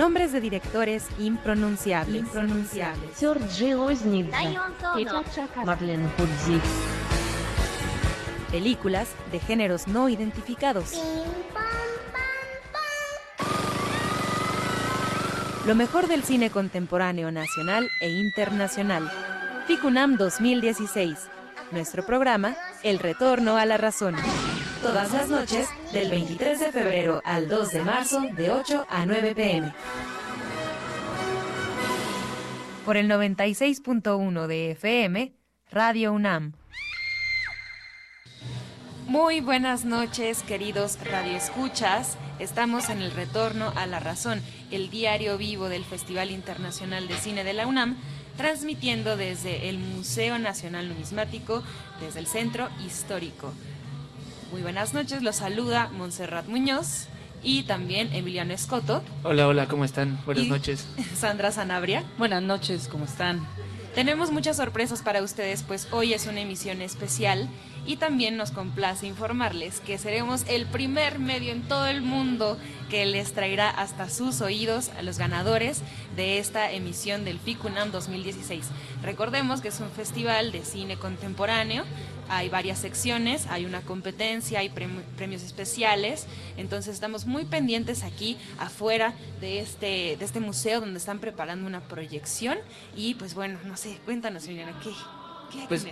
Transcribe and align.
Nombres 0.00 0.32
de 0.32 0.40
directores 0.40 1.04
impronunciables. 1.18 2.22
impronunciables. 2.22 3.10
Películas 8.50 9.08
de 9.30 9.40
géneros 9.40 9.88
no 9.88 10.08
identificados. 10.08 10.94
Lo 15.66 15.74
mejor 15.74 16.08
del 16.08 16.22
cine 16.22 16.48
contemporáneo 16.48 17.30
nacional 17.30 17.86
e 18.00 18.08
internacional. 18.08 19.12
FICUNAM 19.66 20.16
2016. 20.16 21.28
Nuestro 21.72 22.06
programa, 22.06 22.56
El 22.82 23.00
Retorno 23.00 23.58
a 23.58 23.66
la 23.66 23.76
Razón. 23.76 24.16
Todas 24.82 25.12
las 25.12 25.28
noches, 25.28 25.68
del 25.92 26.10
23 26.10 26.58
de 26.58 26.72
febrero 26.72 27.20
al 27.26 27.48
2 27.48 27.70
de 27.70 27.82
marzo, 27.82 28.22
de 28.34 28.50
8 28.50 28.86
a 28.88 29.04
9 29.04 29.34
pm. 29.34 29.74
Por 32.86 32.96
el 32.96 33.06
96.1 33.10 34.46
de 34.46 34.70
FM, 34.70 35.34
Radio 35.70 36.14
UNAM. 36.14 36.54
Muy 39.06 39.42
buenas 39.42 39.84
noches, 39.84 40.42
queridos 40.44 40.98
radioescuchas. 41.04 42.16
Estamos 42.38 42.88
en 42.88 43.02
el 43.02 43.10
Retorno 43.10 43.74
a 43.76 43.86
la 43.86 44.00
Razón, 44.00 44.40
el 44.70 44.88
diario 44.88 45.36
vivo 45.36 45.68
del 45.68 45.84
Festival 45.84 46.30
Internacional 46.30 47.06
de 47.06 47.18
Cine 47.18 47.44
de 47.44 47.52
la 47.52 47.66
UNAM, 47.66 47.98
transmitiendo 48.38 49.18
desde 49.18 49.68
el 49.68 49.78
Museo 49.78 50.38
Nacional 50.38 50.88
Numismático, 50.88 51.62
desde 52.00 52.20
el 52.20 52.26
Centro 52.26 52.70
Histórico. 52.86 53.52
Muy 54.50 54.62
buenas 54.62 54.94
noches, 54.94 55.22
los 55.22 55.36
saluda 55.36 55.90
Montserrat 55.96 56.48
Muñoz 56.48 57.06
y 57.40 57.62
también 57.62 58.12
Emiliano 58.12 58.52
Escoto. 58.52 59.00
Hola, 59.22 59.46
hola, 59.46 59.68
¿cómo 59.68 59.84
están? 59.84 60.18
Buenas 60.26 60.46
noches. 60.48 60.88
Sandra 61.14 61.52
Sanabria. 61.52 62.02
Buenas 62.18 62.42
noches, 62.42 62.88
¿cómo 62.88 63.04
están? 63.04 63.46
Tenemos 63.94 64.32
muchas 64.32 64.56
sorpresas 64.56 65.02
para 65.02 65.22
ustedes, 65.22 65.62
pues 65.62 65.86
hoy 65.92 66.14
es 66.14 66.26
una 66.26 66.40
emisión 66.40 66.82
especial 66.82 67.48
y 67.86 67.96
también 67.96 68.36
nos 68.36 68.50
complace 68.50 69.06
informarles 69.06 69.80
que 69.80 69.98
seremos 69.98 70.44
el 70.48 70.66
primer 70.66 71.18
medio 71.18 71.52
en 71.52 71.62
todo 71.62 71.86
el 71.86 72.02
mundo 72.02 72.58
que 72.88 73.06
les 73.06 73.32
traerá 73.32 73.70
hasta 73.70 74.08
sus 74.08 74.40
oídos 74.40 74.90
a 74.98 75.02
los 75.02 75.18
ganadores 75.18 75.82
de 76.16 76.38
esta 76.38 76.70
emisión 76.72 77.24
del 77.24 77.38
FICUNAM 77.38 77.90
2016. 77.90 78.66
Recordemos 79.02 79.60
que 79.60 79.68
es 79.68 79.80
un 79.80 79.90
festival 79.90 80.52
de 80.52 80.64
cine 80.64 80.96
contemporáneo, 80.96 81.84
hay 82.30 82.48
varias 82.48 82.78
secciones, 82.78 83.46
hay 83.48 83.66
una 83.66 83.80
competencia, 83.82 84.60
hay 84.60 84.70
premios 84.70 85.42
especiales, 85.42 86.26
entonces 86.56 86.94
estamos 86.94 87.26
muy 87.26 87.44
pendientes 87.44 88.04
aquí 88.04 88.38
afuera 88.58 89.14
de 89.40 89.60
este, 89.60 90.16
de 90.16 90.24
este 90.24 90.40
museo 90.40 90.80
donde 90.80 90.98
están 90.98 91.18
preparando 91.18 91.66
una 91.66 91.80
proyección 91.80 92.58
y 92.96 93.14
pues 93.14 93.34
bueno, 93.34 93.58
no 93.64 93.76
sé, 93.76 93.98
cuéntanos 94.04 94.44
señora, 94.44 94.72
¿qué, 94.82 94.90
pues, 95.68 95.84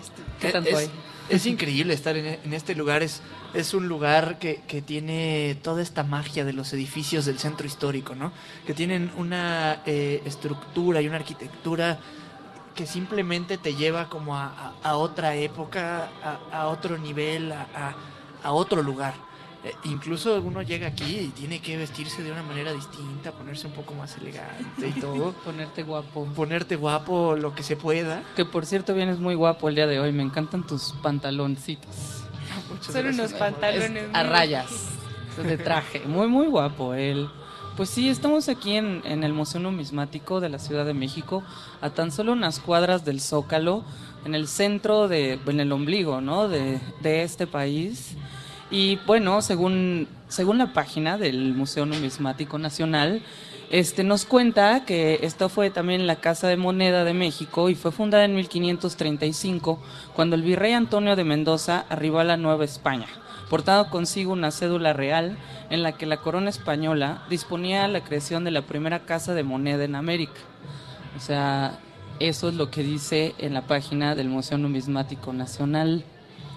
es, 1.28 1.46
increíble 1.46 1.92
estar 1.92 2.16
en, 2.16 2.52
este 2.52 2.74
lugar. 2.76 3.02
Es, 3.02 3.20
es 3.54 3.74
un 3.74 3.88
lugar 3.88 4.38
que, 4.38 4.62
tiene 4.86 5.56
toda 5.62 5.82
esta 5.82 6.04
magia 6.04 6.44
de 6.44 6.52
los 6.52 6.72
edificios 6.72 7.24
del 7.26 7.38
centro 7.38 7.66
histórico, 7.66 8.14
¿no? 8.14 8.32
Que 8.66 8.74
tienen 8.74 9.10
una 9.16 9.82
eh, 9.84 10.22
estructura 10.24 11.00
y 11.00 11.08
una 11.08 11.16
arquitectura 11.16 11.98
que 12.78 12.86
simplemente 12.86 13.58
te 13.58 13.74
lleva 13.74 14.08
como 14.08 14.36
a, 14.36 14.72
otra 14.84 15.34
época, 15.34 16.08
a, 16.52 16.68
otro 16.68 16.96
nivel, 16.96 17.52
a 17.52 18.52
otro 18.52 18.84
lugar. 18.84 19.14
Eh, 19.64 19.74
incluso 19.84 20.40
uno 20.40 20.62
llega 20.62 20.86
aquí 20.86 21.18
y 21.18 21.28
tiene 21.28 21.60
que 21.60 21.76
vestirse 21.76 22.22
de 22.22 22.30
una 22.30 22.44
manera 22.44 22.72
distinta, 22.72 23.32
ponerse 23.32 23.66
un 23.66 23.72
poco 23.72 23.92
más 23.94 24.16
elegante 24.16 24.88
y 24.88 24.92
todo. 25.00 25.32
Ponerte 25.44 25.82
guapo. 25.82 26.26
Ponerte 26.26 26.76
guapo 26.76 27.34
lo 27.34 27.54
que 27.54 27.64
se 27.64 27.74
pueda. 27.74 28.22
Que 28.36 28.44
por 28.44 28.66
cierto 28.66 28.94
vienes 28.94 29.18
muy 29.18 29.34
guapo 29.34 29.68
el 29.68 29.74
día 29.74 29.88
de 29.88 29.98
hoy, 29.98 30.12
me 30.12 30.22
encantan 30.22 30.64
tus 30.64 30.92
pantaloncitos. 31.02 32.22
Son 32.80 33.06
unos 33.06 33.32
pantalones 33.32 34.04
a 34.12 34.22
rayas 34.22 34.90
de 35.36 35.56
traje, 35.56 36.00
muy 36.00 36.28
muy 36.28 36.46
guapo 36.46 36.94
él. 36.94 37.28
Pues 37.78 37.90
sí, 37.90 38.08
estamos 38.08 38.48
aquí 38.48 38.74
en, 38.74 39.04
el 39.04 39.32
Museo 39.32 39.60
Numismático 39.60 40.40
de 40.40 40.48
la 40.48 40.58
Ciudad 40.58 40.84
de 40.84 40.94
México, 40.94 41.44
a 41.80 41.90
tan 41.90 42.10
solo 42.10 42.32
unas 42.32 42.58
cuadras 42.58 43.04
del 43.04 43.20
Zócalo, 43.20 43.84
en 44.24 44.34
el 44.34 44.48
centro 44.48 45.06
de, 45.06 45.38
en 45.46 45.60
el 45.60 45.70
ombligo, 45.70 46.20
¿no? 46.20 46.48
De, 46.48 46.80
de 47.02 47.22
este 47.22 47.46
país. 47.46 48.16
Y 48.68 48.96
bueno, 49.06 49.42
según, 49.42 50.08
según 50.26 50.58
la 50.58 50.72
página 50.72 51.18
del 51.18 51.54
Museo 51.54 51.86
Numismático 51.86 52.58
Nacional, 52.58 53.22
este, 53.70 54.02
nos 54.02 54.24
cuenta 54.24 54.84
que 54.84 55.20
esta 55.22 55.48
fue 55.48 55.70
también 55.70 56.08
la 56.08 56.16
Casa 56.16 56.48
de 56.48 56.56
Moneda 56.56 57.04
de 57.04 57.14
México 57.14 57.70
y 57.70 57.76
fue 57.76 57.92
fundada 57.92 58.24
en 58.24 58.34
1535, 58.34 59.78
cuando 60.14 60.34
el 60.34 60.42
virrey 60.42 60.72
Antonio 60.72 61.14
de 61.14 61.22
Mendoza 61.22 61.86
arribó 61.88 62.18
a 62.18 62.24
la 62.24 62.36
Nueva 62.36 62.64
España, 62.64 63.06
portando 63.48 63.90
consigo 63.90 64.32
una 64.32 64.50
cédula 64.50 64.92
real 64.92 65.36
en 65.70 65.82
la 65.82 65.92
que 65.92 66.06
la 66.06 66.18
corona 66.18 66.50
española 66.50 67.22
disponía 67.28 67.88
la 67.88 68.02
creación 68.02 68.44
de 68.44 68.50
la 68.50 68.62
primera 68.62 69.00
Casa 69.00 69.34
de 69.34 69.42
Moneda 69.42 69.84
en 69.84 69.94
América. 69.94 70.40
O 71.16 71.20
sea, 71.20 71.78
eso 72.20 72.48
es 72.48 72.54
lo 72.54 72.70
que 72.70 72.82
dice 72.82 73.34
en 73.38 73.54
la 73.54 73.66
página 73.66 74.14
del 74.14 74.28
Museo 74.28 74.58
Numismático 74.58 75.32
Nacional. 75.32 76.04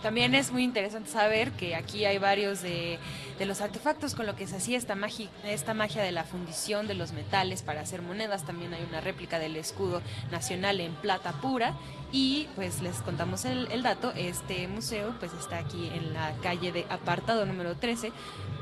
También 0.02 0.34
es 0.34 0.52
muy 0.52 0.64
interesante 0.64 1.12
saber 1.12 1.52
que 1.52 1.76
aquí 1.76 2.06
hay 2.06 2.18
varios 2.18 2.62
de, 2.62 2.98
los 3.40 3.62
artefactos 3.62 4.16
con 4.16 4.26
lo 4.26 4.36
que 4.36 4.48
se 4.48 4.56
hacía 4.58 4.78
esta 4.78 4.96
magia, 4.96 5.30
esta 5.44 5.74
magia 5.74 6.04
de 6.04 6.12
la 6.12 6.24
fundición 6.24 6.88
de 6.88 6.96
los 6.96 7.12
metales 7.12 7.62
para 7.62 7.82
hacer 7.82 8.02
monedas. 8.02 8.46
También 8.46 8.74
hay 8.74 8.84
una 8.84 9.02
réplica 9.02 9.38
del 9.38 9.56
escudo 9.56 10.02
nacional 10.32 10.80
en 10.80 10.94
plata 10.94 11.34
pura. 11.34 11.74
Y 12.12 12.48
pues 12.56 12.82
les 12.82 12.98
contamos 12.98 13.46
el, 13.46 13.72
el 13.72 13.84
dato, 13.84 14.12
este 14.16 14.68
museo 14.68 15.16
pues 15.20 15.32
está 15.34 15.60
aquí 15.60 15.90
en 15.94 16.14
la 16.14 16.34
calle 16.42 16.72
de 16.72 16.86
apartado 16.90 17.46
número 17.46 17.76
13 17.76 18.12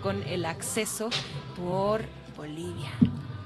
con 0.03 0.21
el 0.23 0.45
acceso 0.45 1.09
por 1.57 2.03
Bolivia 2.37 2.91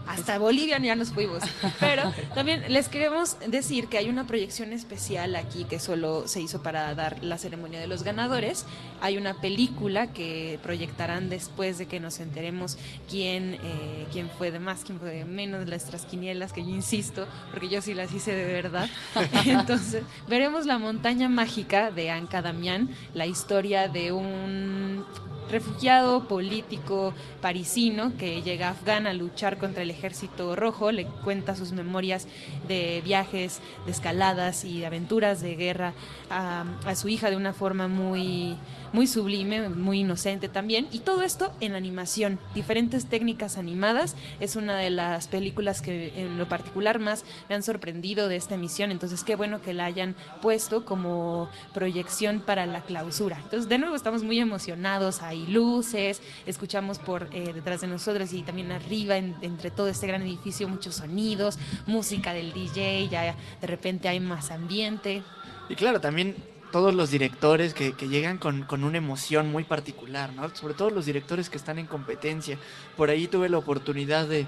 hasta 0.07 0.37
Bolivia 0.37 0.77
ya 0.79 0.95
nos 0.95 1.11
fuimos. 1.11 1.43
Pero 1.79 2.13
también 2.35 2.63
les 2.69 2.89
queremos 2.89 3.37
decir 3.47 3.87
que 3.87 3.97
hay 3.97 4.09
una 4.09 4.25
proyección 4.25 4.73
especial 4.73 5.35
aquí 5.35 5.65
que 5.65 5.79
solo 5.79 6.27
se 6.27 6.41
hizo 6.41 6.61
para 6.61 6.93
dar 6.95 7.23
la 7.23 7.37
ceremonia 7.37 7.79
de 7.79 7.87
los 7.87 8.03
ganadores. 8.03 8.65
Hay 9.01 9.17
una 9.17 9.39
película 9.41 10.07
que 10.07 10.59
proyectarán 10.61 11.29
después 11.29 11.77
de 11.77 11.87
que 11.87 11.99
nos 11.99 12.19
enteremos 12.19 12.77
quién, 13.09 13.55
eh, 13.55 14.07
quién 14.11 14.29
fue 14.29 14.51
de 14.51 14.59
más, 14.59 14.83
quién 14.83 14.99
fue 14.99 15.09
de 15.09 15.25
menos, 15.25 15.67
las 15.67 15.85
trasquinielas, 15.85 16.53
que 16.53 16.63
yo 16.63 16.69
insisto, 16.69 17.27
porque 17.51 17.69
yo 17.69 17.81
sí 17.81 17.93
las 17.93 18.13
hice 18.13 18.33
de 18.33 18.45
verdad. 18.45 18.89
Entonces, 19.45 20.03
veremos 20.27 20.65
La 20.65 20.77
montaña 20.77 21.29
mágica 21.29 21.91
de 21.91 22.09
Anka 22.11 22.41
Damián, 22.41 22.89
la 23.13 23.25
historia 23.25 23.87
de 23.87 24.11
un 24.11 25.05
refugiado 25.49 26.27
político 26.27 27.13
parisino 27.41 28.13
que 28.17 28.41
llega 28.41 28.69
a 28.69 28.71
Afgan 28.71 29.07
a 29.07 29.13
luchar 29.13 29.57
contra 29.57 29.83
el 29.83 29.91
ejército 29.93 30.55
rojo, 30.55 30.91
le 30.91 31.05
cuenta 31.05 31.55
sus 31.55 31.71
memorias 31.71 32.27
de 32.67 33.01
viajes, 33.03 33.59
de 33.85 33.91
escaladas 33.91 34.65
y 34.65 34.79
de 34.79 34.85
aventuras 34.85 35.41
de 35.41 35.55
guerra 35.55 35.93
a, 36.29 36.65
su 36.95 37.09
hija 37.09 37.29
de 37.29 37.35
una 37.35 37.53
forma 37.53 37.87
muy 37.87 38.57
muy 38.91 39.07
sublime, 39.07 39.69
muy 39.69 40.01
inocente 40.01 40.47
también. 40.49 40.87
Y 40.91 40.99
todo 40.99 41.23
esto 41.23 41.51
en 41.59 41.73
animación, 41.73 42.39
diferentes 42.53 43.07
técnicas 43.07 43.57
animadas. 43.57 44.15
Es 44.39 44.55
una 44.55 44.77
de 44.77 44.91
las 44.91 45.27
películas 45.27 45.81
que 45.81 46.13
en 46.15 46.37
lo 46.37 46.47
particular 46.47 46.99
más 46.99 47.25
me 47.49 47.55
han 47.55 47.63
sorprendido 47.63 48.27
de 48.27 48.35
esta 48.35 48.53
emisión. 48.53 48.91
Entonces, 48.91 49.23
qué 49.23 49.35
bueno 49.35 49.61
que 49.61 49.73
la 49.73 49.85
hayan 49.85 50.15
puesto 50.43 50.85
como 50.85 51.49
proyección 51.73 52.39
para 52.39 52.67
la 52.67 52.81
clausura. 52.81 53.39
Entonces, 53.43 53.67
de 53.67 53.79
nuevo, 53.79 53.95
estamos 53.95 54.23
muy 54.23 54.39
emocionados. 54.39 55.23
Hay 55.23 55.47
luces, 55.47 56.21
escuchamos 56.45 56.99
por 56.99 57.29
eh, 57.31 57.51
detrás 57.51 57.81
de 57.81 57.87
nosotros 57.87 58.31
y 58.31 58.43
también 58.43 58.71
arriba, 58.71 59.17
entre 59.17 59.71
todo 59.83 59.91
este 59.91 60.07
gran 60.07 60.21
edificio, 60.21 60.69
muchos 60.69 60.95
sonidos, 60.95 61.59
música 61.87 62.33
del 62.33 62.53
DJ, 62.53 63.09
ya 63.09 63.35
de 63.59 63.67
repente 63.67 64.07
hay 64.07 64.21
más 64.21 64.49
ambiente. 64.49 65.23
Y 65.67 65.75
claro, 65.75 65.99
también 65.99 66.37
todos 66.71 66.95
los 66.95 67.11
directores 67.11 67.73
que, 67.73 67.91
llegan 68.07 68.37
con, 68.37 68.65
una 68.81 68.97
emoción 68.97 69.51
muy 69.51 69.65
particular, 69.65 70.31
¿no? 70.31 70.55
Sobre 70.55 70.73
todo 70.73 70.89
los 70.89 71.05
directores 71.05 71.49
que 71.49 71.57
están 71.57 71.79
en 71.79 71.85
competencia. 71.85 72.57
Por 72.95 73.09
ahí 73.09 73.27
tuve 73.27 73.49
la 73.49 73.57
oportunidad 73.57 74.25
de, 74.25 74.47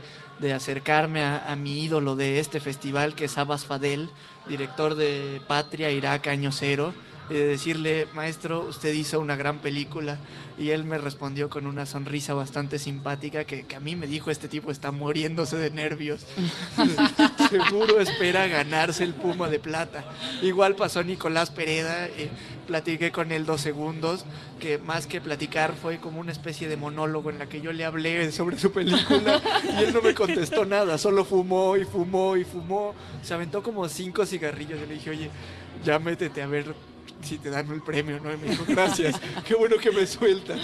acercarme 0.54 1.26
a, 1.26 1.54
mi 1.58 1.84
ídolo 1.84 2.16
de 2.16 2.40
este 2.40 2.62
festival, 2.62 3.14
que 3.14 3.26
es 3.26 3.38
Abbas 3.38 3.66
Fadel, 3.66 4.10
director 4.48 4.96
de 4.96 5.42
Patria, 5.50 5.92
Irak, 5.92 6.28
Año 6.28 6.54
Cero, 6.54 6.94
y 7.30 7.34
de 7.34 7.48
decirle, 7.48 8.08
maestro, 8.14 8.66
usted 8.68 8.94
hizo 8.94 9.20
una 9.20 9.36
gran 9.36 9.60
película. 9.60 10.18
Y 10.58 10.70
él 10.70 10.86
me 10.86 10.98
respondió 10.98 11.50
con 11.50 11.68
una 11.68 11.86
sonrisa 11.86 12.34
bastante 12.34 12.80
simpática 12.80 13.44
que, 13.44 13.66
a 13.76 13.80
mí 13.80 13.96
me 13.96 14.08
dijo, 14.08 14.32
este 14.32 14.48
tipo 14.48 14.72
está 14.72 14.92
muriéndose 14.92 15.58
de 15.58 15.70
nervios. 15.70 16.26
seguro 17.50 18.00
espera 18.00 18.48
ganarse 18.48 19.04
el 19.04 19.14
Puma 19.14 19.50
de 19.50 19.60
Plata. 19.60 20.06
Igual 20.42 20.76
pasó 20.76 21.04
Nicolás 21.04 21.50
Pereda, 21.50 22.06
eh, 22.08 22.30
platiqué 22.68 23.12
con 23.12 23.32
él 23.32 23.46
dos 23.46 23.62
segundos, 23.62 24.26
que 24.60 24.78
más 24.78 25.08
que 25.08 25.20
platicar 25.20 25.74
fue 25.74 25.98
como 25.98 26.20
una 26.20 26.32
especie 26.32 26.70
de 26.70 26.78
monólogo 26.78 27.30
en 27.30 27.40
la 27.40 27.48
que 27.48 27.60
yo 27.60 27.74
le 27.74 27.84
hablé 27.84 28.32
sobre 28.32 28.58
su 28.58 28.72
película 28.72 29.42
y 29.64 29.84
él 29.84 29.94
no 29.94 30.02
me 30.02 30.14
contestó 30.14 30.66
nada, 30.66 30.98
solo 30.98 31.26
fumó 31.26 31.76
y 31.76 31.84
fumó 31.84 32.38
y 32.38 32.46
fumó. 32.46 32.96
Se 33.22 33.34
aventó 33.34 33.62
como 33.62 33.90
cinco 33.90 34.26
cigarrillos. 34.26 34.80
Yo 34.80 34.86
le 34.86 34.94
dije, 34.94 35.10
oye, 35.10 35.30
ya 35.84 36.00
métete 36.00 36.42
a 36.42 36.48
ver 36.48 36.74
si 37.22 37.38
te 37.38 37.50
dan 37.50 37.72
el 37.72 37.82
premio, 37.82 38.20
¿no? 38.20 38.30
Me 38.38 38.50
dijo, 38.50 38.64
gracias, 38.68 39.20
qué 39.48 39.56
bueno 39.56 39.78
que 39.78 39.92
me 39.92 40.06
sueltas. 40.06 40.60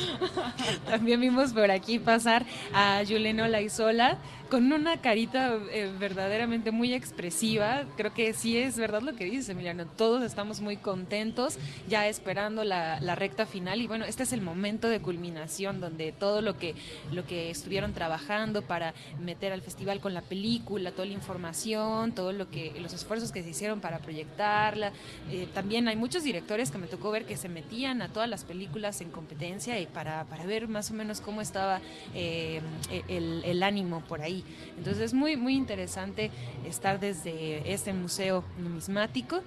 También 0.86 1.20
vimos 1.20 1.54
por 1.54 1.72
aquí 1.72 2.00
pasar 2.00 2.46
a 2.74 3.02
Yuleno 3.04 3.48
Laizola, 3.48 4.18
con 4.52 4.70
una 4.74 4.98
carita 4.98 5.58
eh, 5.72 5.90
verdaderamente 5.98 6.72
muy 6.72 6.94
expresiva. 6.94 7.86
Creo 7.96 8.14
que 8.14 8.34
sí 8.34 8.58
es 8.58 8.78
verdad 8.78 9.02
lo 9.02 9.16
que 9.16 9.24
dices, 9.24 9.48
Emiliano. 9.48 9.86
Todos 9.86 10.24
estamos 10.24 10.60
muy 10.60 10.76
contentos, 10.76 11.58
ya 11.88 12.06
esperando 12.10 12.66
la, 12.66 13.00
recta 13.16 13.46
final. 13.46 13.80
Y 13.80 13.88
bueno, 13.88 14.04
este 14.04 14.24
es 14.24 14.34
el 14.34 14.42
momento 14.42 14.90
de 14.90 15.00
culminación 15.00 15.80
donde 15.80 16.12
todo 16.12 16.42
lo 16.42 16.58
que, 16.58 16.76
lo 17.14 17.26
que 17.26 17.50
estuvieron 17.50 17.94
trabajando 17.94 18.62
para 18.62 18.94
meter 19.22 19.54
al 19.54 19.62
festival 19.62 20.02
con 20.02 20.14
la 20.14 20.22
película, 20.22 20.92
toda 20.92 21.06
la 21.06 21.14
información, 21.14 22.12
todo 22.12 22.34
lo 22.34 22.48
los 22.82 22.94
esfuerzos 22.94 23.32
que 23.32 23.44
se 23.44 23.52
hicieron 23.52 23.80
para 23.80 24.00
proyectarla. 24.00 24.92
Eh, 25.30 25.48
también 25.54 25.88
hay 25.88 25.96
muchos 25.96 26.24
directores 26.24 26.72
que 26.72 26.78
me 26.78 26.88
tocó 26.88 27.10
ver 27.10 27.24
que 27.24 27.38
se 27.38 27.48
metían 27.48 28.02
a 28.02 28.10
todas 28.10 28.28
las 28.28 28.44
películas 28.44 29.00
en 29.00 29.12
competencia 29.12 29.80
y 29.80 29.86
para, 29.86 30.26
para 30.26 30.44
ver 30.44 30.68
más 30.68 30.92
o 30.92 30.94
menos 30.94 31.22
cómo 31.22 31.40
estaba 31.40 31.80
eh, 32.14 32.62
el 33.08 33.64
ánimo 33.64 34.02
por 34.02 34.22
ahí. 34.22 34.41
Entonces 34.78 35.04
es 35.04 35.14
muy, 35.14 35.38
muy 35.38 35.56
interesante 35.56 36.32
estar 36.66 37.00
desde 37.00 37.72
este 37.72 37.94
museo 37.94 38.44
numismático. 38.58 39.42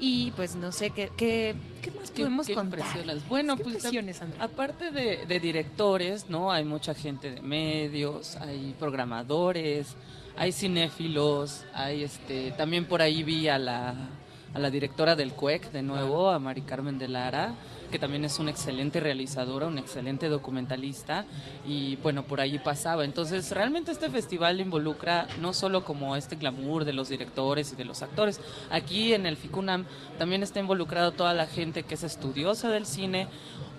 Y 0.00 0.30
pues 0.32 0.54
no 0.54 0.70
sé 0.70 0.90
qué, 0.90 1.10
qué, 1.16 1.56
más 1.98 2.12
podemos 2.12 2.46
qué, 2.46 2.54
Bueno, 3.28 3.56
pues 3.56 3.84
aparte 4.38 4.92
de, 4.92 5.26
de, 5.26 5.40
directores, 5.40 6.30
¿no? 6.30 6.52
Hay 6.52 6.64
mucha 6.64 6.94
gente 6.94 7.32
de 7.32 7.40
medios, 7.40 8.36
hay 8.36 8.76
programadores, 8.78 9.96
hay 10.36 10.52
cinéfilos, 10.52 11.64
hay 11.74 12.04
este, 12.04 12.52
también 12.52 12.84
por 12.84 13.02
ahí 13.02 13.24
vi 13.24 13.48
a 13.48 13.58
la, 13.58 14.08
a 14.54 14.58
la 14.58 14.70
directora 14.70 15.16
del 15.16 15.32
CUEC 15.32 15.70
de 15.72 15.82
nuevo, 15.82 16.30
a 16.30 16.38
Mari 16.38 16.62
Carmen 16.62 16.98
de 16.98 17.08
Lara 17.08 17.54
que 17.90 17.98
también 17.98 18.24
es 18.24 18.38
una 18.38 18.50
excelente 18.50 19.00
realizadora, 19.00 19.66
un 19.66 19.78
excelente 19.78 20.28
documentalista 20.28 21.24
y 21.66 21.96
bueno, 21.96 22.24
por 22.24 22.40
ahí 22.40 22.58
pasaba. 22.58 23.04
Entonces, 23.04 23.50
realmente 23.52 23.92
este 23.92 24.10
festival 24.10 24.60
involucra 24.60 25.26
no 25.40 25.52
solo 25.52 25.84
como 25.84 26.16
este 26.16 26.36
glamour 26.36 26.84
de 26.84 26.92
los 26.92 27.08
directores 27.08 27.72
y 27.72 27.76
de 27.76 27.84
los 27.84 28.02
actores, 28.02 28.40
aquí 28.70 29.14
en 29.14 29.26
el 29.26 29.36
FICUNAM 29.36 29.86
también 30.18 30.42
está 30.42 30.60
involucrado 30.60 31.12
toda 31.12 31.34
la 31.34 31.46
gente 31.46 31.82
que 31.82 31.94
es 31.94 32.02
estudiosa 32.02 32.68
del 32.70 32.86
cine 32.86 33.28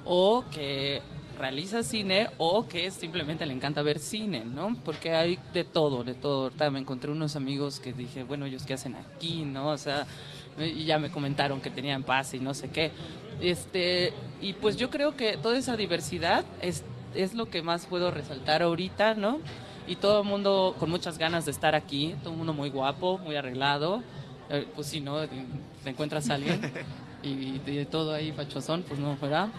o 0.05 0.43
que 0.51 1.01
realiza 1.37 1.83
cine 1.83 2.29
o 2.37 2.67
que 2.67 2.91
simplemente 2.91 3.45
le 3.45 3.53
encanta 3.53 3.81
ver 3.81 3.99
cine, 3.99 4.43
¿no? 4.43 4.75
Porque 4.83 5.15
hay 5.15 5.39
de 5.53 5.63
todo, 5.63 6.03
de 6.03 6.13
todo. 6.13 6.43
Ahorita 6.43 6.69
me 6.69 6.79
encontré 6.79 7.11
unos 7.11 7.35
amigos 7.37 7.79
que 7.79 7.93
dije, 7.93 8.23
bueno, 8.23 8.45
ellos 8.45 8.63
qué 8.63 8.73
hacen 8.73 8.95
aquí, 8.95 9.45
¿no? 9.45 9.69
O 9.69 9.77
sea, 9.77 10.05
y 10.67 10.85
ya 10.85 10.99
me 10.99 11.09
comentaron 11.09 11.61
que 11.61 11.69
tenían 11.69 12.03
paz 12.03 12.33
y 12.33 12.39
no 12.39 12.53
sé 12.53 12.69
qué. 12.69 12.91
Este, 13.41 14.13
y 14.41 14.53
pues 14.53 14.77
yo 14.77 14.89
creo 14.89 15.15
que 15.15 15.37
toda 15.37 15.57
esa 15.57 15.77
diversidad 15.77 16.43
es, 16.61 16.83
es 17.15 17.33
lo 17.33 17.49
que 17.49 17.61
más 17.61 17.85
puedo 17.85 18.11
resaltar 18.11 18.61
ahorita, 18.61 19.15
¿no? 19.15 19.39
Y 19.87 19.95
todo 19.95 20.21
el 20.21 20.27
mundo 20.27 20.75
con 20.77 20.89
muchas 20.89 21.17
ganas 21.17 21.45
de 21.45 21.51
estar 21.51 21.73
aquí, 21.75 22.15
todo 22.21 22.31
el 22.31 22.37
mundo 22.37 22.53
muy 22.53 22.69
guapo, 22.69 23.17
muy 23.17 23.35
arreglado. 23.35 24.03
Eh, 24.49 24.67
pues 24.75 24.87
si 24.87 24.99
no, 25.01 25.19
te 25.27 25.89
encuentras 25.89 26.29
a 26.29 26.35
alguien 26.35 26.59
y 27.21 27.59
de 27.59 27.85
todo 27.85 28.13
ahí 28.13 28.31
fachosón, 28.31 28.83
pues 28.83 28.99
no, 28.99 29.17
¿verdad? 29.17 29.49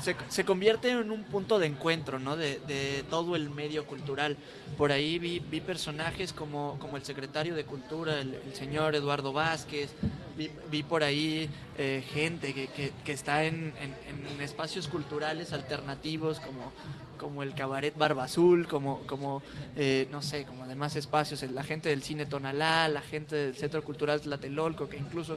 Se, 0.28 0.44
convierte 0.44 0.90
en 0.90 1.10
un 1.10 1.24
punto 1.24 1.58
de 1.58 1.66
encuentro, 1.66 2.18
¿no? 2.18 2.36
De, 2.36 3.04
todo 3.08 3.36
el 3.36 3.50
medio 3.50 3.86
cultural. 3.86 4.36
Por 4.76 4.92
ahí 4.92 5.18
vi, 5.18 5.40
vi 5.40 5.60
personajes 5.60 6.32
como, 6.32 6.78
como 6.80 6.96
el 6.96 7.04
secretario 7.04 7.54
de 7.54 7.64
Cultura, 7.64 8.20
el, 8.20 8.40
señor 8.54 8.94
Eduardo 8.94 9.32
Vázquez, 9.32 9.90
vi, 10.36 10.50
vi 10.70 10.82
por 10.82 11.02
ahí 11.04 11.48
eh, 11.78 12.04
gente 12.12 12.52
que, 12.54 12.92
que, 13.04 13.12
está 13.12 13.44
en, 13.44 13.72
en, 13.80 14.40
espacios 14.40 14.88
culturales 14.88 15.52
alternativos 15.52 16.40
como, 16.40 16.72
como 17.20 17.42
el 17.42 17.54
Cabaret 17.54 17.94
Barba 17.98 18.24
Azul, 18.24 18.66
como, 18.66 19.00
como 19.00 19.42
eh, 19.76 20.08
no 20.10 20.22
sé, 20.22 20.46
como 20.46 20.66
demás 20.66 20.96
espacios, 20.96 21.42
la 21.42 21.62
gente 21.62 21.90
del 21.90 22.02
Cine 22.02 22.24
Tonalá, 22.24 22.88
la 22.88 23.02
gente 23.02 23.36
del 23.36 23.54
Centro 23.54 23.84
Cultural 23.84 24.22
Tlatelolco, 24.22 24.88
que 24.88 24.96
incluso, 24.96 25.34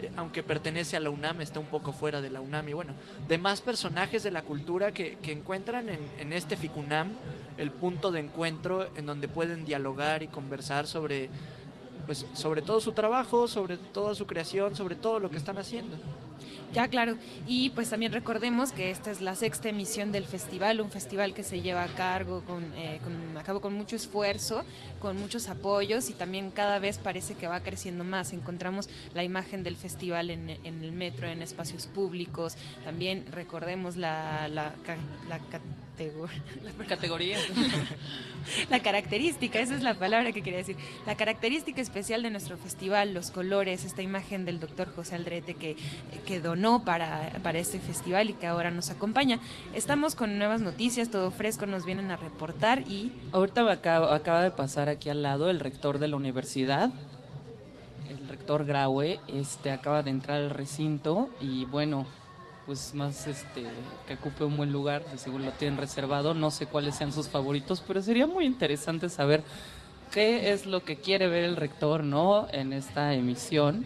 eh, 0.00 0.10
aunque 0.16 0.42
pertenece 0.42 0.96
a 0.96 1.00
la 1.00 1.10
UNAM, 1.10 1.42
está 1.42 1.60
un 1.60 1.66
poco 1.66 1.92
fuera 1.92 2.22
de 2.22 2.30
la 2.30 2.40
UNAM, 2.40 2.70
y 2.70 2.72
bueno, 2.72 2.94
demás 3.28 3.60
personajes 3.60 4.22
de 4.22 4.30
la 4.30 4.42
cultura 4.42 4.92
que, 4.92 5.18
encuentran 5.26 5.90
en, 5.90 6.00
en 6.18 6.32
este 6.32 6.56
FICUNAM 6.56 7.12
el 7.58 7.70
punto 7.70 8.10
de 8.10 8.20
encuentro 8.20 8.88
en 8.96 9.04
donde 9.04 9.28
pueden 9.28 9.66
dialogar 9.66 10.22
y 10.22 10.28
conversar 10.28 10.86
sobre, 10.86 11.28
pues, 12.06 12.24
sobre 12.32 12.62
todo 12.62 12.80
su 12.80 12.92
trabajo, 12.92 13.46
sobre 13.46 13.76
toda 13.76 14.14
su 14.14 14.26
creación, 14.26 14.74
sobre 14.74 14.94
todo 14.94 15.20
lo 15.20 15.28
que 15.28 15.36
están 15.36 15.58
haciendo. 15.58 15.98
Ya, 16.72 16.88
claro. 16.88 17.16
Y 17.46 17.70
pues 17.70 17.90
también 17.90 18.12
recordemos 18.12 18.72
que 18.72 18.90
esta 18.90 19.10
es 19.10 19.20
la 19.20 19.34
sexta 19.34 19.68
emisión 19.68 20.12
del 20.12 20.24
festival, 20.24 20.80
un 20.80 20.90
festival 20.90 21.32
que 21.32 21.42
se 21.42 21.60
lleva 21.62 21.84
a 21.84 21.88
cargo 21.88 22.42
con, 22.44 22.64
eh, 22.76 23.00
con, 23.02 23.36
a 23.36 23.42
cabo 23.42 23.60
con 23.60 23.74
mucho 23.74 23.96
esfuerzo, 23.96 24.64
con 25.00 25.16
muchos 25.16 25.48
apoyos 25.48 26.10
y 26.10 26.12
también 26.12 26.50
cada 26.50 26.78
vez 26.78 26.98
parece 26.98 27.34
que 27.34 27.46
va 27.46 27.60
creciendo 27.60 28.04
más. 28.04 28.32
Encontramos 28.32 28.88
la 29.14 29.24
imagen 29.24 29.62
del 29.62 29.76
festival 29.76 30.30
en, 30.30 30.50
en 30.50 30.82
el 30.82 30.92
metro, 30.92 31.28
en 31.28 31.42
espacios 31.42 31.86
públicos. 31.86 32.56
También 32.84 33.24
recordemos 33.32 33.96
la, 33.96 34.48
la, 34.48 34.74
la, 35.28 35.38
la 36.78 36.86
categoría. 36.86 37.38
la 38.70 38.80
característica, 38.80 39.60
esa 39.60 39.74
es 39.74 39.82
la 39.82 39.94
palabra 39.94 40.32
que 40.32 40.42
quería 40.42 40.58
decir. 40.58 40.76
La 41.06 41.16
característica 41.16 41.80
especial 41.80 42.22
de 42.22 42.30
nuestro 42.30 42.56
festival, 42.58 43.14
los 43.14 43.30
colores, 43.30 43.84
esta 43.84 44.02
imagen 44.02 44.44
del 44.44 44.60
doctor 44.60 44.94
José 44.94 45.14
Aldrete 45.14 45.54
que, 45.54 45.76
que 46.26 46.40
donó 46.40 46.55
para, 46.84 47.32
para 47.42 47.58
este 47.58 47.78
festival 47.78 48.30
y 48.30 48.32
que 48.32 48.46
ahora 48.46 48.70
nos 48.70 48.90
acompaña. 48.90 49.38
Estamos 49.74 50.14
con 50.14 50.38
nuevas 50.38 50.60
noticias, 50.60 51.10
todo 51.10 51.30
fresco, 51.30 51.66
nos 51.66 51.84
vienen 51.84 52.10
a 52.10 52.16
reportar 52.16 52.80
y... 52.80 53.12
Ahorita 53.32 53.70
acaba, 53.70 54.14
acaba 54.14 54.42
de 54.42 54.50
pasar 54.50 54.88
aquí 54.88 55.10
al 55.10 55.22
lado 55.22 55.50
el 55.50 55.60
rector 55.60 55.98
de 55.98 56.08
la 56.08 56.16
universidad, 56.16 56.90
el 58.08 58.28
rector 58.28 58.64
Graue, 58.64 59.20
este 59.28 59.70
acaba 59.70 60.02
de 60.02 60.10
entrar 60.10 60.38
al 60.38 60.50
recinto 60.50 61.28
y 61.40 61.66
bueno, 61.66 62.06
pues 62.64 62.94
más 62.94 63.26
este 63.26 63.66
que 64.06 64.14
ocupe 64.14 64.44
un 64.44 64.56
buen 64.56 64.72
lugar, 64.72 65.04
de 65.10 65.18
seguro 65.18 65.44
lo 65.44 65.52
tienen 65.52 65.78
reservado, 65.78 66.32
no 66.32 66.50
sé 66.50 66.66
cuáles 66.66 66.94
sean 66.96 67.12
sus 67.12 67.28
favoritos, 67.28 67.82
pero 67.86 68.00
sería 68.00 68.26
muy 68.26 68.46
interesante 68.46 69.10
saber 69.10 69.42
qué 70.10 70.52
es 70.52 70.64
lo 70.64 70.82
que 70.82 70.96
quiere 70.96 71.28
ver 71.28 71.44
el 71.44 71.56
rector, 71.56 72.02
¿no? 72.02 72.48
En 72.50 72.72
esta 72.72 73.12
emisión. 73.12 73.84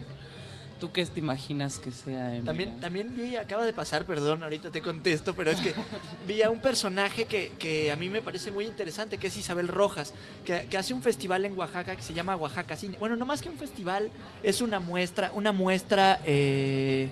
¿Tú 0.81 0.91
qué 0.91 1.05
te 1.05 1.19
imaginas 1.19 1.77
que 1.77 1.91
sea? 1.91 2.41
También, 2.43 2.79
también 2.79 3.15
vi, 3.15 3.35
acaba 3.35 3.67
de 3.67 3.71
pasar, 3.71 4.03
perdón, 4.03 4.41
ahorita 4.41 4.71
te 4.71 4.81
contesto, 4.81 5.35
pero 5.35 5.51
es 5.51 5.61
que 5.61 5.75
vi 6.27 6.41
a 6.41 6.49
un 6.49 6.59
personaje 6.59 7.25
que, 7.25 7.51
que 7.59 7.91
a 7.91 7.95
mí 7.95 8.09
me 8.09 8.23
parece 8.23 8.49
muy 8.49 8.65
interesante, 8.65 9.19
que 9.19 9.27
es 9.27 9.37
Isabel 9.37 9.67
Rojas, 9.67 10.15
que, 10.43 10.65
que, 10.67 10.77
hace 10.79 10.95
un 10.95 11.03
festival 11.03 11.45
en 11.45 11.55
Oaxaca 11.55 11.95
que 11.95 12.01
se 12.01 12.15
llama 12.15 12.35
Oaxaca 12.35 12.75
Cine. 12.75 12.97
Bueno, 12.99 13.15
no 13.15 13.27
más 13.27 13.43
que 13.43 13.49
un 13.49 13.59
festival, 13.59 14.09
es 14.41 14.59
una 14.59 14.79
muestra, 14.79 15.31
una 15.35 15.51
muestra 15.51 16.19
eh, 16.25 17.09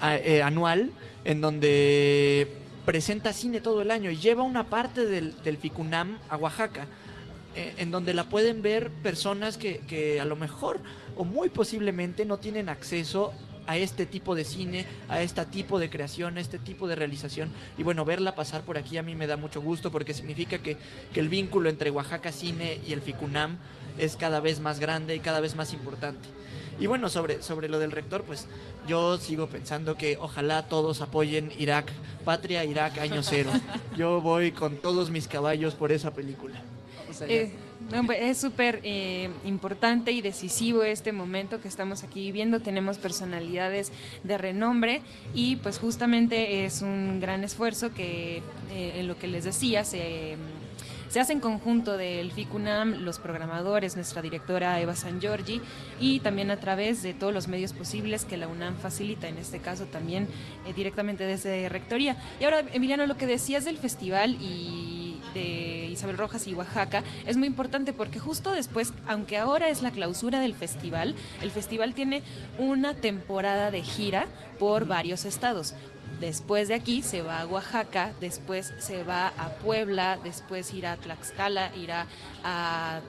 eh, 0.00 0.40
anual 0.40 0.92
en 1.24 1.40
donde 1.40 2.46
presenta 2.86 3.32
cine 3.32 3.60
todo 3.60 3.82
el 3.82 3.90
año 3.90 4.08
y 4.12 4.18
lleva 4.18 4.44
una 4.44 4.70
parte 4.70 5.04
del, 5.04 5.34
del 5.42 5.56
FICUNAM 5.56 6.16
a 6.28 6.36
Oaxaca, 6.36 6.86
eh, 7.56 7.74
en 7.78 7.90
donde 7.90 8.14
la 8.14 8.28
pueden 8.28 8.62
ver 8.62 8.90
personas 8.90 9.58
que, 9.58 9.78
que 9.88 10.20
a 10.20 10.24
lo 10.24 10.36
mejor 10.36 10.80
o 11.16 11.24
muy 11.24 11.48
posiblemente 11.48 12.24
no 12.24 12.38
tienen 12.38 12.68
acceso 12.68 13.32
a 13.66 13.76
este 13.76 14.06
tipo 14.06 14.34
de 14.34 14.44
cine, 14.44 14.86
a 15.08 15.22
este 15.22 15.44
tipo 15.46 15.78
de 15.78 15.88
creación, 15.88 16.36
a 16.36 16.40
este 16.40 16.58
tipo 16.58 16.88
de 16.88 16.96
realización. 16.96 17.50
Y 17.78 17.82
bueno, 17.82 18.04
verla 18.04 18.34
pasar 18.34 18.62
por 18.62 18.76
aquí 18.76 18.98
a 18.98 19.02
mí 19.02 19.14
me 19.14 19.26
da 19.26 19.36
mucho 19.36 19.60
gusto 19.60 19.90
porque 19.90 20.14
significa 20.14 20.58
que, 20.58 20.76
que, 21.12 21.20
el 21.20 21.28
vínculo 21.28 21.68
entre 21.68 21.90
Oaxaca 21.90 22.32
Cine 22.32 22.80
y 22.86 22.92
el 22.92 23.02
FICUNAM 23.02 23.58
es 23.98 24.16
cada 24.16 24.40
vez 24.40 24.60
más 24.60 24.80
grande 24.80 25.14
y 25.14 25.20
cada 25.20 25.40
vez 25.40 25.54
más 25.54 25.72
importante. 25.72 26.28
Y 26.80 26.86
bueno, 26.86 27.08
sobre, 27.08 27.42
sobre 27.42 27.68
lo 27.68 27.78
del 27.78 27.92
rector, 27.92 28.24
pues 28.24 28.46
yo 28.88 29.18
sigo 29.18 29.46
pensando 29.46 29.96
que 29.96 30.16
ojalá 30.20 30.66
todos 30.66 31.00
apoyen 31.00 31.52
Irak, 31.58 31.92
Patria 32.24 32.64
Irak, 32.64 32.98
año 32.98 33.22
cero. 33.22 33.50
Yo 33.96 34.20
voy 34.20 34.52
con 34.52 34.76
todos 34.78 35.10
mis 35.10 35.28
caballos 35.28 35.74
por 35.74 35.92
esa 35.92 36.12
película. 36.12 36.60
Eh, 37.20 37.52
es 38.18 38.38
súper 38.38 38.80
eh, 38.82 39.30
importante 39.44 40.12
y 40.12 40.22
decisivo 40.22 40.82
este 40.82 41.12
momento 41.12 41.60
que 41.60 41.68
estamos 41.68 42.02
aquí 42.02 42.20
viviendo. 42.20 42.60
Tenemos 42.60 42.98
personalidades 42.98 43.92
de 44.24 44.38
renombre 44.38 45.02
y 45.34 45.56
pues 45.56 45.78
justamente 45.78 46.64
es 46.64 46.82
un 46.82 47.20
gran 47.20 47.44
esfuerzo 47.44 47.92
que 47.92 48.42
eh, 48.70 48.92
en 48.96 49.08
lo 49.08 49.18
que 49.18 49.26
les 49.26 49.44
decía 49.44 49.84
se 49.84 50.36
Se 51.12 51.20
hace 51.20 51.34
en 51.34 51.40
conjunto 51.40 51.98
del 51.98 52.32
FICUNAM, 52.32 53.04
los 53.04 53.18
programadores, 53.18 53.96
nuestra 53.96 54.22
directora 54.22 54.80
Eva 54.80 54.96
San 54.96 55.20
Giorgi 55.20 55.60
y 56.00 56.20
también 56.20 56.50
a 56.50 56.56
través 56.56 57.02
de 57.02 57.12
todos 57.12 57.34
los 57.34 57.48
medios 57.48 57.74
posibles 57.74 58.24
que 58.24 58.38
la 58.38 58.48
UNAM 58.48 58.78
facilita, 58.78 59.28
en 59.28 59.36
este 59.36 59.58
caso 59.58 59.84
también 59.84 60.26
eh, 60.66 60.72
directamente 60.72 61.24
desde 61.24 61.68
Rectoría. 61.68 62.16
Y 62.40 62.44
ahora, 62.44 62.64
Emiliano, 62.72 63.06
lo 63.06 63.18
que 63.18 63.26
decías 63.26 63.66
del 63.66 63.76
festival 63.76 64.38
y 64.40 65.01
de 65.34 65.88
Isabel 65.90 66.18
Rojas 66.18 66.46
y 66.46 66.54
Oaxaca 66.54 67.02
es 67.26 67.36
muy 67.36 67.46
importante 67.46 67.92
porque 67.92 68.18
justo 68.18 68.52
después, 68.52 68.92
aunque 69.06 69.38
ahora 69.38 69.68
es 69.68 69.82
la 69.82 69.90
clausura 69.90 70.40
del 70.40 70.54
festival, 70.54 71.14
el 71.40 71.50
festival 71.50 71.94
tiene 71.94 72.22
una 72.58 72.94
temporada 72.94 73.70
de 73.70 73.82
gira 73.82 74.26
por 74.58 74.86
varios 74.86 75.24
estados. 75.24 75.74
Después 76.20 76.68
de 76.68 76.74
aquí 76.74 77.02
se 77.02 77.22
va 77.22 77.40
a 77.40 77.46
Oaxaca, 77.46 78.12
después 78.20 78.72
se 78.78 79.02
va 79.02 79.28
a 79.38 79.48
Puebla, 79.56 80.18
después 80.22 80.72
irá 80.72 80.92
a 80.92 80.96
Tlaxcala, 80.96 81.74
irá 81.76 82.06
a 82.44 83.00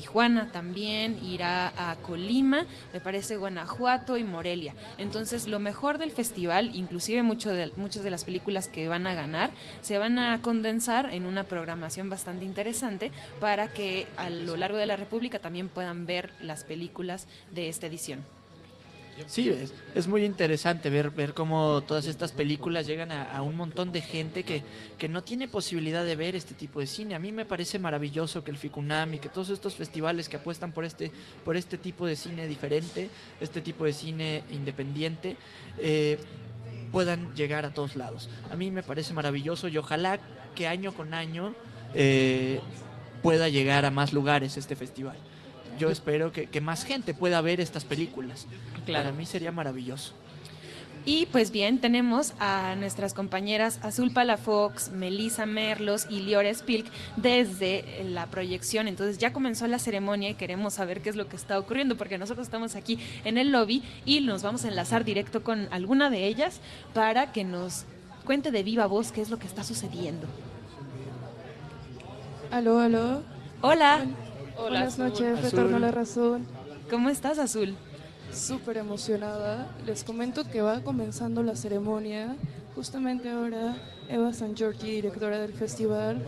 Tijuana 0.00 0.50
también, 0.50 1.18
irá 1.22 1.74
a 1.76 1.94
Colima, 1.96 2.64
me 2.94 3.00
parece 3.00 3.36
Guanajuato 3.36 4.16
y 4.16 4.24
Morelia. 4.24 4.74
Entonces, 4.96 5.46
lo 5.46 5.58
mejor 5.58 5.98
del 5.98 6.10
festival, 6.10 6.74
inclusive 6.74 7.22
mucho 7.22 7.50
muchas 7.76 8.02
de 8.02 8.10
las 8.10 8.24
películas 8.24 8.68
que 8.68 8.88
van 8.88 9.06
a 9.06 9.12
ganar, 9.12 9.50
se 9.82 9.98
van 9.98 10.18
a 10.18 10.40
condensar 10.40 11.12
en 11.12 11.26
una 11.26 11.44
programación 11.44 12.08
bastante 12.08 12.46
interesante 12.46 13.12
para 13.40 13.68
que 13.68 14.06
a 14.16 14.30
lo 14.30 14.56
largo 14.56 14.78
de 14.78 14.86
la 14.86 14.96
República 14.96 15.38
también 15.38 15.68
puedan 15.68 16.06
ver 16.06 16.32
las 16.40 16.64
películas 16.64 17.26
de 17.52 17.68
esta 17.68 17.86
edición. 17.86 18.24
Sí, 19.26 19.52
es, 19.94 20.08
muy 20.08 20.24
interesante 20.24 20.90
ver, 20.90 21.10
ver 21.10 21.34
cómo 21.34 21.82
todas 21.82 22.06
estas 22.06 22.32
películas 22.32 22.86
llegan 22.86 23.12
a, 23.12 23.42
un 23.42 23.56
montón 23.56 23.92
de 23.92 24.00
gente 24.00 24.44
que, 24.44 24.62
que, 24.98 25.08
no 25.08 25.22
tiene 25.22 25.48
posibilidad 25.48 26.04
de 26.04 26.16
ver 26.16 26.36
este 26.36 26.54
tipo 26.54 26.80
de 26.80 26.86
cine. 26.86 27.14
A 27.14 27.18
mí 27.18 27.32
me 27.32 27.44
parece 27.44 27.78
maravilloso 27.78 28.44
que 28.44 28.50
el 28.50 28.58
Ficunam 28.58 29.14
y 29.14 29.18
que 29.18 29.28
todos 29.28 29.50
estos 29.50 29.74
festivales 29.74 30.28
que 30.28 30.36
apuestan 30.36 30.72
por 30.72 30.84
este, 30.84 31.10
por 31.44 31.56
este 31.56 31.78
tipo 31.78 32.06
de 32.06 32.16
cine 32.16 32.46
diferente, 32.46 33.10
este 33.40 33.60
tipo 33.60 33.84
de 33.84 33.92
cine 33.92 34.44
independiente, 34.50 35.36
eh, 35.78 36.18
puedan 36.92 37.34
llegar 37.34 37.64
a 37.64 37.72
todos 37.72 37.96
lados. 37.96 38.28
A 38.50 38.56
mí 38.56 38.70
me 38.70 38.82
parece 38.82 39.12
maravilloso 39.12 39.68
y 39.68 39.78
ojalá 39.78 40.18
que 40.54 40.66
año 40.66 40.92
con 40.92 41.14
año 41.14 41.54
eh, 41.94 42.60
pueda 43.22 43.48
llegar 43.48 43.84
a 43.84 43.90
más 43.90 44.12
lugares 44.12 44.56
este 44.56 44.76
festival 44.76 45.16
yo 45.80 45.90
espero 45.90 46.30
que, 46.30 46.60
más 46.60 46.84
gente 46.84 47.14
pueda 47.14 47.40
ver 47.40 47.58
estas 47.58 47.84
películas. 47.84 48.46
Para 48.86 49.12
mí 49.12 49.26
sería 49.26 49.52
maravilloso. 49.52 50.14
Y 51.06 51.26
pues 51.26 51.50
bien, 51.50 51.78
tenemos 51.80 52.34
a 52.40 52.74
nuestras 52.76 53.14
compañeras 53.14 53.80
Azul 53.82 54.12
Palafox, 54.12 54.90
Melissa 54.90 55.46
Merlos 55.46 56.06
y 56.10 56.20
Liora 56.20 56.52
Spilk 56.52 56.86
desde 57.16 58.04
la 58.04 58.26
proyección. 58.26 58.86
Entonces 58.86 59.16
ya 59.16 59.32
comenzó 59.32 59.66
la 59.66 59.78
ceremonia 59.78 60.28
y 60.28 60.34
queremos 60.34 60.74
saber 60.74 61.00
qué 61.00 61.08
es 61.08 61.16
lo 61.16 61.26
que 61.26 61.36
está 61.36 61.58
ocurriendo 61.58 61.96
porque 61.96 62.18
nosotros 62.18 62.46
estamos 62.46 62.76
aquí 62.76 62.98
en 63.24 63.38
el 63.38 63.50
lobby 63.50 63.82
y 64.04 64.20
nos 64.20 64.42
vamos 64.42 64.66
a 64.66 64.68
enlazar 64.68 65.04
directo 65.04 65.42
con 65.42 65.68
alguna 65.70 66.10
de 66.10 66.26
ellas 66.26 66.60
para 66.92 67.32
que 67.32 67.44
nos 67.44 67.86
cuente 68.26 68.50
de 68.50 68.62
viva 68.62 68.86
voz 68.86 69.10
qué 69.10 69.22
es 69.22 69.30
lo 69.30 69.38
que 69.38 69.46
está 69.46 69.64
sucediendo. 69.64 70.26
Aló, 72.50 72.78
aló. 72.78 73.22
Hola. 73.62 74.04
Buenas 74.58 74.98
noches, 74.98 75.40
retorno 75.40 75.78
a 75.78 75.80
la 75.80 75.90
razón. 75.90 76.46
¿Cómo 76.90 77.08
estás, 77.08 77.38
Azul? 77.38 77.74
Súper 78.32 78.76
emocionada. 78.76 79.68
Les 79.84 80.04
comento 80.04 80.44
que 80.44 80.62
va 80.62 80.82
comenzando 80.82 81.42
la 81.42 81.56
ceremonia. 81.56 82.36
Justamente 82.74 83.28
ahora 83.28 83.76
Eva 84.08 84.32
San 84.32 84.54
Giorgi, 84.54 84.92
directora 84.92 85.40
del 85.40 85.52
festival, 85.52 86.22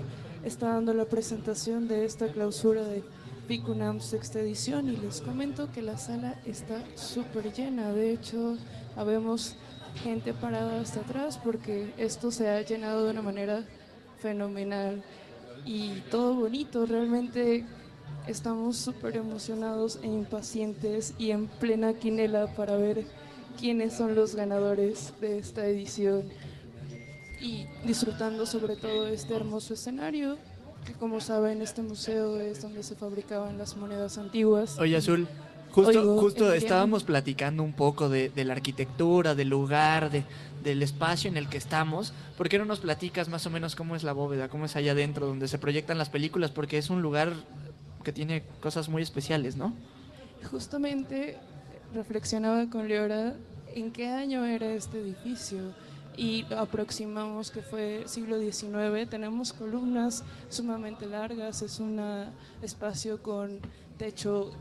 está 0.45 0.69
dando 0.71 0.95
la 0.95 1.05
presentación 1.05 1.87
de 1.87 2.05
esta 2.05 2.27
clausura 2.27 2.83
de 2.83 3.05
Picunam 3.47 4.01
sexta 4.01 4.41
edición 4.41 4.89
y 4.89 4.97
les 4.97 5.21
comento 5.21 5.71
que 5.73 5.83
la 5.83 5.97
sala 5.97 6.41
está 6.45 6.83
súper 6.97 7.53
llena. 7.53 7.93
De 7.93 8.13
hecho, 8.13 8.57
habemos 8.97 9.57
gente 10.03 10.33
parada 10.33 10.81
hasta 10.81 11.01
atrás 11.01 11.39
porque 11.43 11.93
esto 11.99 12.31
se 12.31 12.49
ha 12.49 12.63
llenado 12.63 13.05
de 13.05 13.13
una 13.13 13.23
manera 13.23 13.65
fenomenal 14.19 15.03
y 15.65 16.01
todo 16.11 16.35
bonito. 16.35 16.87
Realmente 16.87 17.65
Estamos 18.27 18.77
súper 18.77 19.17
emocionados 19.17 19.99
e 20.03 20.07
impacientes 20.07 21.15
y 21.19 21.31
en 21.31 21.47
plena 21.47 21.95
quinela 21.95 22.47
para 22.55 22.77
ver 22.77 23.05
quiénes 23.59 23.95
son 23.95 24.15
los 24.15 24.35
ganadores 24.35 25.13
de 25.21 25.39
esta 25.39 25.67
edición 25.67 26.25
y 27.41 27.67
disfrutando 27.85 28.47
sobre 28.47 28.77
todo 28.77 29.09
este 29.09 29.35
hermoso 29.35 29.75
escenario 29.75 30.39
que 30.85 30.93
como 30.95 31.21
saben 31.21 31.63
este 31.63 31.83
museo 31.83 32.41
es 32.41 32.63
donde 32.63 32.83
se 32.83 32.95
fabricaban 32.95 33.59
las 33.59 33.77
monedas 33.77 34.19
antiguas. 34.19 34.79
Oye 34.79 34.97
Azul, 34.97 35.29
justo, 35.71 36.19
justo 36.19 36.53
estábamos 36.53 37.05
platicando 37.05 37.63
un 37.63 37.73
poco 37.73 38.09
de, 38.09 38.31
la 38.35 38.53
arquitectura, 38.53 39.35
del 39.35 39.49
lugar, 39.49 40.11
de, 40.11 40.25
del 40.63 40.83
espacio 40.83 41.31
en 41.31 41.37
el 41.37 41.49
que 41.49 41.59
estamos. 41.59 42.13
¿Por 42.37 42.49
qué 42.49 42.59
no 42.59 42.65
nos 42.65 42.81
platicas 42.81 43.29
más 43.29 43.47
o 43.47 43.51
menos 43.51 43.77
cómo 43.77 43.95
es 43.95 44.03
la 44.03 44.13
bóveda, 44.13 44.49
cómo 44.49 44.65
es 44.65 44.77
allá 44.77 44.93
adentro 44.93 45.27
donde 45.27 45.49
se 45.49 45.59
proyectan 45.59 45.99
las 45.99 46.09
películas? 46.09 46.51
Porque 46.51 46.79
es 46.79 46.91
un 46.91 47.03
lugar 47.03 47.33
que 48.03 48.13
tiene 48.13 48.43
cosas 48.61 48.89
muy 48.89 49.03
especiales, 49.03 49.57
¿no? 49.57 49.75
Justamente 50.51 51.39
reflexionaba 51.95 52.69
con 52.69 52.89
Leora 52.89 53.35
en 53.75 53.93
qué 53.93 54.09
año 54.09 54.45
era 54.45 54.73
este 54.73 55.01
edificio 55.01 55.61
y 56.17 56.45
aproximamos 56.55 57.51
que 57.51 57.63
fue 57.63 58.05
siglo 58.07 58.39
XIX. 58.39 59.09
Tenemos 59.09 59.53
columnas 59.53 60.25
sumamente 60.49 61.07
largas, 61.07 61.63
es 61.63 61.81
un 61.81 62.01
espacio 62.61 63.23
con 63.23 63.61
techo 63.99 64.53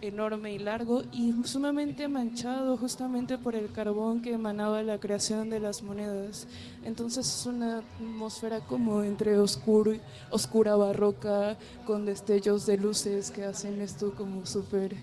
enorme 0.00 0.52
y 0.52 0.58
largo 0.58 1.02
y 1.12 1.32
sumamente 1.44 2.08
manchado 2.08 2.76
justamente 2.76 3.38
por 3.38 3.54
el 3.54 3.70
carbón 3.72 4.22
que 4.22 4.32
emanaba 4.32 4.82
la 4.82 4.98
creación 4.98 5.50
de 5.50 5.60
las 5.60 5.82
monedas. 5.82 6.46
Entonces 6.84 7.26
es 7.26 7.46
una 7.46 7.78
atmósfera 7.78 8.60
como 8.60 9.02
entre 9.02 9.38
oscuro, 9.38 9.92
oscura 10.30 10.76
barroca 10.76 11.56
con 11.86 12.04
destellos 12.04 12.66
de 12.66 12.78
luces 12.78 13.30
que 13.30 13.44
hacen 13.44 13.80
esto 13.80 14.14
como 14.14 14.46
súper, 14.46 14.96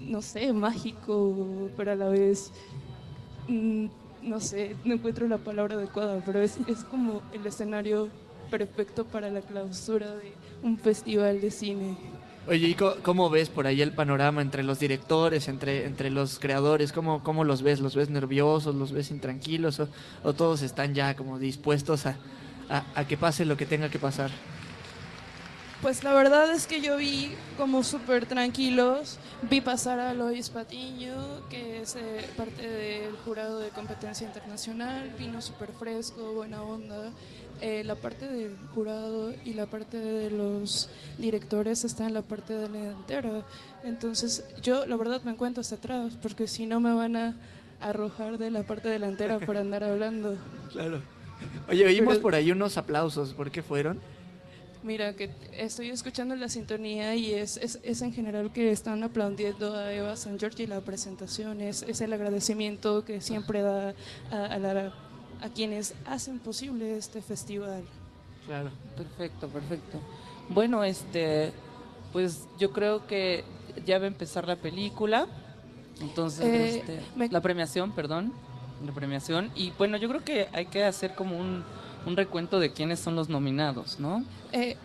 no 0.00 0.22
sé, 0.22 0.52
mágico, 0.52 1.70
pero 1.76 1.92
a 1.92 1.96
la 1.96 2.08
vez, 2.08 2.52
no 3.48 4.40
sé, 4.40 4.76
no 4.84 4.94
encuentro 4.94 5.28
la 5.28 5.38
palabra 5.38 5.76
adecuada, 5.76 6.22
pero 6.24 6.40
es, 6.40 6.58
es 6.66 6.84
como 6.84 7.22
el 7.32 7.46
escenario 7.46 8.08
perfecto 8.50 9.04
para 9.04 9.30
la 9.30 9.42
clausura 9.42 10.14
de 10.16 10.32
un 10.62 10.78
festival 10.78 11.40
de 11.40 11.50
cine. 11.50 12.17
Oye, 12.48 12.68
¿y 12.68 12.74
cómo 12.74 13.28
ves 13.28 13.50
por 13.50 13.66
ahí 13.66 13.82
el 13.82 13.92
panorama 13.92 14.40
entre 14.40 14.62
los 14.62 14.78
directores, 14.78 15.48
entre, 15.48 15.84
entre 15.84 16.08
los 16.08 16.38
creadores? 16.38 16.92
¿Cómo, 16.94 17.22
¿Cómo 17.22 17.44
los 17.44 17.60
ves? 17.60 17.78
¿Los 17.78 17.94
ves 17.94 18.08
nerviosos? 18.08 18.74
¿Los 18.74 18.90
ves 18.90 19.10
intranquilos? 19.10 19.82
¿O, 20.22 20.32
todos 20.32 20.62
están 20.62 20.94
ya 20.94 21.14
como 21.14 21.38
dispuestos 21.38 22.06
a, 22.06 22.16
a, 22.70 23.06
que 23.06 23.18
pase 23.18 23.44
lo 23.44 23.58
que 23.58 23.66
tenga 23.66 23.90
que 23.90 23.98
pasar? 23.98 24.30
Pues 25.82 26.02
la 26.02 26.12
verdad 26.12 26.52
es 26.52 26.66
que 26.66 26.80
yo 26.80 26.96
vi 26.96 27.30
como 27.56 27.84
súper 27.84 28.26
tranquilos. 28.26 29.18
Vi 29.48 29.60
pasar 29.60 30.00
a 30.00 30.12
Lois 30.12 30.50
Patiño, 30.50 31.14
que 31.48 31.82
es 31.82 31.94
eh, 31.94 32.28
parte 32.36 32.68
del 32.68 33.16
jurado 33.24 33.60
de 33.60 33.68
competencia 33.68 34.26
internacional. 34.26 35.14
Vino 35.16 35.40
súper 35.40 35.70
fresco, 35.72 36.32
buena 36.32 36.62
onda. 36.62 37.12
Eh, 37.60 37.84
la 37.84 37.94
parte 37.94 38.26
del 38.26 38.56
jurado 38.74 39.32
y 39.44 39.54
la 39.54 39.66
parte 39.66 39.98
de 39.98 40.30
los 40.30 40.90
directores 41.16 41.84
está 41.84 42.06
en 42.06 42.14
la 42.14 42.22
parte 42.22 42.54
delantera. 42.54 43.44
Entonces 43.84 44.44
yo 44.60 44.84
la 44.84 44.96
verdad 44.96 45.22
me 45.22 45.30
encuentro 45.30 45.60
hasta 45.60 45.76
atrás 45.76 46.18
porque 46.20 46.48
si 46.48 46.66
no 46.66 46.80
me 46.80 46.92
van 46.92 47.14
a 47.14 47.36
arrojar 47.80 48.38
de 48.38 48.50
la 48.50 48.64
parte 48.64 48.88
delantera 48.88 49.38
por 49.38 49.56
andar 49.56 49.84
hablando. 49.84 50.36
Claro. 50.72 51.00
Oye, 51.68 51.86
oímos 51.86 52.18
por 52.18 52.34
ahí 52.34 52.50
unos 52.50 52.76
aplausos. 52.76 53.32
¿Por 53.32 53.50
qué 53.50 53.62
fueron? 53.62 54.00
Mira, 54.88 55.12
que 55.12 55.28
estoy 55.52 55.90
escuchando 55.90 56.34
la 56.34 56.48
sintonía 56.48 57.14
y 57.14 57.34
es, 57.34 57.58
es, 57.58 57.78
es 57.82 58.00
en 58.00 58.10
general 58.10 58.50
que 58.54 58.72
están 58.72 59.02
aplaudiendo 59.02 59.76
a 59.76 59.92
Eva 59.92 60.16
San 60.16 60.38
Giorgi 60.38 60.66
la 60.66 60.80
presentación, 60.80 61.60
es, 61.60 61.82
es 61.82 62.00
el 62.00 62.10
agradecimiento 62.14 63.04
que 63.04 63.20
siempre 63.20 63.60
da 63.60 63.92
a, 64.30 64.44
a 64.46 64.58
la 64.58 64.94
a 65.42 65.48
quienes 65.50 65.92
hacen 66.06 66.38
posible 66.38 66.96
este 66.96 67.20
festival. 67.20 67.84
Claro. 68.46 68.70
Perfecto, 68.96 69.48
perfecto. 69.48 69.98
Bueno, 70.48 70.82
este, 70.82 71.52
pues 72.14 72.48
yo 72.58 72.72
creo 72.72 73.06
que 73.06 73.44
ya 73.84 73.98
va 73.98 74.06
a 74.06 74.08
empezar 74.08 74.48
la 74.48 74.56
película. 74.56 75.26
Entonces, 76.00 76.46
eh, 76.46 76.78
este, 76.78 77.28
la 77.30 77.42
premiación, 77.42 77.92
perdón, 77.92 78.32
la 78.86 78.92
premiación. 78.92 79.50
Y 79.54 79.70
bueno, 79.72 79.98
yo 79.98 80.08
creo 80.08 80.24
que 80.24 80.48
hay 80.54 80.64
que 80.64 80.82
hacer 80.82 81.14
como 81.14 81.38
un, 81.38 81.62
un 82.08 82.16
recuento 82.16 82.58
de 82.58 82.72
quiénes 82.72 82.98
son 82.98 83.14
los 83.14 83.28
nominados, 83.28 84.00
¿no? 84.00 84.24
Eh, 84.52 84.76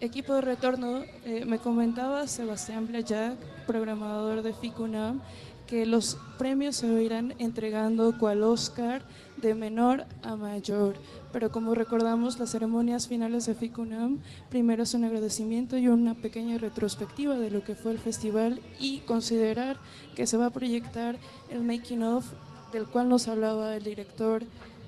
equipo 0.00 0.34
de 0.34 0.40
retorno, 0.40 1.02
eh, 1.24 1.44
me 1.44 1.58
comentaba 1.58 2.26
Sebastián 2.26 2.86
Blayac, 2.88 3.36
programador 3.66 4.42
de 4.42 4.54
FICUNAM, 4.54 5.20
que 5.66 5.86
los 5.86 6.18
premios 6.36 6.76
se 6.76 6.88
irán 7.00 7.34
entregando 7.38 8.18
cual 8.18 8.42
Oscar 8.42 9.02
de 9.36 9.54
menor 9.54 10.04
a 10.22 10.34
mayor. 10.34 10.96
Pero 11.32 11.52
como 11.52 11.74
recordamos, 11.74 12.40
las 12.40 12.50
ceremonias 12.50 13.06
finales 13.06 13.46
de 13.46 13.54
FICUNAM, 13.54 14.18
primero 14.48 14.82
es 14.82 14.94
un 14.94 15.04
agradecimiento 15.04 15.78
y 15.78 15.86
una 15.86 16.14
pequeña 16.14 16.58
retrospectiva 16.58 17.36
de 17.36 17.50
lo 17.52 17.62
que 17.62 17.76
fue 17.76 17.92
el 17.92 17.98
festival 17.98 18.60
y 18.80 19.00
considerar 19.00 19.76
que 20.16 20.26
se 20.26 20.36
va 20.36 20.46
a 20.46 20.50
proyectar 20.50 21.18
el 21.50 21.62
making 21.62 22.02
of 22.02 22.24
del 22.72 22.86
cual 22.86 23.08
nos 23.08 23.28
hablaba 23.28 23.76
el 23.76 23.84
director 23.84 24.42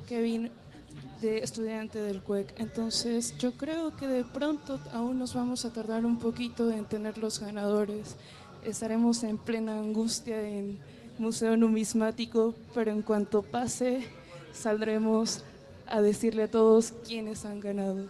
Kevin 0.09 0.51
de 1.23 1.39
estudiante 1.39 2.01
del 2.01 2.21
CUEC. 2.21 2.59
Entonces 2.59 3.39
yo 3.39 3.53
creo 3.53 3.97
que 3.97 4.09
de 4.09 4.25
pronto 4.25 4.81
aún 4.93 5.19
nos 5.19 5.35
vamos 5.35 5.65
a 5.65 5.73
tardar 5.73 6.05
un 6.05 6.19
poquito 6.19 6.71
en 6.71 6.85
tener 6.85 7.17
los 7.17 7.39
ganadores. 7.39 8.17
Estaremos 8.65 9.23
en 9.23 9.39
plena 9.39 9.79
angustia 9.79 10.43
en 10.47 10.81
Museo 11.19 11.57
Numismático, 11.57 12.55
pero 12.75 12.91
en 12.91 13.03
cuanto 13.03 13.43
pase 13.43 14.05
saldremos 14.53 15.45
a 15.87 16.01
decirle 16.01 16.45
a 16.45 16.51
todos 16.51 16.93
quiénes 17.07 17.45
han 17.45 17.61
ganado. 17.61 18.07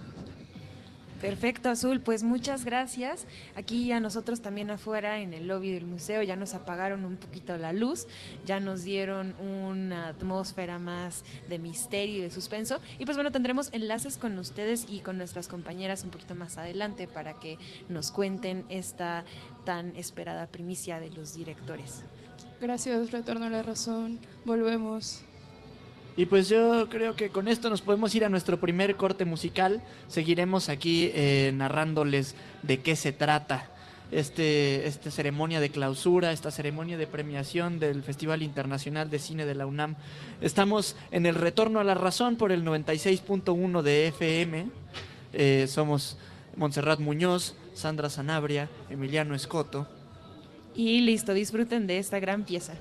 Perfecto, 1.23 1.71
Azul. 1.71 2.00
Pues 2.00 2.25
muchas 2.25 2.64
gracias. 2.64 3.26
Aquí 3.55 3.93
a 3.93 4.00
nosotros 4.00 4.43
también 4.43 4.73
afuera 4.73 5.21
en 5.21 5.33
el 5.33 5.47
lobby 5.47 5.71
del 5.71 5.87
museo 5.87 6.21
ya 6.25 6.35
nos 6.35 6.52
apagaron 6.52 7.05
un 7.05 7.17
poquito 7.17 7.57
la 7.57 7.73
luz, 7.73 8.09
ya 8.45 8.59
nos 8.59 8.83
dieron 8.83 9.37
una 9.41 10.09
atmósfera 10.09 10.81
más 10.81 11.23
de 11.49 11.61
misterio 11.61 12.19
y 12.19 12.21
de 12.23 12.31
suspenso. 12.33 12.81
Y 12.99 13.05
pues 13.05 13.17
bueno, 13.17 13.31
tendremos 13.31 13.73
enlaces 13.73 14.17
con 14.17 14.37
ustedes 14.37 14.87
y 14.88 14.99
con 14.99 15.17
nuestras 15.17 15.47
compañeras 15.47 16.02
un 16.02 16.11
poquito 16.11 16.35
más 16.35 16.59
adelante 16.59 17.07
para 17.07 17.35
que 17.35 17.57
nos 17.88 18.11
cuenten 18.11 18.64
esta 18.69 19.25
tan 19.64 19.95
esperada 19.95 20.49
primicia 20.49 20.99
de 20.99 21.11
los 21.11 21.35
directores. 21.35 22.02
Gracias, 22.61 23.12
retorno 23.12 23.47
a 23.47 23.50
la 23.50 23.62
razón. 23.62 24.19
Volvemos. 24.45 25.23
Y 26.16 26.26
pues 26.26 26.49
yo 26.49 26.88
creo 26.90 27.16
que 27.16 27.31
con 27.31 27.49
esto 27.49 27.71
nos 27.71 27.81
podemos 27.81 28.14
ir 28.14 28.25
a 28.25 28.28
nuestro 28.28 28.61
primer 28.61 28.97
corte 28.97 29.25
musical. 29.25 29.83
Seguiremos 30.09 30.69
aquí 30.69 31.11
eh, 31.14 31.52
narrándoles 31.54 32.35
de 32.62 32.81
qué 32.81 32.97
se 32.97 33.12
trata 33.12 33.71
este, 34.11 34.87
esta 34.87 35.11
ceremonia 35.11 35.59
de 35.59 35.71
clausura, 35.71 36.33
esta 36.33 36.50
ceremonia 36.50 36.99
de 36.99 37.07
premiación 37.07 37.78
del 37.78 38.02
Festival 38.02 38.42
Internacional 38.42 39.09
de 39.09 39.19
Cine 39.19 39.47
de 39.47 39.54
la 39.54 39.66
UNAM. 39.66 39.97
Estamos 40.42 40.97
en 41.11 41.25
el 41.25 41.35
retorno 41.35 41.81
a 41.81 41.85
la 41.85 41.95
razón 41.95 42.37
por 42.37 42.52
el 42.52 42.62
96.1 42.62 43.81
de 43.81 44.09
FM. 44.09 44.66
Eh, 45.33 45.66
somos 45.66 46.19
Montserrat 46.57 47.00
Muñoz, 47.00 47.54
Sandra 47.73 48.11
Sanabria, 48.11 48.69
Emiliano 48.90 49.35
Escoto. 49.35 49.88
Y 50.75 51.00
listo, 51.00 51.33
disfruten 51.33 51.87
de 51.87 51.99
esta 51.99 52.21
gran 52.21 52.45
pieza. 52.45 52.75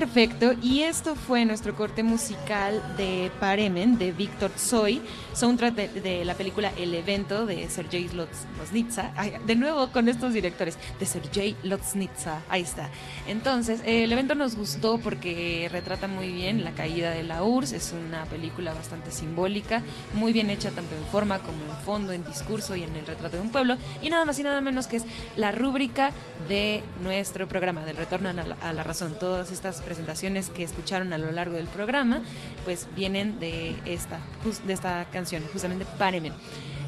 Perfecto, 0.00 0.54
y 0.62 0.80
esto 0.84 1.14
fue 1.14 1.44
nuestro 1.44 1.76
corte 1.76 2.02
musical 2.02 2.82
de 2.96 3.30
Paremen 3.38 3.98
de 3.98 4.12
Víctor 4.12 4.50
Tsoi, 4.52 5.02
soundtrack 5.34 5.74
de, 5.74 6.24
la 6.24 6.34
película 6.34 6.72
El 6.76 6.94
Evento 6.94 7.46
de 7.46 7.68
Sergei 7.68 8.08
Loznitsa. 8.08 9.12
De 9.46 9.56
nuevo 9.56 9.88
con 9.88 10.08
estos 10.08 10.32
directores, 10.32 10.78
de 10.98 11.06
Sergei 11.06 11.56
Loznitsa, 11.62 12.40
ahí 12.48 12.62
está. 12.62 12.90
Entonces, 13.26 13.80
el 13.84 14.12
evento 14.12 14.34
nos 14.34 14.56
gustó 14.56 14.98
porque 14.98 15.68
retrata 15.70 16.08
muy 16.08 16.32
bien 16.32 16.64
la 16.64 16.72
caída 16.72 17.10
de 17.10 17.22
la 17.22 17.42
URSS, 17.42 17.72
es 17.72 17.92
una 17.92 18.24
película 18.24 18.74
bastante 18.74 19.10
simbólica, 19.10 19.82
muy 20.14 20.32
bien 20.32 20.50
hecha 20.50 20.70
tanto 20.70 20.94
en 20.94 21.04
forma 21.06 21.38
como 21.38 21.64
en 21.64 21.84
fondo, 21.84 22.12
en 22.12 22.24
discurso 22.24 22.76
y 22.76 22.82
en 22.82 22.94
el 22.96 23.06
retrato 23.06 23.36
de 23.36 23.42
un 23.42 23.50
pueblo, 23.50 23.76
y 24.02 24.10
nada 24.10 24.24
más 24.24 24.38
y 24.38 24.42
nada 24.42 24.60
menos 24.60 24.86
que 24.86 24.96
es 24.96 25.04
la 25.36 25.52
rúbrica 25.52 26.10
de 26.48 26.82
nuestro 27.02 27.48
programa, 27.48 27.84
del 27.84 27.96
retorno 27.96 28.28
a 28.28 28.32
la, 28.32 28.56
a 28.62 28.72
la 28.72 28.82
razón. 28.82 29.16
Todas 29.18 29.52
estas 29.52 29.80
presentaciones 29.82 30.50
que 30.50 30.62
escucharon 30.62 31.12
a 31.12 31.18
lo 31.18 31.30
largo 31.30 31.56
del 31.56 31.66
programa, 31.66 32.22
pues 32.64 32.88
vienen 32.96 33.38
de 33.38 33.76
esta, 33.84 34.18
de 34.66 34.72
esta 34.72 35.06
canción, 35.12 35.29
justamente 35.52 35.86
Párenme. 35.98 36.32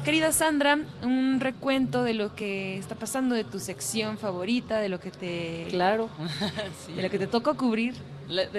Querida 0.03 0.33
Sandra, 0.33 0.77
un 1.01 1.39
recuento 1.39 2.03
de 2.03 2.13
lo 2.13 2.35
que 2.35 2.77
está 2.77 2.95
pasando, 2.95 3.35
de 3.35 3.45
tu 3.45 3.59
sección 3.59 4.17
favorita, 4.17 4.79
de 4.79 4.89
lo 4.89 4.99
que 4.99 5.11
te... 5.11 5.67
Claro. 5.69 6.09
De 6.95 7.01
lo 7.01 7.09
que 7.09 7.17
te 7.17 7.27
tocó 7.27 7.55
cubrir. 7.55 7.93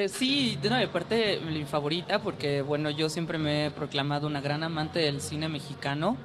sí, 0.08 0.58
de 0.62 0.68
una 0.68 0.90
parte 0.90 1.40
mi 1.40 1.64
favorita, 1.64 2.20
porque 2.20 2.62
bueno, 2.62 2.88
yo 2.88 3.10
siempre 3.10 3.36
me 3.36 3.66
he 3.66 3.70
proclamado 3.70 4.26
una 4.26 4.40
gran 4.40 4.62
amante 4.62 5.00
del 5.00 5.20
cine 5.20 5.48
mexicano 5.50 6.16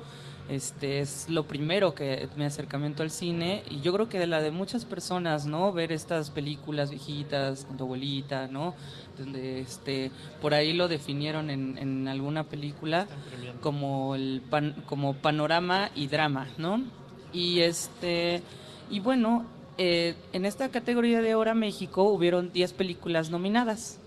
Este 0.47 0.99
es 0.99 1.27
lo 1.29 1.43
primero 1.43 1.93
que 1.93 2.29
mi 2.37 2.45
acercamiento 2.45 3.03
al 3.03 3.11
cine 3.11 3.63
y 3.69 3.81
yo 3.81 3.91
creo 3.91 4.07
que 4.07 4.19
de 4.19 4.27
la 4.27 4.41
de 4.41 4.51
muchas 4.51 4.85
personas, 4.85 5.45
¿no? 5.45 5.73
Ver 5.73 5.91
estas 5.91 6.29
películas 6.29 6.91
viejitas 6.91 7.65
con 7.65 7.75
tu 7.75 7.83
abuelita, 7.83 8.47
¿no? 8.47 8.73
Este 9.35 10.11
por 10.41 10.53
ahí 10.53 10.73
lo 10.73 10.87
definieron 10.87 11.49
en, 11.49 11.77
en 11.77 12.07
alguna 12.07 12.43
película 12.43 13.07
como 13.61 14.15
el 14.15 14.41
pan, 14.49 14.75
como 14.85 15.15
panorama 15.15 15.89
y 15.95 16.07
drama, 16.07 16.47
¿no? 16.57 16.83
Y 17.33 17.59
este 17.59 18.41
y 18.89 18.99
bueno, 18.99 19.45
eh, 19.77 20.15
en 20.33 20.45
esta 20.45 20.69
categoría 20.69 21.21
de 21.21 21.35
Hora 21.35 21.53
México 21.53 22.03
hubieron 22.03 22.51
10 22.51 22.73
películas 22.73 23.29
nominadas 23.29 23.98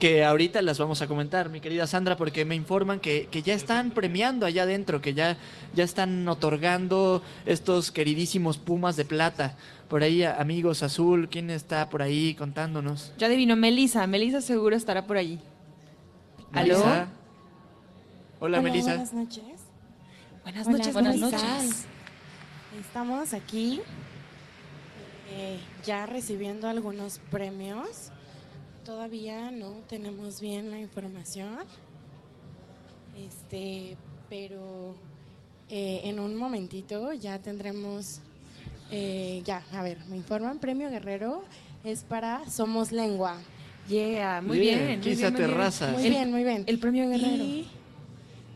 que 0.00 0.24
ahorita 0.24 0.62
las 0.62 0.78
vamos 0.78 1.02
a 1.02 1.06
comentar, 1.06 1.50
mi 1.50 1.60
querida 1.60 1.86
Sandra, 1.86 2.16
porque 2.16 2.46
me 2.46 2.56
informan 2.56 2.98
que, 2.98 3.28
que, 3.30 3.42
ya 3.42 3.54
están 3.54 3.90
premiando 3.90 4.46
allá 4.46 4.62
adentro, 4.62 5.02
que 5.02 5.12
ya, 5.12 5.36
ya 5.74 5.84
están 5.84 6.26
otorgando 6.26 7.22
estos 7.44 7.92
queridísimos 7.92 8.56
Pumas 8.56 8.96
de 8.96 9.04
Plata. 9.04 9.56
Por 9.88 10.02
ahí, 10.02 10.24
amigos 10.24 10.82
Azul, 10.82 11.28
¿quién 11.28 11.50
está 11.50 11.90
por 11.90 12.00
ahí 12.00 12.34
contándonos? 12.34 13.12
Ya 13.18 13.26
adivino, 13.26 13.56
Melisa. 13.56 14.06
Melisa 14.06 14.40
seguro 14.40 14.74
estará 14.74 15.06
por 15.06 15.18
allí. 15.18 15.38
¿Aló? 16.52 16.80
Hola, 16.80 17.08
Hola, 18.40 18.60
Melisa. 18.62 18.94
Buenas 18.94 19.12
noches. 19.12 19.44
Buenas 20.42 20.66
Hola, 20.66 20.78
noches, 20.78 20.92
buenas 20.94 21.16
Melisa. 21.16 21.36
noches. 21.36 21.84
Estamos 22.80 23.34
aquí 23.34 23.82
eh, 25.30 25.60
ya 25.84 26.06
recibiendo 26.06 26.68
algunos 26.68 27.18
premios. 27.30 28.10
Todavía 28.90 29.52
no 29.52 29.70
tenemos 29.88 30.40
bien 30.40 30.68
la 30.72 30.80
información, 30.80 31.58
este, 33.16 33.96
pero 34.28 34.96
eh, 35.68 36.00
en 36.02 36.18
un 36.18 36.34
momentito 36.34 37.12
ya 37.12 37.38
tendremos, 37.38 38.18
eh, 38.90 39.42
ya, 39.44 39.62
a 39.72 39.84
ver, 39.84 39.98
me 40.08 40.16
informan, 40.16 40.58
Premio 40.58 40.90
Guerrero 40.90 41.44
es 41.84 42.02
para 42.02 42.50
Somos 42.50 42.90
Lengua. 42.90 43.36
Yeah, 43.88 44.42
muy 44.42 44.58
Bien, 44.58 44.78
bien. 44.80 44.98
muy 44.98 45.08
Quizá 45.08 45.30
bien, 45.30 45.46
muy 45.46 45.54
bien. 45.54 45.92
Muy 45.92 46.10
bien, 46.10 46.30
muy 46.32 46.42
bien. 46.42 46.64
El 46.66 46.78
premio 46.80 47.08
Guerrero. 47.08 47.44
Y, 47.44 47.68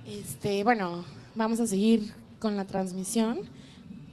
este, 0.04 0.64
bueno, 0.64 1.04
vamos 1.36 1.60
a 1.60 1.66
seguir 1.68 2.12
con 2.40 2.56
la 2.56 2.64
transmisión, 2.64 3.38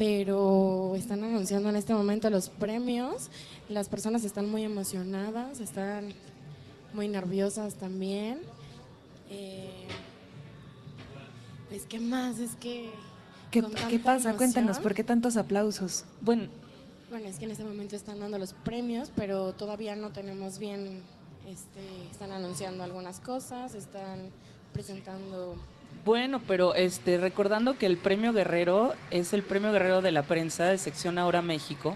pero 0.01 0.95
están 0.95 1.23
anunciando 1.23 1.69
en 1.69 1.75
este 1.75 1.93
momento 1.93 2.27
los 2.31 2.49
premios. 2.49 3.29
Las 3.69 3.87
personas 3.87 4.23
están 4.23 4.49
muy 4.49 4.63
emocionadas, 4.63 5.59
están 5.59 6.15
muy 6.91 7.07
nerviosas 7.07 7.75
también. 7.75 8.39
Eh, 9.29 9.85
pues, 11.69 11.85
¿qué 11.85 11.99
más? 11.99 12.39
Es 12.39 12.55
que. 12.55 12.89
¿Qué, 13.51 13.61
pasa? 13.99 14.33
Cuéntanos, 14.35 14.77
emoción- 14.77 14.81
¿por 14.81 14.95
qué 14.95 15.03
tantos 15.03 15.37
aplausos? 15.37 16.05
Bueno, 16.19 16.47
Bueno, 17.11 17.27
es 17.27 17.37
que 17.37 17.45
en 17.45 17.51
este 17.51 17.63
momento 17.63 17.95
están 17.95 18.19
dando 18.21 18.39
los 18.39 18.53
premios, 18.53 19.11
pero 19.15 19.53
todavía 19.53 19.95
no 19.95 20.09
tenemos 20.09 20.57
bien. 20.57 21.03
Este, 21.47 22.09
están 22.09 22.31
anunciando 22.31 22.83
algunas 22.83 23.19
cosas, 23.19 23.75
están 23.75 24.31
presentando 24.73 25.57
Bueno, 26.03 26.41
pero 26.47 26.73
este, 26.73 27.17
recordando 27.17 27.77
que 27.77 27.85
el 27.85 27.97
Premio 27.97 28.33
Guerrero 28.33 28.93
es 29.11 29.33
el 29.33 29.43
Premio 29.43 29.71
Guerrero 29.71 30.01
de 30.01 30.11
la 30.11 30.23
Prensa 30.23 30.65
de 30.65 30.77
Sección 30.79 31.19
Ahora 31.19 31.43
México, 31.43 31.95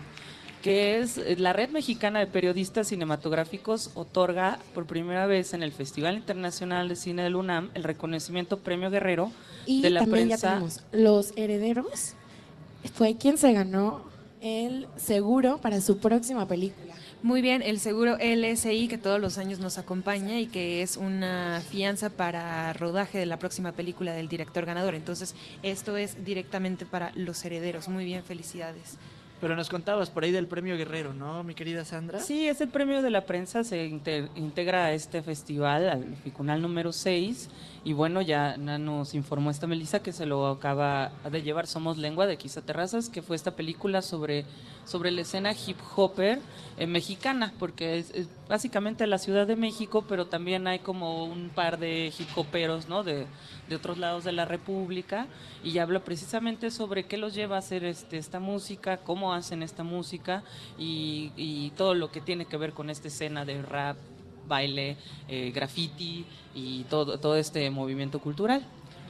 que 0.61 0.99
es 0.99 1.17
eh, 1.17 1.35
la 1.39 1.53
red 1.53 1.69
mexicana 1.69 2.19
de 2.19 2.27
periodistas 2.27 2.87
cinematográficos 2.89 3.91
otorga 3.95 4.59
por 4.75 4.85
primera 4.85 5.25
vez 5.25 5.53
en 5.53 5.63
el 5.63 5.71
Festival 5.71 6.15
Internacional 6.15 6.87
de 6.87 6.95
Cine 6.95 7.23
del 7.23 7.35
UNAM 7.35 7.71
el 7.73 7.83
reconocimiento 7.83 8.59
Premio 8.59 8.91
Guerrero 8.91 9.31
Y 9.65 9.81
de 9.81 9.89
la 9.89 10.01
también 10.01 10.27
prensa. 10.27 10.47
ya 10.47 10.53
tenemos 10.53 10.83
Los 10.91 11.33
Herederos. 11.35 12.13
Fue 12.93 13.17
quien 13.17 13.39
se 13.39 13.53
ganó 13.53 14.03
el 14.41 14.87
seguro 14.97 15.57
para 15.57 15.81
su 15.81 15.97
próxima 15.97 16.47
película. 16.47 16.84
Muy 17.25 17.41
bien, 17.41 17.63
el 17.63 17.79
seguro 17.79 18.19
LSI 18.19 18.87
que 18.87 18.99
todos 18.99 19.19
los 19.19 19.39
años 19.39 19.57
nos 19.57 19.79
acompaña 19.79 20.39
y 20.39 20.45
que 20.45 20.83
es 20.83 20.95
una 20.95 21.59
fianza 21.71 22.11
para 22.11 22.71
rodaje 22.73 23.17
de 23.17 23.25
la 23.25 23.39
próxima 23.39 23.71
película 23.71 24.13
del 24.13 24.27
director 24.27 24.63
ganador. 24.63 24.93
Entonces, 24.93 25.33
esto 25.63 25.97
es 25.97 26.23
directamente 26.23 26.85
para 26.85 27.11
los 27.15 27.43
herederos. 27.43 27.89
Muy 27.89 28.05
bien, 28.05 28.23
felicidades. 28.23 28.99
Pero 29.41 29.55
nos 29.55 29.67
contabas 29.69 30.09
por 30.09 30.23
ahí 30.23 30.31
del 30.31 30.47
premio 30.47 30.77
Guerrero, 30.77 31.13
¿no, 31.13 31.43
mi 31.43 31.53
querida 31.55 31.83
Sandra? 31.83 32.19
Sí, 32.21 32.47
es 32.47 32.61
el 32.61 32.69
premio 32.69 33.01
de 33.01 33.09
la 33.09 33.25
prensa, 33.25 33.63
se 33.65 33.85
inte- 33.85 34.29
integra 34.35 34.85
a 34.85 34.93
este 34.93 35.21
festival, 35.21 35.89
al 35.89 36.15
Ficunal 36.23 36.61
número 36.61 36.93
6, 36.93 37.49
y 37.83 37.91
bueno, 37.93 38.21
ya 38.21 38.55
nos 38.57 39.13
informó 39.13 39.51
esta 39.51 39.67
Melissa 39.67 40.01
que 40.01 40.13
se 40.13 40.25
lo 40.25 40.47
acaba 40.47 41.11
de 41.29 41.41
llevar 41.43 41.67
Somos 41.67 41.97
Lengua 41.97 42.27
de 42.27 42.37
Quizá 42.37 42.61
Terrazas, 42.61 43.09
que 43.09 43.21
fue 43.21 43.35
esta 43.35 43.55
película 43.55 44.01
sobre, 44.01 44.45
sobre 44.85 45.11
la 45.11 45.21
escena 45.21 45.51
hip 45.51 45.77
hopper 45.95 46.39
eh, 46.77 46.87
mexicana, 46.87 47.53
porque 47.59 47.99
es, 47.99 48.11
es 48.11 48.27
básicamente 48.47 49.05
la 49.05 49.17
Ciudad 49.17 49.45
de 49.45 49.57
México, 49.57 50.05
pero 50.07 50.25
también 50.27 50.65
hay 50.65 50.79
como 50.79 51.25
un 51.25 51.49
par 51.49 51.77
de 51.77 52.11
hip 52.17 52.29
hoperos, 52.37 52.87
¿no? 52.87 53.03
De, 53.03 53.27
de 53.67 53.75
otros 53.75 53.97
lados 53.97 54.23
de 54.23 54.31
la 54.31 54.45
República, 54.45 55.27
y 55.63 55.77
habla 55.79 55.99
precisamente 56.03 56.71
sobre 56.71 57.05
qué 57.05 57.17
los 57.17 57.33
lleva 57.33 57.55
a 57.55 57.59
hacer 57.59 57.83
este, 57.83 58.17
esta 58.17 58.39
música, 58.39 58.97
cómo 58.97 59.33
hacen 59.33 59.63
esta 59.63 59.83
música 59.83 60.43
y, 60.77 61.71
todo 61.75 61.93
lo 61.93 62.11
que 62.11 62.21
tiene 62.21 62.45
que 62.45 62.57
ver 62.57 62.73
con 62.73 62.89
esta 62.89 63.07
escena 63.07 63.43
de 63.43 63.61
rap, 63.61 63.97
baile, 64.47 64.95
eh, 65.27 65.51
graffiti 65.53 66.25
y 66.53 66.83
todo, 66.83 67.19
todo 67.19 67.35
este 67.35 67.69
movimiento 67.69 68.19
cultural. 68.19 68.65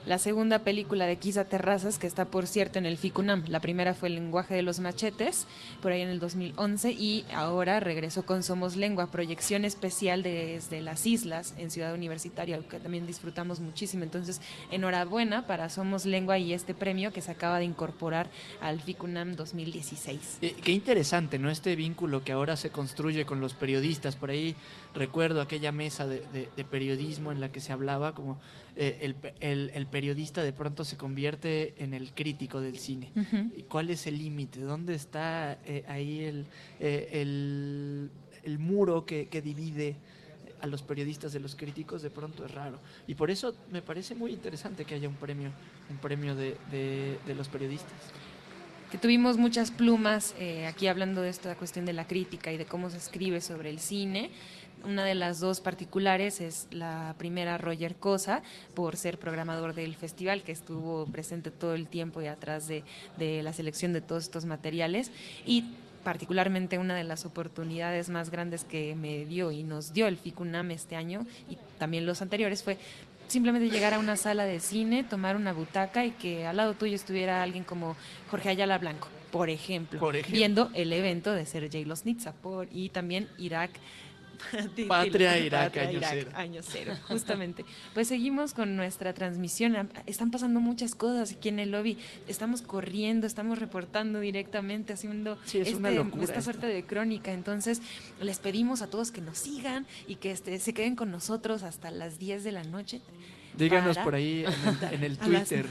La 0.06 0.20
segunda 0.20 0.60
película 0.60 1.08
de 1.08 1.18
Quizá 1.18 1.46
Terrazas, 1.46 1.98
que 1.98 2.06
está 2.06 2.26
por 2.26 2.46
cierto 2.46 2.78
en 2.78 2.86
el 2.86 2.96
FICUNAM. 2.96 3.46
La 3.48 3.60
primera 3.60 3.96
fue 3.96 4.10
El 4.10 4.16
lenguaje 4.16 4.54
de 4.54 4.62
los 4.62 4.80
machetes, 4.80 5.48
por 5.82 5.92
ahí 5.92 6.02
en 6.02 6.10
el 6.10 6.20
2011, 6.20 6.92
y 6.92 7.26
ahora 7.34 7.80
regresó 7.80 8.24
con 8.24 8.44
Somos 8.44 8.76
Lengua, 8.76 9.10
proyección 9.10 9.66
especial 9.66 10.22
desde 10.22 10.82
las 10.82 11.08
islas 11.08 11.56
en 11.58 11.72
Ciudad 11.72 11.96
Universitaria, 11.96 12.60
que 12.70 12.80
también 12.80 13.08
disfrutamos 13.08 13.60
muchísimo. 13.60 14.04
Entonces, 14.04 14.42
enhorabuena 14.70 15.48
para 15.48 15.70
Somos 15.70 16.06
Lengua 16.06 16.38
y 16.38 16.54
este 16.54 16.76
premio 16.76 17.12
que 17.12 17.22
se 17.22 17.32
acaba 17.32 17.58
de 17.58 17.66
incorporar 17.66 18.30
al 18.62 18.82
FICUNAM 18.82 19.36
2016. 19.36 20.38
Eh, 20.44 20.56
qué 20.64 20.72
interesante, 20.72 21.40
¿no? 21.40 21.50
Este 21.50 21.76
vínculo 21.76 22.24
que 22.24 22.32
ahora 22.32 22.58
se 22.58 22.70
construye 22.70 23.26
con 23.26 23.42
los 23.42 23.56
periodistas. 23.56 24.16
Por 24.16 24.30
ahí 24.30 24.56
recuerdo 24.96 25.42
aquella 25.42 25.72
mesa 25.72 26.08
de, 26.08 26.22
de- 26.34 26.50
de 26.56 26.64
periodismo 26.64 27.32
en 27.32 27.40
la 27.42 27.52
que 27.52 27.60
se 27.60 27.72
hablaba 27.74 28.16
como 28.16 28.40
eh, 28.76 28.98
el, 29.02 29.16
el- 29.42 29.72
el 29.74 29.88
periodista 29.88 30.42
de 30.42 30.54
pronto 30.54 30.84
se 30.86 30.98
convierte 30.98 31.76
en 31.84 31.94
el 31.94 32.14
crítico 32.14 32.62
del 32.62 32.78
cine. 32.80 33.12
¿Y 33.56 33.64
¿Cuál 33.64 33.90
es 33.90 34.08
el 34.08 34.18
límite? 34.18 34.62
¿Dónde 34.62 34.96
está 34.96 35.60
eh, 35.66 35.84
ahí 35.88 36.22
el, 36.22 36.46
eh, 36.80 37.10
el, 37.12 38.10
el 38.44 38.60
muro 38.60 39.06
que, 39.06 39.28
que 39.28 39.42
divide 39.42 39.96
a 40.62 40.68
los 40.68 40.82
periodistas 40.82 41.34
de 41.34 41.40
los 41.42 41.56
críticos? 41.56 42.02
De 42.02 42.10
pronto 42.10 42.46
es 42.46 42.52
raro. 42.52 42.80
Y 43.08 43.16
por 43.16 43.30
eso 43.30 43.54
me 43.72 43.82
parece 43.82 44.16
muy 44.16 44.32
interesante 44.32 44.86
que 44.86 44.96
haya 44.96 45.10
un 45.10 45.16
premio, 45.16 45.52
un 45.90 45.98
premio 45.98 46.36
de, 46.36 46.58
de- 46.72 47.18
de 47.26 47.36
los 47.36 47.48
periodistas. 47.50 47.92
Tuvimos 49.02 49.38
muchas 49.38 49.72
plumas 49.72 50.36
eh, 50.40 50.66
aquí 50.68 50.88
hablando 50.88 51.22
de 51.22 51.30
esta 51.30 51.56
cuestión 51.56 51.86
de 51.86 51.94
la 51.94 52.08
crítica 52.08 52.52
y 52.52 52.58
de 52.58 52.66
cómo 52.66 52.90
se 52.90 52.98
escribe 52.98 53.42
sobre 53.42 53.70
el 53.70 53.80
cine. 53.80 54.30
Una 54.84 55.04
de 55.04 55.16
las 55.16 55.40
dos 55.40 55.62
particulares 55.62 56.42
es 56.42 56.68
la 56.70 57.16
primera 57.18 57.58
Roger 57.58 57.96
Cosa, 57.96 58.44
por 58.76 58.98
ser 58.98 59.18
programador 59.18 59.74
del 59.74 59.96
festival, 59.96 60.44
que 60.44 60.52
estuvo 60.52 61.06
presente 61.08 61.50
todo 61.50 61.74
el 61.74 61.88
tiempo 61.88 62.22
y 62.22 62.28
atrás 62.28 62.68
de, 62.68 62.84
de 63.18 63.42
la 63.42 63.54
selección 63.54 63.94
de 63.94 64.02
todos 64.02 64.24
estos 64.24 64.46
materiales. 64.46 65.12
Y 65.46 65.64
particularmente 66.04 66.78
una 66.78 66.96
de 66.96 67.04
las 67.04 67.26
oportunidades 67.26 68.10
más 68.10 68.30
grandes 68.30 68.64
que 68.64 68.96
me 68.96 69.26
dio 69.26 69.52
y 69.52 69.64
nos 69.64 69.92
dio 69.92 70.06
el 70.06 70.18
FICUNAM 70.18 70.70
este 70.70 70.96
año 70.96 71.26
y 71.50 71.58
también 71.80 72.06
los 72.06 72.22
anteriores 72.22 72.62
fue 72.62 72.78
simplemente 73.28 73.70
llegar 73.70 73.94
a 73.94 74.00
una 74.00 74.16
sala 74.16 74.46
de 74.46 74.60
cine, 74.60 75.04
tomar 75.04 75.36
una 75.36 75.54
butaca 75.54 76.06
y 76.06 76.12
que 76.12 76.46
al 76.46 76.58
lado 76.58 76.74
tuyo 76.74 76.96
estuviera 76.96 77.42
alguien 77.44 77.64
como 77.64 77.96
Jorge 78.30 78.50
Ayala 78.50 78.78
Blanco, 78.78 79.08
por 79.32 79.50
ejemplo, 79.50 80.00
Por 80.00 80.16
ejemplo. 80.16 80.38
viendo 80.38 80.70
el 80.74 80.94
evento 80.94 81.34
de 81.34 81.46
Sergei 81.46 81.86
Losnitsa 81.86 82.34
por, 82.34 82.68
y 82.72 82.90
también 82.90 83.28
Irak. 83.38 83.72
Patria 84.88 85.38
Irak, 85.38 85.74
Patria 85.74 85.90
año 85.90 86.00
cero. 86.10 86.32
año 86.36 86.62
cero, 86.64 86.94
justamente. 87.08 87.66
Pues 87.94 88.08
seguimos 88.08 88.54
con 88.54 88.76
nuestra 88.76 89.14
transmisión. 89.14 89.90
Están 90.06 90.32
pasando 90.32 90.60
muchas 90.60 90.96
cosas 90.96 91.32
aquí 91.34 91.50
en 91.50 91.60
el 91.60 91.72
lobby. 91.72 91.98
Estamos 92.28 92.62
corriendo, 92.62 93.28
estamos 93.28 93.60
reportando 93.60 94.20
directamente, 94.20 94.94
haciendo 94.94 95.38
Sí, 95.46 95.60
es 95.60 95.74
una 95.74 95.90
este- 95.90 96.04
locura 96.04 96.24
esta 96.24 96.42
suerte 96.42 96.68
de 96.68 96.84
crónica. 96.84 97.32
Entonces, 97.32 97.82
les 98.22 98.40
pedimos 98.40 98.82
a 98.82 98.88
todos 98.88 99.12
que 99.12 99.22
nos 99.22 99.38
sigan 99.38 99.86
y 100.08 100.16
que 100.16 100.32
este, 100.32 100.60
se 100.60 100.74
queden 100.74 100.96
con 100.96 101.12
nosotros 101.12 101.64
hasta 101.64 101.92
las 101.92 102.20
10 102.20 102.44
de 102.44 102.52
la 102.52 102.64
noche. 102.64 103.02
Díganos 103.58 103.98
por 104.00 104.16
ahí 104.16 104.44
en 104.46 104.54
el, 104.90 104.94
en 104.94 105.04
el 105.04 105.18
a 105.22 105.28
las- 105.30 105.48
Twitter. 105.50 105.66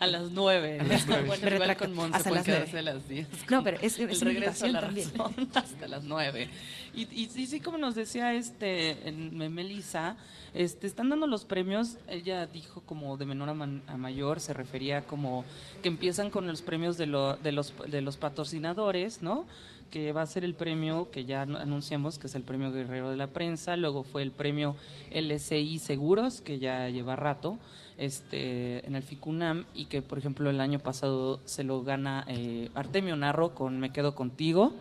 A 0.00 0.06
las 0.06 0.30
nueve. 0.30 0.78
A 0.80 0.84
las 0.84 1.06
nueve. 1.06 1.26
Bueno, 1.26 1.42
Me 1.44 1.48
igual 1.50 1.60
retracto. 1.60 1.84
con 1.84 1.94
Monse 1.94 2.16
Hasta 2.16 2.30
las 2.30 2.46
nueve. 2.46 2.60
quedarse 2.64 2.78
a 2.78 2.82
las 2.82 3.08
diez. 3.08 3.28
No, 3.50 3.62
pero 3.64 3.78
es, 3.82 3.98
el 3.98 4.10
es 4.10 4.22
una 4.22 4.30
regreso 4.32 4.64
a 4.64 4.68
la 4.68 4.80
también. 4.80 5.08
razón 5.16 5.48
hasta 5.54 5.88
las 5.88 6.04
nueve. 6.04 6.48
Y, 6.94 7.02
y 7.12 7.26
sí, 7.26 7.46
sí, 7.46 7.60
como 7.60 7.78
nos 7.78 7.94
decía 7.94 8.34
este 8.34 9.08
en, 9.08 9.36
Melissa, 9.54 10.16
este, 10.54 10.86
están 10.86 11.08
dando 11.08 11.26
los 11.26 11.44
premios, 11.44 11.96
ella 12.08 12.46
dijo 12.46 12.82
como 12.82 13.16
de 13.16 13.24
menor 13.26 13.48
a, 13.48 13.54
man- 13.54 13.82
a 13.86 13.96
mayor, 13.96 14.40
se 14.40 14.52
refería 14.52 15.02
como 15.02 15.44
que 15.82 15.88
empiezan 15.88 16.30
con 16.30 16.46
los 16.46 16.60
premios 16.62 16.98
de, 16.98 17.06
lo- 17.06 17.36
de, 17.36 17.52
los, 17.52 17.72
de 17.88 18.02
los 18.02 18.16
patrocinadores, 18.18 19.22
¿no? 19.22 19.46
que 19.90 20.12
va 20.12 20.22
a 20.22 20.26
ser 20.26 20.42
el 20.42 20.54
premio 20.54 21.10
que 21.10 21.26
ya 21.26 21.44
anu- 21.46 21.60
anunciamos, 21.60 22.18
que 22.18 22.26
es 22.26 22.34
el 22.34 22.42
premio 22.42 22.72
Guerrero 22.72 23.10
de 23.10 23.16
la 23.18 23.26
Prensa, 23.26 23.76
luego 23.76 24.04
fue 24.04 24.22
el 24.22 24.30
premio 24.30 24.74
LCI 25.10 25.78
Seguros, 25.78 26.40
que 26.40 26.58
ya 26.58 26.88
lleva 26.88 27.14
rato 27.16 27.58
este, 28.02 28.84
en 28.84 28.96
el 28.96 29.04
FICUNAM 29.04 29.64
y 29.74 29.84
que, 29.84 30.02
por 30.02 30.18
ejemplo, 30.18 30.50
el 30.50 30.60
año 30.60 30.80
pasado 30.80 31.40
se 31.44 31.62
lo 31.62 31.84
gana 31.84 32.24
eh, 32.26 32.68
Artemio 32.74 33.14
Narro 33.14 33.54
con 33.54 33.78
Me 33.78 33.92
Quedo 33.92 34.16
Contigo. 34.16 34.72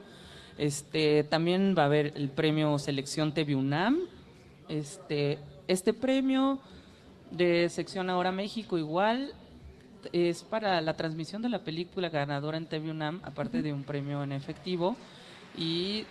Este, 0.57 1.23
también 1.23 1.75
va 1.77 1.83
a 1.83 1.85
haber 1.85 2.13
el 2.15 2.29
premio 2.29 2.79
Selección 2.79 3.31
TV 3.31 3.55
UNAM. 3.55 3.99
Este, 4.69 5.37
este 5.67 5.93
premio 5.93 6.59
de 7.29 7.69
Sección 7.69 8.09
Ahora 8.09 8.31
México 8.31 8.79
igual 8.79 9.33
es 10.13 10.41
para 10.41 10.81
la 10.81 10.95
transmisión 10.95 11.43
de 11.43 11.49
la 11.49 11.63
película 11.63 12.09
ganadora 12.09 12.57
en 12.57 12.65
TV 12.65 12.89
UNAM, 12.89 13.21
aparte 13.23 13.61
de 13.61 13.71
un 13.71 13.83
premio 13.83 14.23
en 14.23 14.31
efectivo. 14.31 14.95
Y 15.55 16.05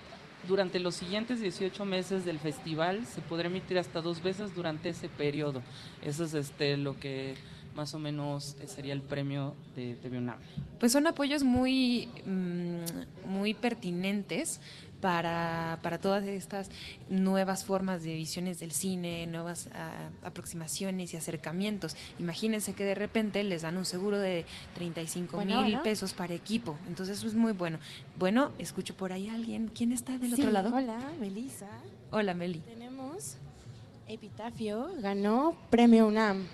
durante 0.49 0.79
los 0.81 0.95
siguientes 0.95 1.41
18 1.41 1.85
meses 1.85 2.25
del 2.25 2.39
festival 2.39 3.07
se 3.07 3.21
podrá 3.21 3.49
emitir 3.49 3.79
hasta 3.79 4.01
dos 4.01 4.23
veces 4.23 4.55
durante 4.55 4.91
ese 4.91 5.09
periodo. 5.09 5.63
Eso 6.03 6.25
es 6.25 6.35
este, 6.35 6.77
lo 6.77 6.99
que 6.99 7.35
más 7.75 7.95
o 7.95 7.99
menos 7.99 8.57
eh, 8.61 8.67
sería 8.67 8.93
el 8.93 9.03
premio 9.03 9.55
de 9.77 9.97
UNAM. 10.11 10.39
Pues 10.79 10.93
son 10.93 11.07
apoyos 11.07 11.45
muy, 11.45 12.09
mm, 12.27 13.29
muy 13.29 13.55
pertinentes 13.55 14.61
para, 15.01 15.79
para 15.83 15.99
todas 15.99 16.25
estas 16.25 16.71
nuevas 17.09 17.65
formas 17.65 18.03
de 18.03 18.15
visiones 18.15 18.61
del 18.61 18.73
cine, 18.73 19.27
nuevas 19.27 19.69
ah, 19.75 20.11
aproximaciones 20.23 21.13
y 21.15 21.17
acercamientos. 21.17 21.97
Imagínense 22.19 22.75
que 22.75 22.85
de 22.85 22.95
repente 22.95 23.43
les 23.45 23.63
dan 23.63 23.77
un 23.77 23.85
seguro 23.85 24.19
de 24.19 24.45
35 24.75 25.37
Bueno, 25.37 25.63
mil 25.63 25.75
¿no? 25.77 25.83
pesos 25.83 26.13
para 26.13 26.35
equipo. 26.35 26.77
Entonces 26.89 27.19
eso 27.19 27.27
es 27.27 27.35
muy 27.35 27.53
bueno. 27.53 27.79
Bueno, 28.19 28.53
escucho 28.59 28.95
por 28.95 29.13
ahí 29.13 29.29
a 29.29 29.35
alguien. 29.35 29.71
¿Quién 29.75 29.93
está 29.93 30.19
del 30.19 30.35
Sí, 30.35 30.43
otro 30.43 30.53
lado? 30.53 30.75
Hola, 30.75 30.99
Melissa. 31.19 31.69
Hola, 32.11 32.35
Meli. 32.35 32.59
Tenemos 32.61 33.37
Epitafio, 34.09 34.89
ganó 35.01 35.57
Premio 35.71 36.07
UNAM. 36.09 36.45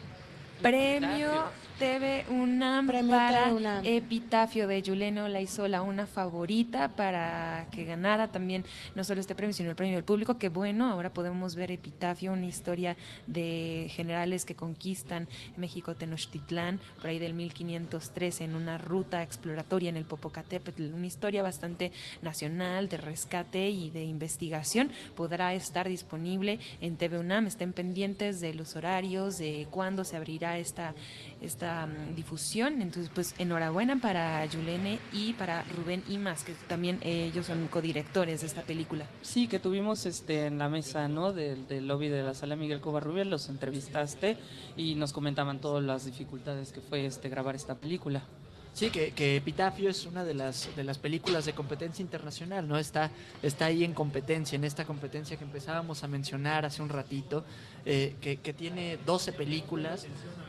Premio 0.63 1.45
TV 1.79 2.25
UNAM 2.31 2.87
Premio 2.87 3.11
para 3.11 3.45
TV 3.45 3.55
UNAM. 3.55 3.85
Epitafio 3.85 4.67
de 4.67 4.81
Yulene 4.81 5.21
Olaizola, 5.21 5.83
una 5.83 6.07
favorita 6.07 6.89
para 6.89 7.67
que 7.71 7.85
ganara 7.85 8.29
también 8.29 8.65
no 8.95 9.05
solo 9.05 9.21
este 9.21 9.35
premio, 9.35 9.53
sino 9.53 9.69
el 9.69 9.77
premio 9.77 9.97
del 9.97 10.05
público. 10.05 10.39
Que 10.39 10.49
bueno, 10.49 10.91
ahora 10.91 11.13
podemos 11.13 11.55
ver 11.55 11.71
Epitafio, 11.71 12.33
una 12.33 12.47
historia 12.47 12.97
de 13.27 13.89
generales 13.91 14.47
que 14.47 14.55
conquistan 14.55 15.29
México 15.59 15.95
Tenochtitlán, 15.95 16.81
por 16.97 17.09
ahí 17.09 17.19
del 17.19 17.35
1513, 17.35 18.45
en 18.45 18.55
una 18.55 18.79
ruta 18.79 19.23
exploratoria 19.23 19.91
en 19.91 19.97
el 19.97 20.07
Popocatépetl. 20.07 20.95
Una 20.95 21.07
historia 21.07 21.43
bastante 21.43 21.93
nacional, 22.23 22.89
de 22.89 22.97
rescate 22.97 23.69
y 23.69 23.91
de 23.91 24.05
investigación. 24.05 24.91
Podrá 25.15 25.53
estar 25.53 25.87
disponible 25.89 26.59
en 26.81 26.97
TV 26.97 27.19
UNAM. 27.19 27.47
Estén 27.47 27.75
pendientes 27.75 28.41
de 28.41 28.55
los 28.55 28.77
horarios, 28.77 29.37
de 29.37 29.67
cuándo 29.71 30.05
se 30.05 30.17
abrirá 30.17 30.57
esta, 30.59 30.95
esta 31.41 31.87
mm, 31.87 32.15
difusión. 32.15 32.83
Entonces, 32.83 33.11
pues 33.15 33.35
enhorabuena 33.39 34.01
para 34.01 34.45
Yulene 34.47 34.99
y 35.13 35.33
para 35.35 35.63
Rubén 35.65 36.03
Imas, 36.09 36.45
que 36.45 36.53
también 36.69 36.99
eh, 37.03 37.31
ellos 37.33 37.47
son 37.47 37.67
codirectores 37.69 38.41
de 38.41 38.47
esta 38.47 38.63
película. 38.63 39.07
Sí, 39.23 39.49
que 39.49 39.59
tuvimos 39.59 40.07
este 40.07 40.47
en 40.47 40.59
la 40.59 40.69
mesa, 40.69 41.09
¿no? 41.09 41.33
Del, 41.33 41.67
del 41.67 41.87
lobby 41.87 42.09
de 42.09 42.23
la 42.23 42.35
sala 42.35 42.57
Miguel 42.57 42.81
Covarrubias, 42.81 43.27
los 43.27 43.49
entrevistaste 43.49 44.37
y 44.77 44.95
nos 44.95 45.13
comentaban 45.13 45.61
todas 45.61 45.85
las 45.85 46.05
dificultades 46.05 46.73
que 46.73 46.81
fue 46.81 47.07
este 47.07 47.29
grabar 47.29 47.55
esta 47.55 47.75
película. 47.75 48.23
Sí, 48.77 48.91
que, 48.91 49.13
que 49.13 49.37
Epitafio 49.37 49.89
es 49.89 50.05
una 50.05 50.23
de 50.23 50.35
las, 50.35 50.69
de 50.77 50.85
las 50.85 50.99
películas 50.99 51.47
de 51.47 51.55
competencia 51.55 52.03
internacional, 52.03 52.69
¿no? 52.69 52.77
Está, 52.77 53.11
está 53.43 53.65
ahí 53.65 53.85
en 53.85 53.95
competencia, 53.95 54.55
en 54.55 54.65
esta 54.65 54.85
competencia 54.85 55.39
que 55.39 55.45
empezábamos 55.45 56.05
a 56.05 56.09
mencionar 56.09 56.67
hace 56.67 56.83
un 56.83 56.91
ratito, 56.91 57.43
eh, 57.87 58.17
que, 58.21 58.37
que 58.37 58.53
tiene 58.53 58.99
12 59.07 59.33
películas 59.33 60.07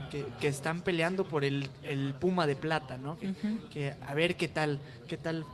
que, 0.10 0.26
que 0.40 0.48
están 0.48 0.82
peleando 0.82 1.26
por 1.26 1.44
el, 1.44 1.70
el 1.84 2.14
Puma 2.14 2.48
de 2.48 2.56
Plata, 2.56 2.98
¿no? 2.98 3.18
Que, 3.72 3.94
a 4.06 4.14
ver 4.14 4.36
qué 4.36 4.48
tal, 4.48 4.80
qué 5.08 5.18
tal 5.18 5.46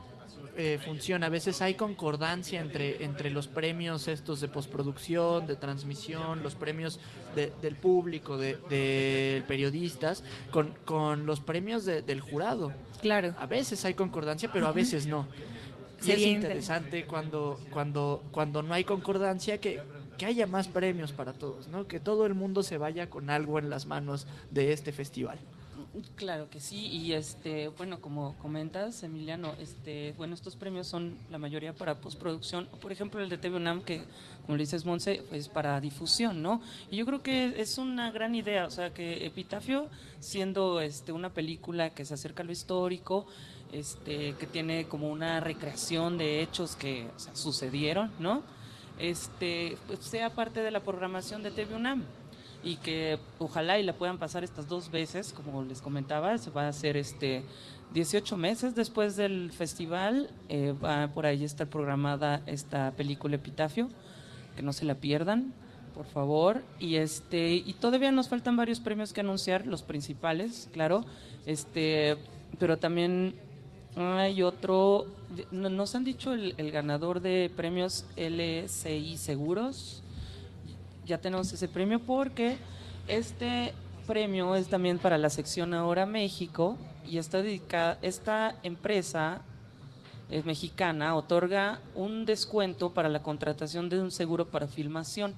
eh, 0.56 0.78
funciona. 0.84 1.26
A 1.26 1.30
veces 1.30 1.60
hay 1.62 1.74
concordancia 1.74 2.60
entre, 2.60 3.04
entre 3.04 3.30
los 3.30 3.48
premios 3.48 4.06
estos 4.06 4.40
de 4.40 4.46
postproducción, 4.48 5.46
de 5.48 5.56
transmisión, 5.56 6.42
los 6.44 6.54
premios 6.54 7.00
de- 7.34 7.52
del 7.60 7.74
público, 7.74 8.36
de, 8.36 8.56
de 8.68 9.42
periodistas, 9.48 10.22
con, 10.52 10.72
con 10.84 11.26
los 11.26 11.40
premios 11.40 11.84
de- 11.84 12.02
del 12.02 12.20
jurado. 12.20 12.72
Claro. 13.02 13.34
A 13.38 13.46
veces 13.46 13.84
hay 13.84 13.94
concordancia, 13.94 14.50
pero 14.52 14.66
a 14.68 14.72
veces 14.72 15.06
no. 15.06 15.26
Sería 16.00 16.14
es 16.26 16.32
inter- 16.34 16.50
interesante 16.50 17.04
cuando, 17.06 17.58
cuando, 17.70 18.22
cuando 18.30 18.62
no 18.62 18.74
hay 18.74 18.84
concordancia 18.84 19.58
que, 19.58 19.80
que 20.16 20.26
haya 20.26 20.46
más 20.46 20.68
premios 20.68 21.12
para 21.12 21.32
todos, 21.32 21.68
¿no? 21.68 21.86
Que 21.86 22.00
todo 22.00 22.26
el 22.26 22.34
mundo 22.34 22.62
se 22.62 22.78
vaya 22.78 23.10
con 23.10 23.30
algo 23.30 23.58
en 23.58 23.70
las 23.70 23.86
manos 23.86 24.26
de 24.50 24.72
este 24.72 24.92
festival. 24.92 25.38
Claro 26.16 26.50
que 26.50 26.58
sí, 26.58 26.88
y 26.88 27.12
este, 27.12 27.68
bueno, 27.68 28.00
como 28.00 28.36
comentas, 28.38 29.04
Emiliano, 29.04 29.54
este, 29.60 30.12
bueno, 30.16 30.34
estos 30.34 30.56
premios 30.56 30.88
son 30.88 31.16
la 31.30 31.38
mayoría 31.38 31.72
para 31.72 32.00
postproducción, 32.00 32.66
por 32.80 32.90
ejemplo 32.90 33.22
el 33.22 33.28
de 33.28 33.38
TV 33.38 33.56
UNAM, 33.56 33.82
que 33.82 34.02
como 34.44 34.56
le 34.56 34.64
dices 34.64 34.84
Monse, 34.84 35.22
es 35.30 35.48
para 35.48 35.80
difusión, 35.80 36.42
¿no? 36.42 36.60
Y 36.90 36.96
yo 36.96 37.06
creo 37.06 37.22
que 37.22 37.60
es 37.60 37.78
una 37.78 38.10
gran 38.10 38.34
idea, 38.34 38.66
o 38.66 38.70
sea, 38.70 38.92
que 38.92 39.24
Epitafio, 39.24 39.88
siendo 40.18 40.80
este 40.80 41.12
una 41.12 41.32
película 41.32 41.90
que 41.90 42.04
se 42.04 42.14
acerca 42.14 42.42
a 42.42 42.46
lo 42.46 42.50
histórico, 42.50 43.26
este, 43.72 44.34
que 44.34 44.46
tiene 44.48 44.86
como 44.86 45.08
una 45.08 45.38
recreación 45.38 46.18
de 46.18 46.42
hechos 46.42 46.74
que 46.74 47.08
sucedieron, 47.34 48.10
¿no? 48.18 48.42
Este, 48.98 49.76
pues, 49.86 50.00
sea 50.00 50.30
parte 50.30 50.60
de 50.60 50.70
la 50.70 50.80
programación 50.80 51.42
de 51.42 51.50
TV 51.50 51.74
UNAM 51.74 52.04
y 52.62 52.76
que 52.76 53.18
ojalá 53.38 53.78
y 53.78 53.82
la 53.82 53.92
puedan 53.92 54.18
pasar 54.18 54.42
estas 54.42 54.68
dos 54.68 54.90
veces, 54.90 55.32
como 55.32 55.62
les 55.64 55.82
comentaba, 55.82 56.38
se 56.38 56.50
va 56.50 56.62
a 56.62 56.68
hacer 56.68 56.96
este 56.96 57.44
18 57.92 58.36
meses 58.36 58.74
después 58.74 59.16
del 59.16 59.52
festival, 59.52 60.30
eh, 60.48 60.72
va 60.72 61.08
por 61.08 61.26
ahí 61.26 61.44
estar 61.44 61.68
programada 61.68 62.42
esta 62.46 62.90
película 62.92 63.36
Epitafio, 63.36 63.88
que 64.56 64.62
no 64.62 64.72
se 64.72 64.84
la 64.84 64.94
pierdan, 64.94 65.52
por 65.94 66.06
favor, 66.06 66.62
y 66.80 66.96
este 66.96 67.52
y 67.54 67.74
todavía 67.74 68.10
nos 68.10 68.28
faltan 68.28 68.56
varios 68.56 68.80
premios 68.80 69.12
que 69.12 69.20
anunciar, 69.20 69.66
los 69.66 69.82
principales, 69.82 70.68
claro, 70.72 71.04
este, 71.46 72.16
pero 72.58 72.78
también 72.78 73.34
hay 73.96 74.42
otro, 74.42 75.06
no- 75.50 75.68
nos 75.68 75.94
han 75.94 76.04
dicho 76.04 76.32
el, 76.32 76.70
ganador 76.70 77.20
de 77.20 77.50
premios 77.54 78.04
LCI 78.16 79.16
Seguros, 79.16 80.02
ya 81.06 81.18
tenemos 81.18 81.52
ese 81.52 81.68
premio 81.68 82.00
porque 82.00 82.56
este 83.06 83.72
premio 84.06 84.54
es 84.54 84.68
también 84.68 84.98
para 84.98 85.18
la 85.18 85.30
sección 85.30 85.74
Ahora 85.74 86.06
México 86.06 86.76
y 87.06 87.18
está 87.18 87.42
dedicada, 87.42 87.98
esta 88.02 88.56
empresa 88.62 89.42
es 90.30 90.44
mexicana 90.44 91.14
otorga 91.14 91.80
un 91.94 92.24
descuento 92.24 92.90
para 92.90 93.08
la 93.08 93.22
contratación 93.22 93.88
de 93.88 94.00
un 94.00 94.10
seguro 94.10 94.46
para 94.46 94.66
filmación. 94.66 95.34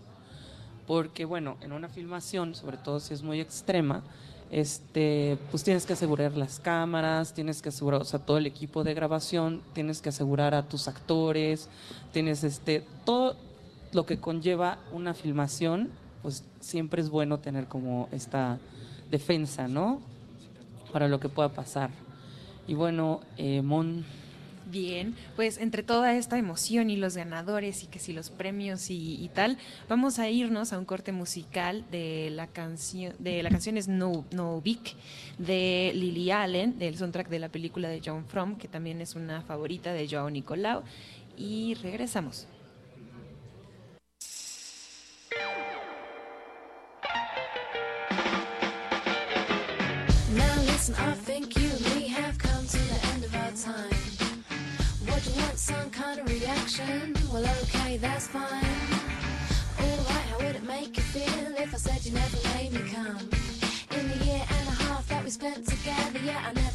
Porque 0.86 1.24
bueno, 1.24 1.56
en 1.60 1.72
una 1.72 1.88
filmación, 1.88 2.54
sobre 2.54 2.76
todo 2.76 3.00
si 3.00 3.12
es 3.12 3.22
muy 3.22 3.40
extrema, 3.40 4.02
este, 4.50 5.38
pues 5.50 5.64
tienes 5.64 5.86
que 5.86 5.94
asegurar 5.94 6.36
las 6.36 6.60
cámaras, 6.60 7.34
tienes 7.34 7.62
que 7.62 7.70
asegurar, 7.70 8.00
o 8.00 8.04
sea, 8.04 8.20
todo 8.20 8.38
el 8.38 8.46
equipo 8.46 8.84
de 8.84 8.94
grabación, 8.94 9.62
tienes 9.72 10.00
que 10.00 10.10
asegurar 10.10 10.54
a 10.54 10.68
tus 10.68 10.88
actores, 10.88 11.68
tienes 12.12 12.44
este, 12.44 12.84
todo 13.04 13.36
lo 13.92 14.06
que 14.06 14.18
conlleva 14.18 14.78
una 14.92 15.14
filmación, 15.14 15.90
pues 16.22 16.44
siempre 16.60 17.02
es 17.02 17.10
bueno 17.10 17.38
tener 17.38 17.66
como 17.66 18.08
esta 18.12 18.58
defensa, 19.10 19.68
¿no? 19.68 20.00
Para 20.92 21.08
lo 21.08 21.20
que 21.20 21.28
pueda 21.28 21.48
pasar. 21.48 21.90
Y 22.68 22.74
bueno, 22.74 23.20
eh, 23.36 23.62
Mon, 23.62 24.04
Bien, 24.68 25.14
pues 25.36 25.58
entre 25.58 25.84
toda 25.84 26.16
esta 26.16 26.36
emoción 26.38 26.90
y 26.90 26.96
los 26.96 27.16
ganadores 27.16 27.84
y 27.84 27.86
que 27.86 28.00
si 28.00 28.12
los 28.12 28.30
premios 28.30 28.90
y, 28.90 29.30
tal, 29.32 29.58
vamos 29.88 30.18
a 30.18 30.28
irnos 30.28 30.72
a 30.72 30.78
un 30.80 30.84
corte 30.84 31.12
musical 31.12 31.84
de 31.92 32.30
la 32.32 32.48
canción 32.48 33.14
de 33.20 33.44
la 33.44 33.50
canción 33.50 33.76
es 33.76 33.86
No 33.86 34.24
No 34.32 34.60
Big 34.60 34.96
de 35.38 35.92
Lily 35.94 36.32
Allen 36.32 36.80
del 36.80 36.96
soundtrack 36.98 37.28
de 37.28 37.38
la 37.38 37.48
película 37.48 37.88
de 37.88 38.02
John 38.04 38.26
Fromm 38.26 38.56
que 38.56 38.66
también 38.66 39.00
es 39.00 39.14
una 39.14 39.40
favorita 39.42 39.92
de 39.92 40.08
Joao 40.08 40.30
Nicolau 40.30 40.82
y 41.36 41.74
regresamos. 41.74 42.48
Well, 57.36 57.44
okay, 57.64 57.98
that's 57.98 58.28
fine. 58.28 58.40
Alright, 59.78 60.26
how 60.30 60.38
would 60.38 60.56
it 60.56 60.62
make 60.62 60.96
you 60.96 61.02
feel 61.02 61.54
if 61.58 61.74
I 61.74 61.76
said 61.76 62.06
you 62.06 62.12
never 62.12 62.38
made 62.54 62.72
me 62.72 62.80
come? 62.90 63.28
In 63.90 64.08
the 64.08 64.24
year 64.24 64.40
and 64.40 64.68
a 64.68 64.82
half 64.84 65.06
that 65.08 65.22
we 65.22 65.28
spent 65.28 65.68
together, 65.68 66.18
yeah, 66.24 66.46
I 66.48 66.54
never 66.54 66.65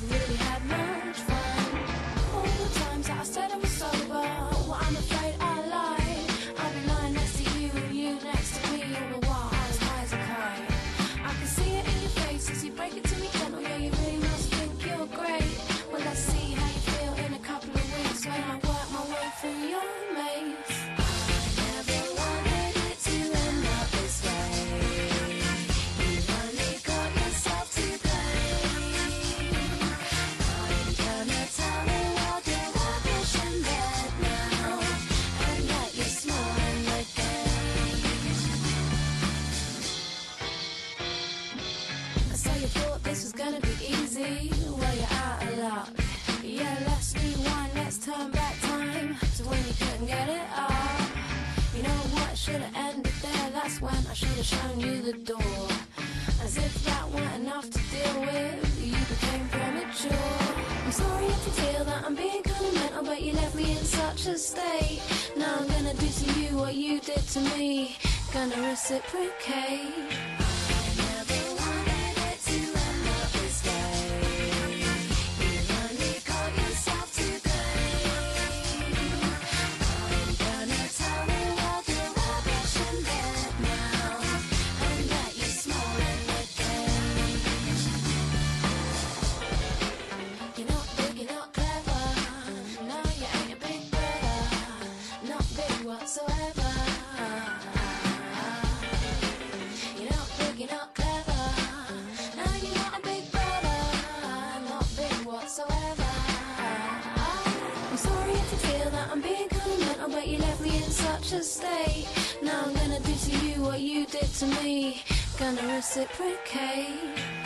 you 114.01 114.07
did 114.07 114.33
to 114.33 114.47
me. 114.63 115.03
Gonna 115.37 115.61
reciprocate. 115.75 117.40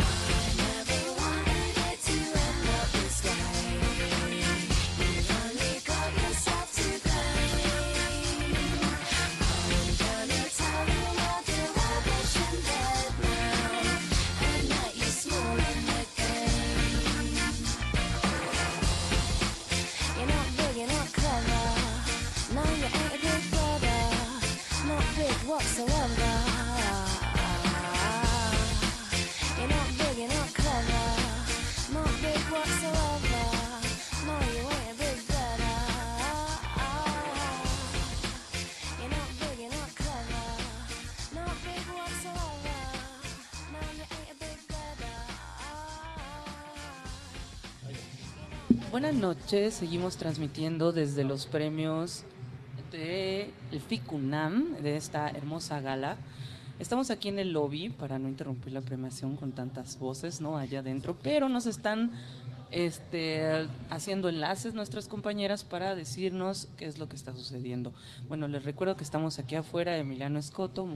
Noches, 49.25 49.73
seguimos 49.73 50.17
transmitiendo 50.17 50.91
desde 50.91 51.23
los 51.23 51.47
premios 51.47 52.25
de 52.91 53.49
el 53.71 53.81
FICUNAM, 53.81 54.75
de 54.83 54.97
esta 54.97 55.31
hermosa 55.31 55.81
gala. 55.81 56.17
Estamos 56.77 57.09
aquí 57.09 57.29
en 57.29 57.39
el 57.39 57.51
lobby 57.51 57.89
para 57.89 58.19
no 58.19 58.29
interrumpir 58.29 58.71
la 58.73 58.81
premiación 58.81 59.35
con 59.35 59.51
tantas 59.51 59.97
voces, 59.97 60.41
¿no? 60.41 60.59
Allá 60.59 60.81
adentro, 60.81 61.17
pero 61.23 61.49
nos 61.49 61.65
están 61.65 62.11
este, 62.69 63.67
haciendo 63.89 64.29
enlaces 64.29 64.75
nuestras 64.75 65.07
compañeras 65.07 65.63
para 65.63 65.95
decirnos 65.95 66.67
qué 66.77 66.85
es 66.85 66.99
lo 66.99 67.09
que 67.09 67.15
está 67.15 67.33
sucediendo. 67.33 67.93
Bueno, 68.27 68.47
les 68.47 68.63
recuerdo 68.63 68.95
que 68.95 69.03
estamos 69.03 69.39
aquí 69.39 69.55
afuera, 69.55 69.97
Emiliano 69.97 70.37
Escoto, 70.37 70.87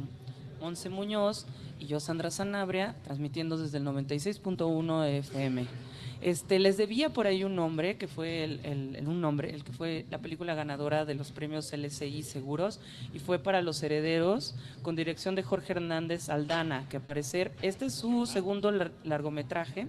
Monse 0.61 0.89
Muñoz 0.89 1.47
y 1.79 1.87
yo, 1.87 1.99
Sandra 1.99 2.29
Sanabria, 2.29 2.95
transmitiendo 3.03 3.57
desde 3.57 3.79
el 3.79 3.85
96.1 3.85 5.07
FM. 5.07 5.88
Este, 6.21 6.60
les 6.60 6.75
debía 6.75 7.10
por 7.10 7.27
ahí 7.27 7.43
un 7.45 7.55
nombre, 7.55 7.95
que 7.97 8.08
fue 8.08 8.43
el, 8.43 9.03
un 9.08 9.21
nombre, 9.21 9.51
el 9.53 9.63
que 9.63 9.71
fue 9.71 10.05
la 10.10 10.17
película 10.17 10.53
ganadora 10.53 11.05
de 11.05 11.15
los 11.15 11.32
premios 11.32 11.71
LCI 11.71 12.23
Seguros, 12.23 12.82
y 13.13 13.19
fue 13.19 13.39
para 13.39 13.62
Los 13.62 13.82
Herederos, 13.84 14.55
con 14.82 14.95
dirección 14.97 15.36
de 15.36 15.43
Jorge 15.43 15.73
Hernández 15.73 16.29
Aldana, 16.29 16.86
que 16.89 16.97
al 16.97 17.03
parecer 17.03 17.53
este 17.62 17.86
es 17.86 17.93
su 17.93 18.25
segundo 18.25 18.69
lar- 18.71 18.91
largometraje 19.05 19.88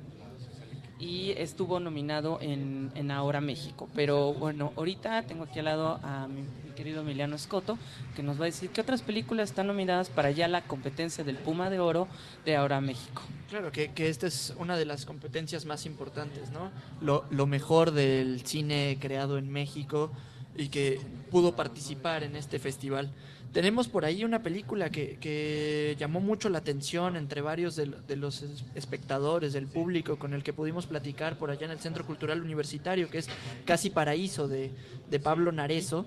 y 1.01 1.31
estuvo 1.38 1.81
nominado 1.81 2.38
en, 2.43 2.93
en 2.95 3.11
Ahora 3.11 3.40
México. 3.40 3.88
Pero 3.95 4.35
bueno, 4.35 4.73
ahorita 4.77 5.23
tengo 5.23 5.45
aquí 5.45 5.59
al 5.59 5.64
lado 5.64 5.99
a 6.03 6.29
mi, 6.29 6.43
mi 6.43 6.71
querido 6.77 7.01
Emiliano 7.01 7.35
Escoto, 7.37 7.79
que 8.14 8.23
nos 8.23 8.38
va 8.38 8.43
a 8.43 8.47
decir 8.47 8.69
qué 8.71 8.83
otras 8.83 9.01
películas 9.03 9.49
están 9.51 9.66
nominadas 9.66 10.11
para 10.11 10.31
ya 10.31 10.47
la 10.47 10.61
competencia 10.62 11.25
del 11.25 11.37
Puma 11.37 11.71
de 11.71 11.81
Oro 11.81 12.07
de 12.45 12.55
Ahora 12.55 12.81
México. 12.83 13.23
Claro, 13.51 13.73
que, 13.73 13.91
que 13.91 14.09
esta 14.09 14.29
es 14.29 14.55
una 14.59 14.77
de 14.77 14.85
las 14.85 15.05
competencias 15.05 15.65
más 15.65 15.85
importantes, 15.85 16.53
¿no? 16.53 16.71
Lo, 17.01 17.25
lo 17.31 17.47
mejor 17.49 17.91
del 17.91 18.47
cine 18.47 18.97
creado 19.01 19.39
en 19.39 19.51
México 19.51 20.13
y 20.57 20.69
que 20.69 21.01
pudo 21.33 21.57
participar 21.57 22.23
en 22.23 22.37
este 22.37 22.61
festival. 22.61 23.11
Tenemos 23.53 23.89
por 23.89 24.05
ahí 24.05 24.23
una 24.25 24.43
película 24.45 24.91
que, 24.91 25.19
que 25.21 25.97
llamó 25.99 26.21
mucho 26.21 26.49
la 26.51 26.59
atención 26.59 27.17
entre 27.17 27.41
varios 27.41 27.75
de, 27.75 27.87
de 28.07 28.15
los 28.17 28.43
es- 28.43 28.65
espectadores, 28.77 29.53
del 29.53 29.67
público 29.67 30.19
con 30.21 30.35
el 30.35 30.45
que 30.45 30.53
pudimos 30.53 30.87
platicar 30.87 31.37
por 31.37 31.51
allá 31.51 31.65
en 31.67 31.73
el 31.73 31.81
Centro 31.81 32.07
Cultural 32.07 32.41
Universitario, 32.43 33.11
que 33.11 33.19
es 33.19 33.29
Casi 33.65 33.91
Paraíso 33.91 34.47
de, 34.47 34.71
de 35.11 35.19
Pablo 35.21 35.51
Narezo. 35.51 36.07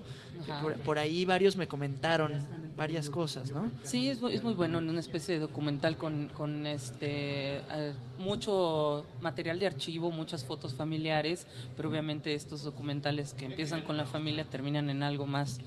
Por, 0.62 0.74
por 0.76 0.98
ahí 0.98 1.24
varios 1.24 1.56
me 1.56 1.68
comentaron 1.68 2.32
varias 2.76 3.08
cosas, 3.08 3.50
¿no? 3.52 3.70
Sí, 3.84 4.08
es, 4.08 4.20
mu- 4.20 4.28
es 4.28 4.42
muy 4.42 4.52
bueno, 4.54 4.78
una 4.78 4.98
especie 5.00 5.34
de 5.34 5.40
documental 5.40 5.96
con, 5.96 6.28
con 6.34 6.66
este 6.66 7.58
eh, 7.58 7.92
mucho 8.18 9.06
material 9.20 9.58
de 9.60 9.66
archivo, 9.68 10.10
muchas 10.10 10.44
fotos 10.44 10.74
familiares, 10.74 11.46
pero 11.76 11.88
obviamente 11.88 12.34
estos 12.34 12.62
documentales 12.64 13.32
que 13.32 13.44
empiezan 13.44 13.82
con 13.82 13.96
la 13.96 14.06
familia 14.06 14.44
terminan 14.44 14.90
en 14.90 15.02
algo 15.04 15.26
más, 15.26 15.60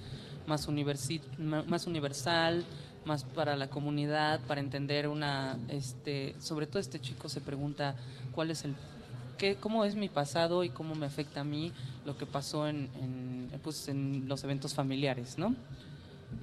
más, 0.47 0.67
universi- 0.67 1.21
más 1.37 1.85
universal, 1.87 2.65
más 3.05 3.23
para 3.23 3.55
la 3.55 3.69
comunidad, 3.69 4.39
para 4.47 4.59
entender 4.61 5.07
una, 5.07 5.57
este, 5.69 6.35
sobre 6.39 6.67
todo 6.67 6.79
este 6.79 6.99
chico 6.99 7.29
se 7.29 7.41
pregunta 7.41 7.95
cuál 8.33 8.51
es 8.51 8.65
el 8.65 8.75
qué, 9.37 9.55
cómo 9.55 9.85
es 9.85 9.95
mi 9.95 10.09
pasado 10.09 10.63
y 10.63 10.69
cómo 10.69 10.95
me 10.95 11.05
afecta 11.05 11.41
a 11.41 11.43
mí 11.43 11.71
lo 12.05 12.17
que 12.17 12.25
pasó 12.25 12.67
en, 12.67 12.89
en, 13.01 13.51
pues, 13.63 13.87
en 13.87 14.27
los 14.27 14.43
eventos 14.43 14.73
familiares, 14.73 15.37
¿no? 15.37 15.55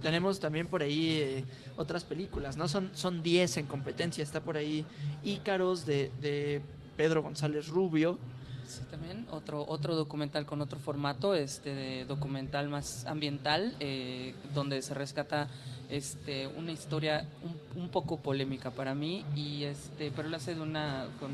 Tenemos 0.00 0.40
también 0.40 0.66
por 0.66 0.82
ahí 0.82 1.18
eh, 1.20 1.44
otras 1.76 2.04
películas, 2.04 2.56
¿no? 2.56 2.68
Son, 2.68 2.90
son 2.94 3.22
10 3.22 3.58
en 3.58 3.66
competencia. 3.66 4.22
Está 4.22 4.40
por 4.40 4.56
ahí 4.56 4.86
Ícaros 5.22 5.84
de, 5.84 6.10
de 6.22 6.62
Pedro 6.96 7.22
González 7.22 7.68
Rubio. 7.68 8.18
Sí, 8.66 8.80
también 8.90 9.26
otro, 9.30 9.64
otro 9.68 9.94
documental 9.94 10.46
con 10.46 10.60
otro 10.60 10.78
formato, 10.78 11.34
este 11.34 12.04
documental 12.06 12.68
más 12.68 13.04
ambiental, 13.06 13.74
eh, 13.80 14.34
donde 14.54 14.80
se 14.82 14.94
rescata 14.94 15.48
este, 15.90 16.46
una 16.46 16.72
historia 16.72 17.26
un, 17.42 17.82
un 17.82 17.88
poco 17.90 18.18
polémica 18.18 18.70
para 18.70 18.94
mí, 18.94 19.24
y 19.36 19.64
este, 19.64 20.10
pero 20.16 20.28
lo 20.28 20.36
hace 20.36 20.54
de 20.54 20.60
una, 20.62 21.06
con 21.20 21.30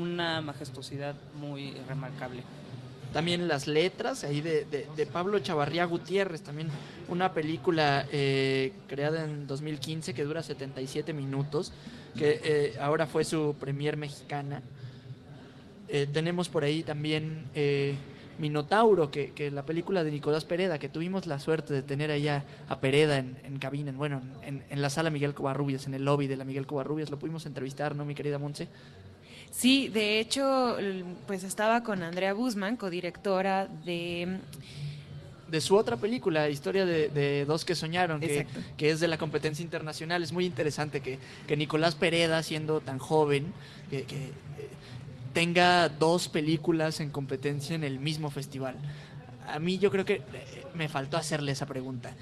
una 0.00 0.40
majestuosidad 0.42 1.14
muy 1.34 1.72
remarcable. 1.88 2.42
También 3.12 3.46
las 3.46 3.66
letras, 3.68 4.24
ahí 4.24 4.40
de, 4.40 4.64
de- 4.64 4.88
de 4.96 5.06
Pablo 5.06 5.38
Chavarría 5.38 5.84
Gutiérrez, 5.84 6.42
también 6.42 6.68
una 7.08 7.32
película 7.32 8.06
eh, 8.10 8.72
creada 8.88 9.24
en 9.24 9.46
2015 9.46 10.14
que 10.14 10.24
dura 10.24 10.42
77 10.42 11.12
minutos, 11.12 11.72
que 12.16 12.40
eh, 12.44 12.74
ahora 12.80 13.06
fue 13.06 13.24
su 13.24 13.54
premier 13.58 13.96
mexicana. 13.96 14.62
Eh, 15.88 16.06
tenemos 16.12 16.48
por 16.48 16.64
ahí 16.64 16.82
también 16.82 17.44
eh, 17.54 17.94
Minotauro, 18.38 19.10
que, 19.10 19.32
que 19.32 19.50
la 19.50 19.64
película 19.64 20.02
de 20.02 20.10
Nicolás 20.10 20.44
Pereda, 20.44 20.78
que 20.78 20.88
tuvimos 20.88 21.26
la 21.26 21.38
suerte 21.38 21.74
de 21.74 21.82
tener 21.82 22.10
allá 22.10 22.44
a 22.68 22.80
Pereda 22.80 23.18
en, 23.18 23.36
en 23.44 23.58
cabina, 23.58 23.90
en, 23.90 23.98
bueno, 23.98 24.22
en, 24.42 24.64
en 24.70 24.82
la 24.82 24.90
sala 24.90 25.10
Miguel 25.10 25.34
Covarrubias, 25.34 25.86
en 25.86 25.94
el 25.94 26.04
lobby 26.04 26.26
de 26.26 26.36
la 26.36 26.44
Miguel 26.44 26.66
Covarrubias, 26.66 27.10
lo 27.10 27.18
pudimos 27.18 27.46
entrevistar, 27.46 27.94
¿no, 27.94 28.04
mi 28.04 28.14
querida 28.14 28.38
Monse? 28.38 28.68
Sí, 29.50 29.88
de 29.88 30.18
hecho, 30.18 30.76
pues 31.26 31.44
estaba 31.44 31.84
con 31.84 32.02
Andrea 32.02 32.32
Guzmán, 32.32 32.76
codirectora 32.76 33.68
de... 33.84 34.38
de 35.48 35.60
su 35.60 35.76
otra 35.76 35.96
película, 35.96 36.48
Historia 36.48 36.84
de, 36.84 37.08
de 37.10 37.44
dos 37.44 37.64
que 37.64 37.76
soñaron, 37.76 38.20
que, 38.20 38.48
que 38.76 38.90
es 38.90 38.98
de 38.98 39.06
la 39.06 39.16
competencia 39.16 39.62
internacional. 39.62 40.24
Es 40.24 40.32
muy 40.32 40.44
interesante 40.44 41.00
que, 41.00 41.20
que 41.46 41.56
Nicolás 41.56 41.94
Pereda, 41.94 42.42
siendo 42.42 42.80
tan 42.80 42.98
joven, 42.98 43.52
que, 43.90 44.02
que, 44.02 44.16
eh, 44.16 44.32
tenga 45.34 45.90
dos 45.90 46.28
películas 46.28 47.00
en 47.00 47.10
competencia 47.10 47.74
en 47.74 47.84
el 47.84 47.98
mismo 47.98 48.30
festival. 48.30 48.76
A 49.46 49.58
mí 49.58 49.78
yo 49.78 49.90
creo 49.90 50.06
que 50.06 50.14
eh, 50.14 50.64
me 50.74 50.88
faltó 50.88 51.18
hacerle 51.18 51.52
esa 51.52 51.66
pregunta. 51.66 52.14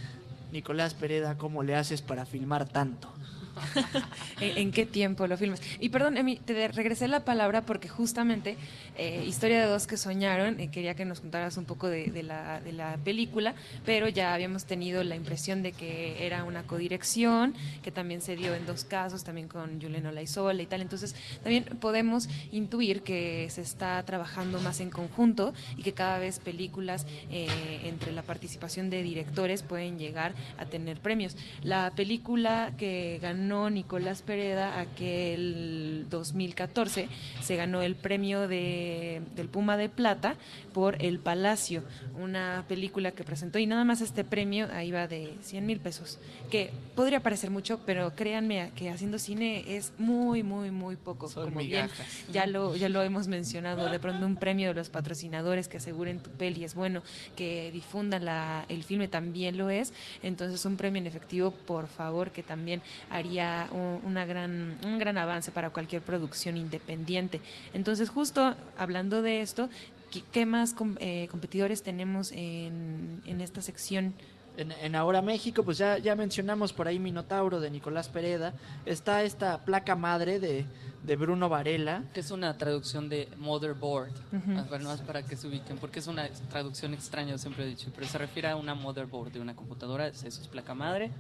Nicolás 0.50 0.94
Pereda, 0.94 1.38
¿cómo 1.38 1.62
le 1.62 1.76
haces 1.76 2.02
para 2.02 2.26
filmar 2.26 2.68
tanto? 2.68 3.12
¿En, 4.40 4.72
qué 4.72 4.86
tiempo 4.86 5.26
lo 5.26 5.36
filmas? 5.36 5.60
Y 5.80 5.88
perdón, 5.88 6.16
Emi, 6.16 6.36
te 6.36 6.68
regresé 6.68 7.08
la 7.08 7.24
palabra 7.24 7.62
porque 7.62 7.88
justamente 7.88 8.56
eh, 8.96 9.24
Historia 9.26 9.60
de 9.60 9.66
dos 9.66 9.86
que 9.86 9.96
soñaron, 9.96 10.60
eh, 10.60 10.70
quería 10.70 10.94
que 10.94 11.04
nos 11.04 11.20
contaras 11.20 11.56
un 11.56 11.64
poco 11.64 11.88
de, 11.88 12.06
de 12.10 12.22
la, 12.22 12.60
de 12.60 12.72
la 12.72 12.98
película, 12.98 13.54
pero 13.84 14.08
ya 14.08 14.34
habíamos 14.34 14.64
tenido 14.64 15.02
la 15.02 15.16
impresión 15.16 15.62
de 15.62 15.72
que 15.72 16.26
era 16.26 16.44
una 16.44 16.62
codirección, 16.64 17.54
que 17.82 17.90
también 17.90 18.20
se 18.20 18.36
dio 18.36 18.54
en 18.54 18.66
dos 18.66 18.84
casos, 18.84 19.24
también 19.24 19.48
con 19.48 19.80
Julián 19.80 20.06
Olaizola 20.06 20.62
y 20.62 20.66
tal. 20.66 20.82
Entonces, 20.82 21.14
también 21.42 21.64
podemos 21.80 22.28
intuir 22.52 23.02
que 23.02 23.48
se 23.50 23.62
está 23.62 24.02
trabajando 24.02 24.60
más 24.60 24.80
en 24.80 24.90
conjunto 24.90 25.54
y 25.76 25.82
que 25.82 25.92
cada 25.92 26.18
vez 26.18 26.38
películas 26.38 27.06
eh, 27.30 27.48
entre 27.84 28.12
la 28.12 28.22
participación 28.22 28.90
de 28.90 29.02
directores 29.02 29.62
pueden 29.62 29.98
llegar 29.98 30.34
a 30.58 30.66
tener 30.66 31.00
premios. 31.00 31.36
La 31.62 31.92
película 31.94 32.72
que 32.76 33.18
ganó 33.22 33.41
Nicolás 33.48 34.22
Pereda 34.22 34.80
aquel 34.80 36.06
2014 36.10 37.08
se 37.40 37.56
ganó 37.56 37.82
el 37.82 37.96
premio 37.96 38.48
de, 38.48 39.22
del 39.34 39.48
Puma 39.48 39.76
de 39.76 39.88
Plata 39.88 40.36
por 40.72 41.02
El 41.02 41.18
Palacio, 41.18 41.82
una 42.18 42.64
película 42.68 43.12
que 43.12 43.24
presentó. 43.24 43.58
Y 43.58 43.66
nada 43.66 43.84
más 43.84 44.00
este 44.00 44.24
premio 44.24 44.68
ahí 44.72 44.90
va 44.90 45.06
de 45.06 45.34
100 45.42 45.66
mil 45.66 45.80
pesos, 45.80 46.18
que 46.50 46.70
podría 46.94 47.20
parecer 47.20 47.50
mucho, 47.50 47.80
pero 47.84 48.14
créanme 48.14 48.72
que 48.76 48.90
haciendo 48.90 49.18
cine 49.18 49.64
es 49.76 49.92
muy, 49.98 50.42
muy, 50.42 50.70
muy 50.70 50.96
poco. 50.96 51.28
Son 51.28 51.44
como 51.44 51.60
bien 51.60 51.88
ya 52.32 52.46
lo, 52.46 52.76
ya 52.76 52.88
lo 52.88 53.02
hemos 53.02 53.28
mencionado, 53.28 53.90
de 53.90 53.98
pronto 53.98 54.26
un 54.26 54.36
premio 54.36 54.68
de 54.68 54.74
los 54.74 54.88
patrocinadores 54.88 55.68
que 55.68 55.78
aseguren 55.78 56.20
tu 56.20 56.30
peli 56.30 56.64
es 56.64 56.74
bueno, 56.74 57.02
que 57.36 57.70
difundan 57.72 58.24
la, 58.24 58.64
el 58.68 58.84
filme 58.84 59.08
también 59.08 59.56
lo 59.56 59.70
es, 59.70 59.92
entonces 60.22 60.64
un 60.64 60.76
premio 60.76 61.00
en 61.00 61.06
efectivo, 61.06 61.50
por 61.50 61.88
favor, 61.88 62.30
que 62.30 62.42
también 62.42 62.82
haría 63.10 63.31
un, 63.40 64.00
una 64.04 64.24
gran, 64.26 64.76
un 64.84 64.98
gran 64.98 65.16
avance 65.18 65.50
para 65.50 65.70
cualquier 65.70 66.02
producción 66.02 66.56
independiente. 66.56 67.40
Entonces, 67.74 68.08
justo 68.10 68.54
hablando 68.78 69.22
de 69.22 69.40
esto, 69.40 69.68
¿qué, 70.10 70.22
qué 70.32 70.46
más 70.46 70.74
com- 70.74 70.96
eh, 71.00 71.28
competidores 71.30 71.82
tenemos 71.82 72.32
en, 72.32 73.22
en 73.26 73.40
esta 73.40 73.62
sección? 73.62 74.14
En, 74.56 74.70
en 74.70 74.94
Ahora 74.96 75.22
México, 75.22 75.62
pues 75.62 75.78
ya, 75.78 75.96
ya 75.96 76.14
mencionamos 76.14 76.74
por 76.74 76.86
ahí 76.86 76.98
Minotauro 76.98 77.58
de 77.58 77.70
Nicolás 77.70 78.08
Pereda. 78.10 78.52
Está 78.84 79.22
esta 79.22 79.64
placa 79.64 79.96
madre 79.96 80.38
de, 80.40 80.66
de 81.04 81.16
Bruno 81.16 81.48
Varela. 81.48 82.02
Que 82.12 82.20
es 82.20 82.30
una 82.30 82.58
traducción 82.58 83.08
de 83.08 83.28
motherboard, 83.38 84.10
Ujú. 84.10 84.58
Ah, 84.58 84.66
bueno, 84.68 84.90
más 84.90 85.00
para 85.00 85.22
que 85.22 85.36
se 85.36 85.46
ubiquen, 85.48 85.78
porque 85.78 86.00
es 86.00 86.06
una 86.06 86.28
traducción 86.50 86.92
extraña, 86.92 87.38
siempre 87.38 87.64
he 87.64 87.66
dicho, 87.68 87.90
pero 87.94 88.06
se 88.06 88.18
refiere 88.18 88.48
a 88.48 88.56
una 88.56 88.74
motherboard 88.74 89.32
de 89.32 89.40
una 89.40 89.56
computadora, 89.56 90.08
eso 90.08 90.26
es 90.28 90.48
placa 90.48 90.74
madre. 90.74 91.10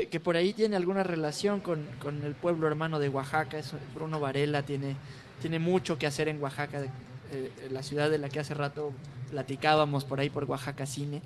Que, 0.00 0.20
por 0.20 0.36
ahí 0.36 0.54
tiene 0.54 0.76
alguna 0.76 1.02
relación 1.02 1.60
con, 1.60 1.86
con 2.00 2.22
el 2.24 2.34
pueblo 2.34 2.66
hermano 2.66 2.98
de 2.98 3.10
Oaxaca. 3.10 3.58
Bruno 3.94 4.20
Varela 4.20 4.62
tiene, 4.62 4.96
tiene 5.42 5.58
mucho 5.58 5.98
que 5.98 6.06
hacer 6.06 6.28
en 6.28 6.42
Oaxaca, 6.42 6.82
eh, 7.30 7.52
la 7.70 7.82
ciudad 7.82 8.08
de 8.08 8.16
la 8.16 8.30
que 8.30 8.40
hace 8.40 8.54
rato 8.54 8.92
platicábamos 9.30 10.06
por 10.06 10.18
ahí 10.18 10.30
por 10.30 10.44
Oaxaca 10.44 10.86
Cine, 10.86 11.20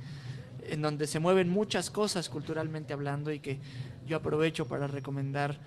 en 0.69 0.83
donde 0.83 1.07
se 1.07 1.21
mueven 1.21 1.49
muchas 1.49 1.91
cosas 1.91 2.29
culturalmente 2.29 2.93
hablando 2.93 3.31
y 3.31 3.39
que 3.39 3.61
yo 4.05 4.17
aprovecho 4.17 4.67
para 4.67 4.89
recomendar 4.89 5.59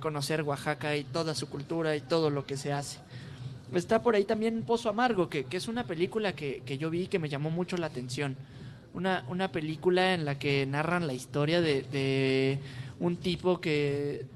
conocer 0.00 0.42
Oaxaca 0.42 0.96
y 0.96 1.04
toda 1.04 1.34
su 1.34 1.50
cultura 1.50 1.96
y 1.96 2.00
todo 2.00 2.30
lo 2.30 2.46
que 2.46 2.56
se 2.56 2.72
hace. 2.72 2.98
Está 3.74 4.00
por 4.00 4.14
ahí 4.14 4.24
también 4.24 4.62
Pozo 4.62 4.88
Amargo, 4.88 5.28
que, 5.28 5.44
que 5.44 5.58
es 5.58 5.68
una 5.68 5.84
película 5.84 6.32
que, 6.32 6.62
que 6.64 6.78
yo 6.78 6.88
vi 6.88 7.08
que 7.08 7.18
me 7.18 7.28
llamó 7.28 7.50
mucho 7.50 7.76
la 7.76 7.88
atención. 7.88 8.36
Una, 8.94 9.24
una 9.28 9.52
película 9.52 10.14
en 10.14 10.24
la 10.24 10.38
que 10.38 10.66
narran 10.66 11.06
la 11.06 11.12
historia 11.14 11.60
de, 11.60 11.82
de 11.82 12.58
un 12.98 13.16
tipo 13.16 13.60
que 13.60 14.26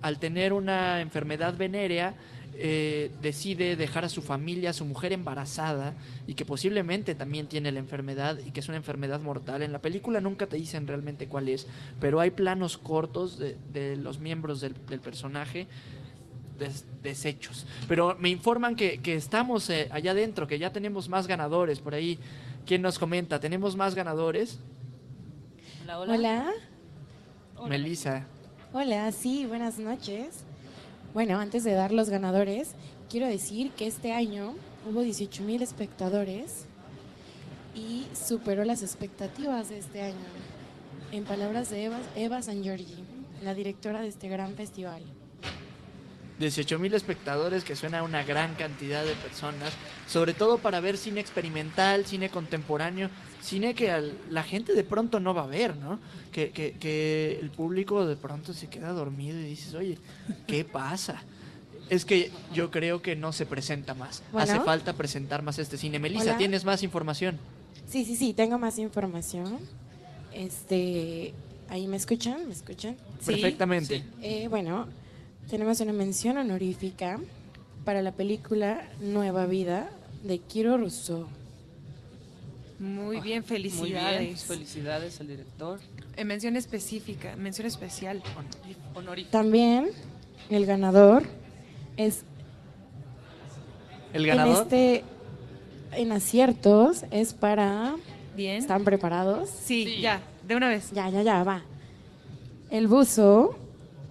al 0.00 0.18
tener 0.18 0.52
una 0.52 1.00
enfermedad 1.00 1.56
venérea 1.56 2.14
eh, 2.58 3.10
decide 3.20 3.76
dejar 3.76 4.06
a 4.06 4.08
su 4.08 4.22
familia, 4.22 4.70
a 4.70 4.72
su 4.72 4.86
mujer 4.86 5.12
embarazada 5.12 5.92
y 6.26 6.32
que 6.32 6.46
posiblemente 6.46 7.14
también 7.14 7.48
tiene 7.48 7.70
la 7.70 7.80
enfermedad 7.80 8.38
y 8.46 8.52
que 8.52 8.60
es 8.60 8.68
una 8.68 8.78
enfermedad 8.78 9.20
mortal. 9.20 9.60
En 9.60 9.72
la 9.72 9.80
película 9.82 10.22
nunca 10.22 10.46
te 10.46 10.56
dicen 10.56 10.86
realmente 10.86 11.26
cuál 11.26 11.50
es, 11.50 11.66
pero 12.00 12.18
hay 12.18 12.30
planos 12.30 12.78
cortos 12.78 13.38
de, 13.38 13.58
de 13.74 13.96
los 13.96 14.20
miembros 14.20 14.62
del, 14.62 14.72
personaje 15.00 15.66
des- 16.58 16.86
deshechos. 17.02 17.66
Pero 17.88 18.16
me 18.18 18.30
informan 18.30 18.74
que, 18.76 18.98
que 18.98 19.16
estamos 19.16 19.68
eh, 19.68 19.88
allá 19.90 20.12
adentro, 20.12 20.46
que 20.46 20.58
ya 20.58 20.72
tenemos 20.72 21.10
más 21.10 21.26
ganadores. 21.26 21.80
Por 21.80 21.94
ahí, 21.94 22.18
¿quién 22.66 22.82
nos 22.82 22.98
comenta? 22.98 23.40
¿Tenemos 23.40 23.76
más 23.76 23.94
ganadores? 23.94 24.58
Hola, 25.84 26.00
hola. 26.00 26.52
Hola. 27.56 27.68
Melissa. 27.68 28.26
Hola, 28.72 29.10
sí, 29.12 29.46
buenas 29.46 29.78
noches. 29.78 30.40
Bueno, 31.14 31.38
antes 31.38 31.64
de 31.64 31.72
dar 31.72 31.92
los 31.92 32.10
ganadores, 32.10 32.74
quiero 33.08 33.26
decir 33.26 33.70
que 33.70 33.86
este 33.86 34.12
año 34.12 34.54
hubo 34.86 35.00
18 35.00 35.42
mil 35.44 35.62
espectadores 35.62 36.66
y 37.74 38.06
superó 38.14 38.64
las 38.64 38.82
expectativas 38.82 39.68
de 39.70 39.78
este 39.78 40.02
año. 40.02 40.26
En 41.12 41.24
palabras 41.24 41.70
de 41.70 41.84
Eva, 41.84 42.00
Eva 42.16 42.42
San 42.42 42.62
Giorgi, 42.62 43.04
la 43.42 43.54
directora 43.54 44.02
de 44.02 44.08
este 44.08 44.28
gran 44.28 44.54
festival. 44.54 45.02
18 46.38 46.78
mil 46.78 46.92
espectadores, 46.94 47.64
que 47.64 47.74
suena 47.76 48.00
a 48.00 48.02
una 48.02 48.22
gran 48.24 48.54
cantidad 48.56 49.04
de 49.04 49.12
personas, 49.14 49.72
sobre 50.06 50.34
todo 50.34 50.58
para 50.58 50.80
ver 50.80 50.96
cine 50.98 51.20
experimental, 51.20 52.04
cine 52.06 52.28
contemporáneo, 52.28 53.08
cine 53.42 53.74
que 53.74 53.90
al- 53.90 54.18
la 54.30 54.42
gente 54.42 54.74
de 54.74 54.84
pronto 54.84 55.18
no 55.20 55.32
va 55.34 55.44
a 55.44 55.46
ver, 55.46 55.76
¿no? 55.76 55.98
Que, 56.32 56.50
que, 56.50 56.72
que 56.72 57.38
el 57.40 57.50
público 57.50 58.04
de 58.06 58.16
pronto 58.16 58.52
se 58.52 58.66
queda 58.68 58.92
dormido 58.92 59.38
y 59.40 59.44
dices, 59.44 59.72
oye, 59.74 59.98
¿qué 60.46 60.64
pasa? 60.64 61.22
Es 61.88 62.04
que 62.04 62.30
yo 62.52 62.70
creo 62.70 63.00
que 63.00 63.14
no 63.16 63.32
se 63.32 63.46
presenta 63.46 63.94
más. 63.94 64.22
Bueno. 64.32 64.52
Hace 64.52 64.60
falta 64.64 64.92
presentar 64.94 65.42
más 65.42 65.58
este 65.58 65.78
cine. 65.78 65.98
Melissa, 65.98 66.24
Hola. 66.30 66.36
¿tienes 66.38 66.64
más 66.64 66.82
información? 66.82 67.38
Sí, 67.88 68.04
sí, 68.04 68.16
sí, 68.16 68.34
tengo 68.34 68.58
más 68.58 68.78
información. 68.78 69.58
Este, 70.34 71.32
ahí 71.68 71.86
me 71.86 71.96
escuchan, 71.96 72.46
me 72.46 72.52
escuchan. 72.52 72.96
Sí, 73.20 73.32
Perfectamente. 73.32 74.04
Eh, 74.20 74.48
bueno, 74.48 74.86
tenemos 75.50 75.80
una 75.80 75.92
mención 75.92 76.38
honorífica 76.38 77.18
para 77.84 78.02
la 78.02 78.12
película 78.12 78.88
Nueva 79.00 79.46
Vida 79.46 79.90
de 80.24 80.38
Kiro 80.38 80.76
Rousseau. 80.76 81.26
Muy 82.78 83.20
bien, 83.20 83.40
Muy 83.40 83.48
felicidades. 83.48 84.20
bien, 84.20 84.36
felicidades 84.36 85.20
al 85.20 85.28
director. 85.28 85.80
Eh, 86.16 86.24
mención 86.24 86.56
específica, 86.56 87.34
mención 87.36 87.66
especial. 87.66 88.22
Honorífico. 88.94 89.30
También 89.30 89.88
el 90.50 90.66
ganador 90.66 91.22
es 91.96 92.22
¿El 94.12 94.22
en 94.24 94.28
ganador? 94.28 94.62
este 94.62 95.04
en 95.92 96.12
aciertos 96.12 97.04
es 97.10 97.32
para 97.32 97.94
Bien. 98.36 98.56
¿Están 98.56 98.84
preparados? 98.84 99.48
Sí, 99.48 99.84
Sí. 99.86 100.00
ya, 100.02 100.20
de 100.46 100.56
una 100.56 100.68
vez. 100.68 100.90
Ya, 100.92 101.08
ya, 101.08 101.22
ya, 101.22 101.42
va. 101.42 101.62
El 102.70 102.86
buzo 102.86 103.56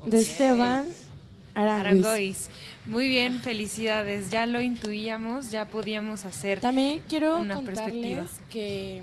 de. 0.08 0.20
Esteban 0.20 0.88
Aranguis. 1.56 2.50
Muy 2.86 3.08
bien, 3.08 3.40
felicidades. 3.40 4.30
Ya 4.30 4.46
lo 4.46 4.62
intuíamos, 4.62 5.52
ya 5.52 5.68
podíamos 5.68 6.26
hacer. 6.26 6.60
También 6.60 7.02
quiero 7.08 7.38
Una 7.40 7.56
contarles 7.56 7.84
perspectiva. 7.94 8.26
que 8.50 9.02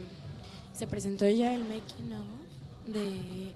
se 0.74 0.86
presentó 0.86 1.28
ya 1.28 1.54
el 1.54 1.62
making 1.64 2.12
of 2.12 2.26
de 2.94 3.52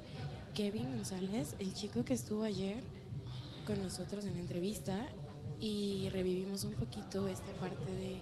Kevin 0.55 0.97
González, 0.97 1.55
el 1.59 1.75
chico 1.75 2.05
que 2.05 2.15
estuvo 2.15 2.45
ayer 2.45 2.77
con 3.67 3.83
nosotros 3.83 4.25
en 4.25 4.35
la 4.35 4.41
entrevista 4.41 5.07
y 5.61 6.09
revivimos 6.13 6.65
un 6.65 6.73
poquito 6.75 7.27
esta 7.29 7.51
parte 7.61 7.91
de- 7.93 8.21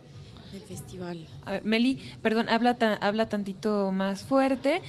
del 0.54 0.62
festival. 0.62 1.26
A 1.44 1.52
ver, 1.52 1.64
Meli, 1.64 1.98
perdón, 2.22 2.48
habla, 2.48 2.74
ta- 2.74 2.94
habla 2.94 3.28
tantito 3.28 3.90
más 3.92 4.22
fuerte. 4.22 4.80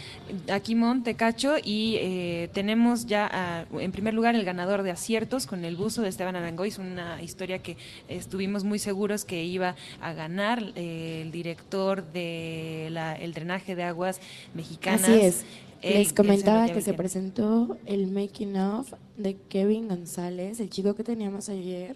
Aquí 0.52 0.76
Monte 0.76 1.16
Cacho 1.16 1.56
y 1.64 1.98
eh, 2.00 2.50
tenemos 2.54 3.06
ya 3.08 3.66
en 3.74 3.92
primer 3.92 4.14
lugar 4.14 4.36
el 4.36 4.46
ganador 4.46 4.84
de 4.84 4.92
aciertos 4.92 5.48
con 5.48 5.66
el 5.66 5.76
buzo 5.76 6.02
de 6.04 6.10
Esteban 6.10 6.36
Arangois, 6.36 6.78
una 6.78 7.22
historia 7.22 7.60
que 7.60 7.78
estuvimos 8.08 8.64
muy 8.64 8.80
seguros 8.80 9.26
que 9.26 9.44
iba 9.44 9.76
a 10.02 10.14
ganar 10.14 10.64
eh, 10.76 11.22
el 11.24 11.32
director 11.32 12.04
de 12.14 12.90
la- 12.92 13.16
el 13.16 13.34
drenaje 13.34 13.76
de 13.76 13.84
aguas 13.84 14.22
mexicanas. 14.54 15.04
Así 15.10 15.20
es. 15.22 15.46
Él- 15.82 15.96
Les 16.00 16.14
comentaba 16.14 16.68
que 16.68 16.82
se 16.82 16.94
presentó 16.94 17.78
el 17.86 18.08
making 18.08 18.56
of 18.58 18.94
de 19.18 19.36
Kevin 19.50 19.88
González, 19.88 20.60
el 20.60 20.70
chico 20.70 20.96
que 20.96 21.04
teníamos 21.04 21.50
ayer 21.50 21.96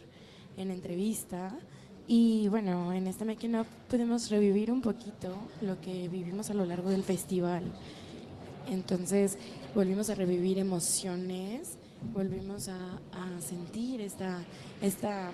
en 0.57 0.69
entrevista. 0.71 1.57
Y 2.11 2.47
bueno, 2.47 2.91
en 2.91 3.05
este 3.05 3.23
making 3.23 3.53
of 3.53 3.67
pudimos 3.87 4.31
revivir 4.31 4.71
un 4.71 4.81
poquito 4.81 5.37
lo 5.61 5.79
que 5.79 6.07
vivimos 6.07 6.49
a 6.49 6.55
lo 6.55 6.65
largo 6.65 6.89
del 6.89 7.03
festival. 7.03 7.61
Entonces 8.67 9.37
volvimos 9.75 10.09
a 10.09 10.15
revivir 10.15 10.57
emociones, 10.57 11.77
volvimos 12.11 12.67
a, 12.67 12.99
sentir 13.39 14.01
esta, 14.01 14.43
esta, 14.81 15.29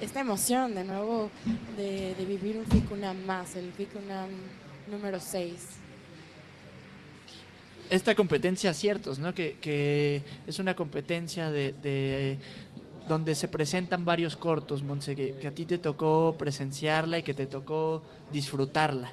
esta 0.00 0.20
emoción 0.20 0.74
de 0.74 0.82
nuevo 0.82 1.30
de, 1.76 2.16
vivir 2.26 2.56
un 2.58 2.66
FICUNAM 2.66 3.24
más, 3.24 3.54
el 3.54 3.72
FICUNAM 3.72 4.30
número 4.90 5.20
6. 5.20 5.52
esta 7.88 8.16
competencia 8.16 8.70
aciertos, 8.70 9.20
¿no? 9.20 9.32
Que, 9.32 9.58
que 9.60 10.22
es 10.48 10.58
una 10.58 10.74
competencia 10.74 11.52
de- 11.52 12.38
donde 13.10 13.34
se 13.34 13.48
presentan 13.48 14.04
varios 14.04 14.36
cortos, 14.36 14.84
Monse, 14.84 15.16
que, 15.16 15.34
que 15.34 15.48
a 15.48 15.54
ti 15.54 15.66
te 15.66 15.78
tocó 15.78 16.36
presenciarla 16.38 17.18
y 17.18 17.24
que 17.24 17.34
te 17.34 17.46
tocó 17.46 18.02
disfrutarla. 18.32 19.10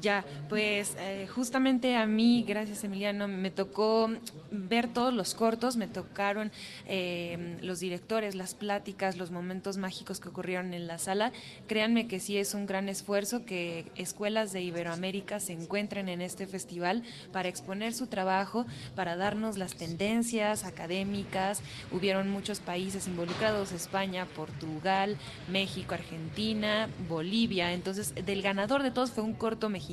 Ya, 0.00 0.24
pues 0.48 0.96
eh, 1.00 1.26
justamente 1.26 1.96
a 1.96 2.06
mí, 2.06 2.44
gracias 2.46 2.84
Emiliano, 2.84 3.26
me 3.26 3.50
tocó 3.50 4.08
ver 4.52 4.86
todos 4.86 5.12
los 5.12 5.34
cortos, 5.34 5.76
me 5.76 5.88
tocaron 5.88 6.52
eh, 6.86 7.58
los 7.62 7.80
directores, 7.80 8.36
las 8.36 8.54
pláticas, 8.54 9.16
los 9.16 9.32
momentos 9.32 9.76
mágicos 9.76 10.20
que 10.20 10.28
ocurrieron 10.28 10.72
en 10.72 10.86
la 10.86 10.98
sala. 10.98 11.32
Créanme 11.66 12.06
que 12.06 12.20
sí 12.20 12.36
es 12.36 12.54
un 12.54 12.66
gran 12.66 12.88
esfuerzo 12.88 13.44
que 13.44 13.90
escuelas 13.96 14.52
de 14.52 14.62
Iberoamérica 14.62 15.40
se 15.40 15.52
encuentren 15.52 16.08
en 16.08 16.20
este 16.20 16.46
festival 16.46 17.02
para 17.32 17.48
exponer 17.48 17.92
su 17.92 18.06
trabajo, 18.06 18.66
para 18.94 19.16
darnos 19.16 19.58
las 19.58 19.74
tendencias 19.74 20.64
académicas. 20.64 21.60
Hubieron 21.90 22.30
muchos 22.30 22.60
países 22.60 23.08
involucrados, 23.08 23.72
España, 23.72 24.26
Portugal, 24.26 25.16
México, 25.50 25.94
Argentina, 25.94 26.88
Bolivia. 27.08 27.72
Entonces, 27.72 28.14
del 28.14 28.42
ganador 28.42 28.84
de 28.84 28.92
todos 28.92 29.10
fue 29.10 29.24
un 29.24 29.34
corto 29.34 29.68
mexicano 29.68 29.87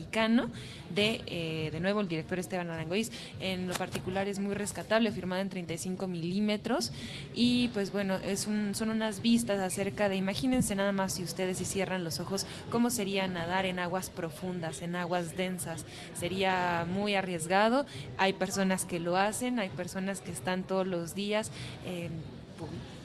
de, 0.93 1.21
eh, 1.27 1.69
de 1.71 1.79
nuevo, 1.79 2.01
el 2.01 2.07
director 2.07 2.39
Esteban 2.39 2.69
Arangois. 2.69 3.11
En 3.39 3.67
lo 3.67 3.73
particular 3.73 4.27
es 4.27 4.39
muy 4.39 4.53
rescatable, 4.53 5.11
firmado 5.11 5.41
en 5.41 5.49
35 5.49 6.07
milímetros. 6.07 6.91
Y 7.33 7.69
pues 7.69 7.91
bueno, 7.91 8.15
es 8.17 8.47
un, 8.47 8.75
son 8.75 8.89
unas 8.89 9.21
vistas 9.21 9.59
acerca 9.59 10.09
de, 10.09 10.15
imagínense 10.15 10.75
nada 10.75 10.91
más 10.91 11.13
si 11.13 11.23
ustedes 11.23 11.57
si 11.57 11.65
cierran 11.65 12.03
los 12.03 12.19
ojos, 12.19 12.45
cómo 12.69 12.89
sería 12.89 13.27
nadar 13.27 13.65
en 13.65 13.79
aguas 13.79 14.09
profundas, 14.09 14.81
en 14.81 14.95
aguas 14.95 15.35
densas. 15.37 15.85
Sería 16.17 16.85
muy 16.89 17.15
arriesgado. 17.15 17.85
Hay 18.17 18.33
personas 18.33 18.85
que 18.85 18.99
lo 18.99 19.17
hacen, 19.17 19.59
hay 19.59 19.69
personas 19.69 20.21
que 20.21 20.31
están 20.31 20.63
todos 20.63 20.87
los 20.87 21.15
días. 21.15 21.51
eh, 21.85 22.09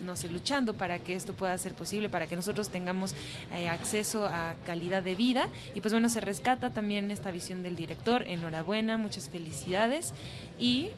no 0.05 0.17
sé, 0.17 0.29
luchando 0.29 0.75
para 0.75 0.99
que 0.99 1.15
esto 1.15 1.33
pueda 1.35 1.57
ser 1.59 1.75
posible, 1.75 2.09
para 2.09 2.27
que 2.27 2.37
nosotros 2.37 2.69
tengamos 2.71 3.15
eh, 3.55 3.69
acceso 3.69 4.27
a 4.27 4.55
calidad 4.67 5.03
de 5.03 5.15
vida. 5.15 5.49
Y 5.75 5.81
pues 5.81 5.93
bueno, 5.93 6.09
se 6.09 6.21
rescata 6.21 6.71
también 6.71 7.11
esta 7.11 7.31
visión 7.31 7.63
del 7.63 7.77
director. 7.77 8.25
Enhorabuena, 8.27 8.97
muchas 8.97 9.29
felicidades. 9.29 10.13
Y, 10.59 10.91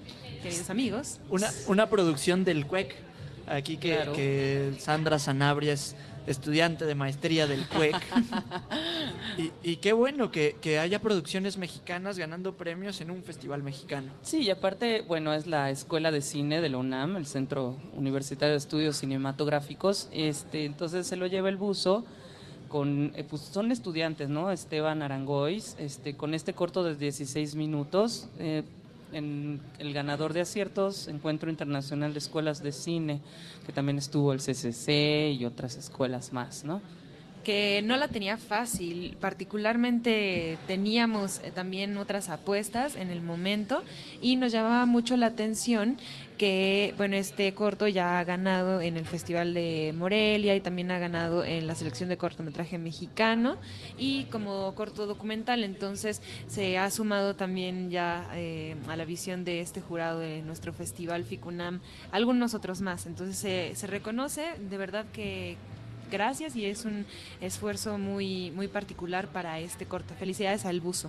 queridos 0.43 0.71
amigos, 0.71 1.19
Una, 1.29 1.51
una 1.67 1.89
producción 1.89 2.45
del 2.45 2.67
CUEC, 2.67 2.95
aquí 3.47 3.77
que, 3.77 3.95
Claro. 3.97 4.13
que 4.13 4.73
Sandra 4.79 5.19
Sanabria 5.19 5.73
es 5.73 5.95
estudiante 6.27 6.85
de 6.85 6.95
maestría 6.95 7.47
del 7.47 7.67
CUEC. 7.69 7.97
y, 9.39 9.51
y 9.63 9.77
qué 9.77 9.93
bueno 9.93 10.31
que, 10.31 10.57
que 10.61 10.79
haya 10.79 11.01
producciones 11.01 11.57
mexicanas 11.57 12.19
ganando 12.19 12.55
premios 12.55 13.01
en 13.01 13.11
un 13.11 13.23
festival 13.23 13.63
mexicano. 13.63 14.13
Sí, 14.23 14.43
y 14.43 14.51
aparte, 14.51 15.03
bueno, 15.03 15.33
es 15.35 15.47
la 15.47 15.71
Escuela 15.71 16.11
de 16.11 16.23
Cine 16.23 16.61
de 16.61 16.69
la 16.69 16.79
UNAM, 16.79 17.17
el 17.17 17.27
Centro 17.27 17.77
Universitario 17.95 18.53
de 18.53 18.59
Estudios 18.59 18.97
Cinematográficos. 18.97 20.09
Este, 20.13 20.65
entonces 20.65 21.07
se 21.07 21.17
lo 21.17 21.27
lleva 21.27 21.49
el 21.49 21.57
buzo 21.57 22.05
con, 22.69 23.13
eh, 23.15 23.25
pues 23.29 23.43
son 23.43 23.71
estudiantes, 23.71 24.29
¿no? 24.29 24.51
Esteban 24.51 25.03
Arangois, 25.03 25.77
este, 25.79 26.17
con 26.17 26.35
este 26.35 26.55
corto 26.55 26.83
de 26.83 26.95
16 26.95 27.55
minutos. 27.55 28.29
eh, 28.39 28.63
en 29.13 29.61
el 29.79 29.93
ganador 29.93 30.33
de 30.33 30.41
aciertos, 30.41 31.09
Encuentro 31.09 31.51
Internacional 31.51 32.13
de 32.13 32.19
Escuelas 32.19 32.63
de 32.63 32.73
Cine, 32.73 33.21
que 33.67 33.73
también 33.73 33.99
estuvo 33.99 34.33
el 34.33 34.41
CCC 34.41 35.33
y 35.39 35.45
otras 35.45 35.77
escuelas 35.77 36.33
más, 36.33 36.65
¿no? 36.65 36.81
que 37.43 37.83
no 37.85 37.97
la 37.97 38.09
tenía 38.09 38.37
fácil, 38.37 39.17
particularmente 39.21 40.59
teníamos 40.67 41.41
eh, 41.43 41.51
también 41.53 41.97
otras 41.97 42.29
apuestas 42.29 42.97
en 42.97 43.11
el 43.11 43.21
momento 43.21 43.83
y 44.21 44.37
nos 44.37 44.53
llamaba 44.53 44.87
mucho 44.87 45.17
la 45.17 45.27
atención 45.27 45.99
que, 46.43 46.93
bueno, 46.97 47.15
este 47.15 47.55
corto 47.55 47.87
ya 47.87 48.19
ha 48.19 48.25
ganado 48.25 48.81
en 48.81 48.97
el 48.97 49.07
Festival 49.07 49.55
de 49.55 49.95
Morelia 49.97 50.57
y 50.57 50.61
también 50.61 50.91
ha 50.91 50.99
ganado 50.99 51.45
en 51.45 51.69
la 51.69 51.77
selección 51.77 52.09
de 52.09 52.17
cortometraje 52.17 52.79
mexicano 52.79 53.59
y 53.97 54.25
como 54.25 54.75
corto 54.75 55.07
documental, 55.07 55.63
entonces 55.63 56.21
se 56.49 56.79
ha 56.79 56.91
sumado 56.91 57.37
también 57.37 57.91
ya 57.91 58.29
eh, 58.35 58.75
a 58.89 58.97
la 58.97 59.05
visión 59.05 59.45
de 59.45 59.61
este 59.61 59.81
jurado 59.81 60.19
de 60.19 60.43
nuestro 60.43 60.73
Festival 60.73 61.23
FICUNAM 61.23 61.81
algunos 62.11 62.55
otros 62.55 62.81
más, 62.81 63.07
entonces 63.07 63.39
se, 63.79 63.87
reconoce 63.87 64.43
de 64.69 64.79
verdad 64.79 65.07
que 65.13 65.57
gracias 66.11 66.57
y 66.57 66.67
es 66.67 66.85
un 66.85 67.07
esfuerzo 67.41 67.99
muy, 67.99 68.51
muy 68.51 68.67
particular 68.67 69.29
para 69.29 69.61
este 69.61 69.87
corto. 69.87 70.13
Felicidades 70.15 70.67
al 70.67 70.81
buzo. 70.81 71.09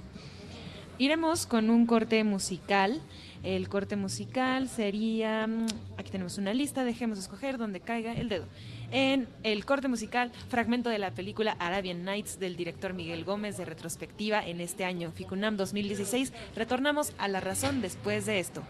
Iremos 1.00 1.48
con 1.48 1.72
un 1.72 1.88
corte 1.88 2.24
musical. 2.24 3.02
El 3.44 3.68
corte 3.68 3.98
musical 3.98 4.70
sería, 4.70 5.46
mm, 5.46 5.68
aquí 5.98 6.12
tenemos 6.12 6.38
una 6.38 6.54
lista, 6.54 6.86
dejemos 6.86 7.20
escoger 7.20 7.58
donde 7.58 7.82
caiga 7.82 8.14
el 8.14 8.30
dedo. 8.30 8.46
En 8.92 9.28
el 9.44 9.66
corte 9.66 9.90
musical, 9.90 10.32
fragmento 10.48 10.90
de 10.90 10.98
la 10.98 11.12
película 11.12 11.58
Arabian 11.60 12.06
Nights 12.06 12.40
del 12.40 12.56
director 12.56 12.94
Miguel 12.94 13.26
Gómez 13.26 13.58
de 13.58 13.66
retrospectiva 13.66 14.46
en 14.46 14.62
este 14.62 14.86
año, 14.86 15.12
Ficunam 15.12 15.58
2016. 15.58 16.32
Retornamos 16.56 17.12
a 17.18 17.28
la 17.28 17.42
razón 17.42 17.82
después 17.82 18.26
de 18.26 18.40
esto. 18.40 18.64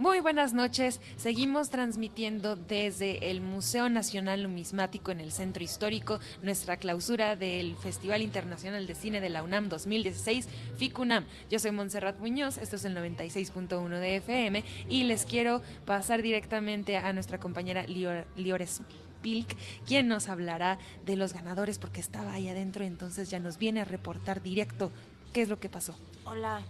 Muy 0.00 0.20
buenas 0.20 0.54
noches. 0.54 0.98
Seguimos 1.18 1.68
transmitiendo 1.68 2.56
desde 2.56 3.30
el 3.30 3.42
Museo 3.42 3.90
Nacional 3.90 4.42
Numismático 4.42 5.10
en 5.10 5.20
el 5.20 5.30
Centro 5.30 5.62
Histórico 5.62 6.20
nuestra 6.42 6.78
clausura 6.78 7.36
del 7.36 7.76
Festival 7.76 8.22
Internacional 8.22 8.86
de 8.86 8.94
Cine 8.94 9.20
de 9.20 9.28
la 9.28 9.42
UNAM 9.42 9.68
2016, 9.68 10.48
FICUNAM. 10.78 11.26
Yo 11.50 11.58
soy 11.58 11.72
Montserrat 11.72 12.18
Muñoz, 12.18 12.56
esto 12.56 12.76
es 12.76 12.86
el 12.86 12.96
96.1 12.96 13.88
de 13.90 14.16
FM 14.16 14.64
y 14.88 15.04
les 15.04 15.26
quiero 15.26 15.60
pasar 15.84 16.22
directamente 16.22 16.96
a 16.96 17.12
nuestra 17.12 17.38
compañera 17.38 17.82
Lior, 17.82 18.26
Liores 18.36 18.80
Pilk, 19.20 19.54
quien 19.86 20.08
nos 20.08 20.30
hablará 20.30 20.78
de 21.04 21.16
los 21.16 21.34
ganadores 21.34 21.78
porque 21.78 22.00
estaba 22.00 22.32
ahí 22.32 22.48
adentro, 22.48 22.86
entonces 22.86 23.28
ya 23.28 23.38
nos 23.38 23.58
viene 23.58 23.82
a 23.82 23.84
reportar 23.84 24.40
directo 24.40 24.92
qué 25.34 25.42
es 25.42 25.50
lo 25.50 25.60
que 25.60 25.68
pasó. 25.68 25.94
Hola, 26.24 26.62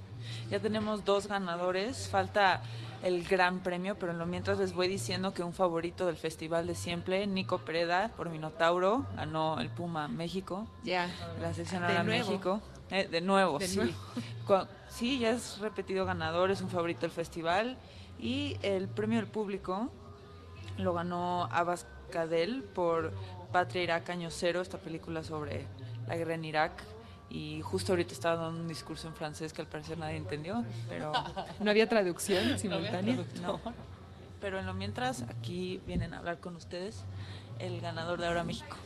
ya 0.50 0.58
tenemos 0.58 1.04
dos 1.04 1.28
ganadores, 1.28 2.08
falta 2.08 2.62
el 3.02 3.24
gran 3.24 3.60
premio, 3.60 3.96
pero 3.98 4.12
en 4.12 4.18
lo 4.18 4.26
mientras 4.26 4.58
les 4.58 4.74
voy 4.74 4.88
diciendo 4.88 5.32
que 5.32 5.42
un 5.42 5.52
favorito 5.52 6.06
del 6.06 6.16
Festival 6.16 6.66
de 6.66 6.74
Siempre, 6.74 7.26
Nico 7.26 7.58
Pereda, 7.58 8.08
por 8.16 8.28
Minotauro, 8.28 9.06
ganó 9.16 9.58
el 9.60 9.70
Puma 9.70 10.08
México. 10.08 10.66
Ya. 10.84 11.08
La 11.40 11.54
sección 11.54 11.82
ahora. 11.82 12.02
México. 12.02 12.60
Eh, 12.90 13.08
de 13.08 13.20
nuevo, 13.20 13.58
De 13.58 13.68
sí. 13.68 13.76
nuevo. 13.76 14.66
Sí, 14.88 15.20
ya 15.20 15.30
es 15.30 15.58
repetido 15.60 16.04
ganador, 16.04 16.50
es 16.50 16.60
un 16.60 16.68
favorito 16.68 17.02
del 17.02 17.12
festival. 17.12 17.78
Y 18.18 18.58
el 18.62 18.88
premio 18.88 19.18
del 19.18 19.28
público 19.28 19.90
lo 20.76 20.92
ganó 20.92 21.48
Abbas 21.52 21.86
Cadel 22.10 22.64
por 22.64 23.12
Patria 23.52 23.82
Irak 23.84 24.10
Año 24.10 24.30
Cero, 24.30 24.60
esta 24.60 24.78
película 24.78 25.22
sobre 25.22 25.66
la 26.06 26.16
guerra 26.16 26.34
en 26.34 26.44
Irak. 26.44 26.72
Y 27.30 27.62
justo 27.62 27.92
ahorita 27.92 28.12
estaba 28.12 28.42
dando 28.42 28.60
un 28.60 28.68
discurso 28.68 29.06
en 29.06 29.14
francés 29.14 29.52
que 29.52 29.62
al 29.62 29.68
parecer 29.68 29.96
nadie 29.96 30.16
entendió, 30.16 30.64
pero 30.88 31.12
¿No 31.60 31.70
había 31.70 31.88
traducción 31.88 32.58
simultánea? 32.58 33.16
no. 33.40 33.60
Pero 34.40 34.58
en 34.58 34.66
lo 34.66 34.74
mientras, 34.74 35.22
aquí 35.22 35.80
vienen 35.86 36.12
a 36.14 36.18
hablar 36.18 36.40
con 36.40 36.56
ustedes 36.56 37.04
el 37.58 37.80
ganador 37.80 38.20
de 38.20 38.26
Ahora 38.26 38.42
México. 38.42 38.76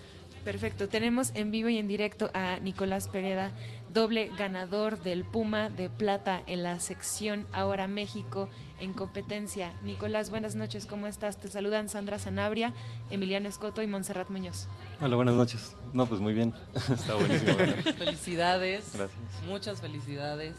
Perfecto, 0.44 0.88
tenemos 0.88 1.30
en 1.34 1.50
vivo 1.50 1.70
y 1.70 1.78
en 1.78 1.88
directo 1.88 2.30
a 2.34 2.58
Nicolás 2.58 3.08
Pereda, 3.08 3.50
doble 3.92 4.30
ganador 4.36 5.02
del 5.02 5.24
Puma 5.24 5.70
de 5.70 5.88
Plata 5.88 6.42
en 6.46 6.62
la 6.62 6.80
sección 6.80 7.46
Ahora 7.52 7.88
México 7.88 8.50
en 8.84 8.92
competencia. 8.92 9.72
Nicolás, 9.82 10.30
buenas 10.30 10.54
noches, 10.54 10.86
¿cómo 10.86 11.06
estás? 11.06 11.38
Te 11.40 11.48
saludan 11.48 11.88
Sandra 11.88 12.18
Sanabria, 12.18 12.72
Emiliano 13.10 13.48
Escoto 13.48 13.82
y 13.82 13.86
Montserrat 13.86 14.28
Muñoz. 14.28 14.68
Hola, 15.00 15.16
buenas 15.16 15.34
noches. 15.34 15.74
No, 15.92 16.06
pues 16.06 16.20
muy 16.20 16.34
bien. 16.34 16.52
Está 16.74 17.14
buenísimo. 17.14 17.54
Felicidades. 17.98 18.92
Gracias. 18.94 19.20
Muchas 19.48 19.80
felicidades. 19.80 20.54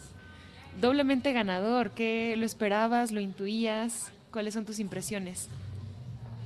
Doblemente 0.82 1.32
ganador, 1.34 1.92
¿qué 1.92 2.36
lo 2.36 2.46
esperabas? 2.46 3.12
¿Lo 3.12 3.22
intuías? 3.22 4.12
¿Cuáles 4.32 4.56
son 4.56 4.66
tus 4.66 4.80
impresiones? 4.80 5.48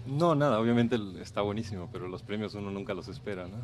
No, 0.05 0.35
nada, 0.35 0.59
obviamente 0.59 0.99
está 1.21 1.41
buenísimo, 1.41 1.89
pero 1.91 2.07
los 2.07 2.23
premios 2.23 2.53
uno 2.55 2.71
nunca 2.71 2.93
los 2.93 3.07
espera, 3.07 3.47
¿no? 3.47 3.57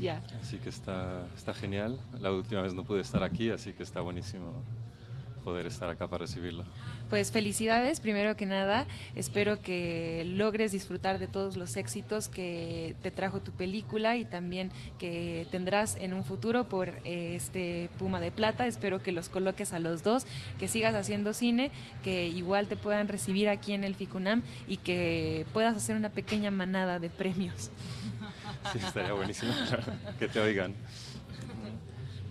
Ya. 0.00 0.22
Así 0.40 0.58
que 0.58 0.68
está, 0.68 1.26
está 1.36 1.52
genial. 1.52 1.98
La 2.20 2.30
última 2.30 2.62
vez 2.62 2.74
no 2.74 2.84
pude 2.84 3.00
estar 3.00 3.22
aquí, 3.22 3.50
así 3.50 3.72
que 3.72 3.82
está 3.82 4.00
buenísimo 4.00 4.52
poder 5.44 5.66
estar 5.66 5.88
acá 5.90 6.08
para 6.08 6.22
recibirlo. 6.22 6.64
Pues 7.10 7.30
felicidades, 7.30 8.00
primero 8.00 8.34
que 8.34 8.46
nada. 8.46 8.86
Espero 9.14 9.60
que 9.60 10.24
logres 10.26 10.72
disfrutar 10.72 11.18
de 11.18 11.26
todos 11.26 11.56
los 11.56 11.76
éxitos 11.76 12.28
que 12.28 12.96
te 13.02 13.10
trajo 13.10 13.40
tu 13.40 13.52
película 13.52 14.16
y 14.16 14.24
también 14.24 14.72
que 14.98 15.46
tendrás 15.50 15.96
en 15.96 16.14
un 16.14 16.24
futuro 16.24 16.64
por 16.64 16.88
eh, 17.04 17.34
este 17.36 17.90
Puma 17.98 18.20
de 18.20 18.30
Plata. 18.30 18.66
Espero 18.66 19.02
que 19.02 19.12
los 19.12 19.28
coloques 19.28 19.72
a 19.72 19.78
los 19.78 20.02
dos, 20.02 20.26
que 20.58 20.66
sigas 20.66 20.94
haciendo 20.94 21.34
cine, 21.34 21.70
que 22.02 22.26
igual 22.26 22.66
te 22.66 22.76
puedan 22.76 23.06
recibir 23.06 23.48
aquí 23.48 23.74
en 23.74 23.84
el 23.84 23.94
FICUNAM 23.94 24.42
y 24.66 24.78
que 24.78 25.46
puedas 25.52 25.76
hacer 25.76 25.96
una 25.96 26.08
pequeña 26.08 26.50
manada 26.50 26.98
de 26.98 27.10
premios. 27.10 27.70
Sí, 28.72 28.78
estaría 28.78 29.12
buenísimo 29.12 29.52
que 30.18 30.26
te 30.28 30.40
oigan. 30.40 30.74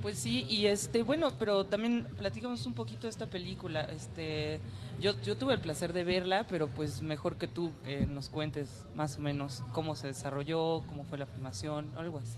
Pues 0.03 0.19
sí, 0.19 0.45
y 0.49 0.65
este, 0.65 1.01
bueno, 1.01 1.29
pero 1.39 1.63
también 1.63 2.05
platicamos 2.17 2.65
un 2.65 2.73
poquito 2.73 3.03
de 3.03 3.09
esta 3.09 3.25
película. 3.27 3.83
Este, 3.83 4.59
yo, 4.99 5.13
yo 5.21 5.37
tuve 5.37 5.53
el 5.53 5.61
placer 5.61 5.93
de 5.93 6.03
verla, 6.03 6.45
pero 6.49 6.67
pues 6.67 7.01
mejor 7.01 7.37
que 7.37 7.47
tú 7.47 7.71
eh, 7.85 8.05
nos 8.07 8.27
cuentes 8.27 8.83
más 8.95 9.17
o 9.17 9.21
menos 9.21 9.63
cómo 9.71 9.95
se 9.95 10.07
desarrolló, 10.07 10.83
cómo 10.87 11.05
fue 11.05 11.17
la 11.17 11.25
filmación, 11.25 11.87
algo 11.95 12.17
así. 12.17 12.37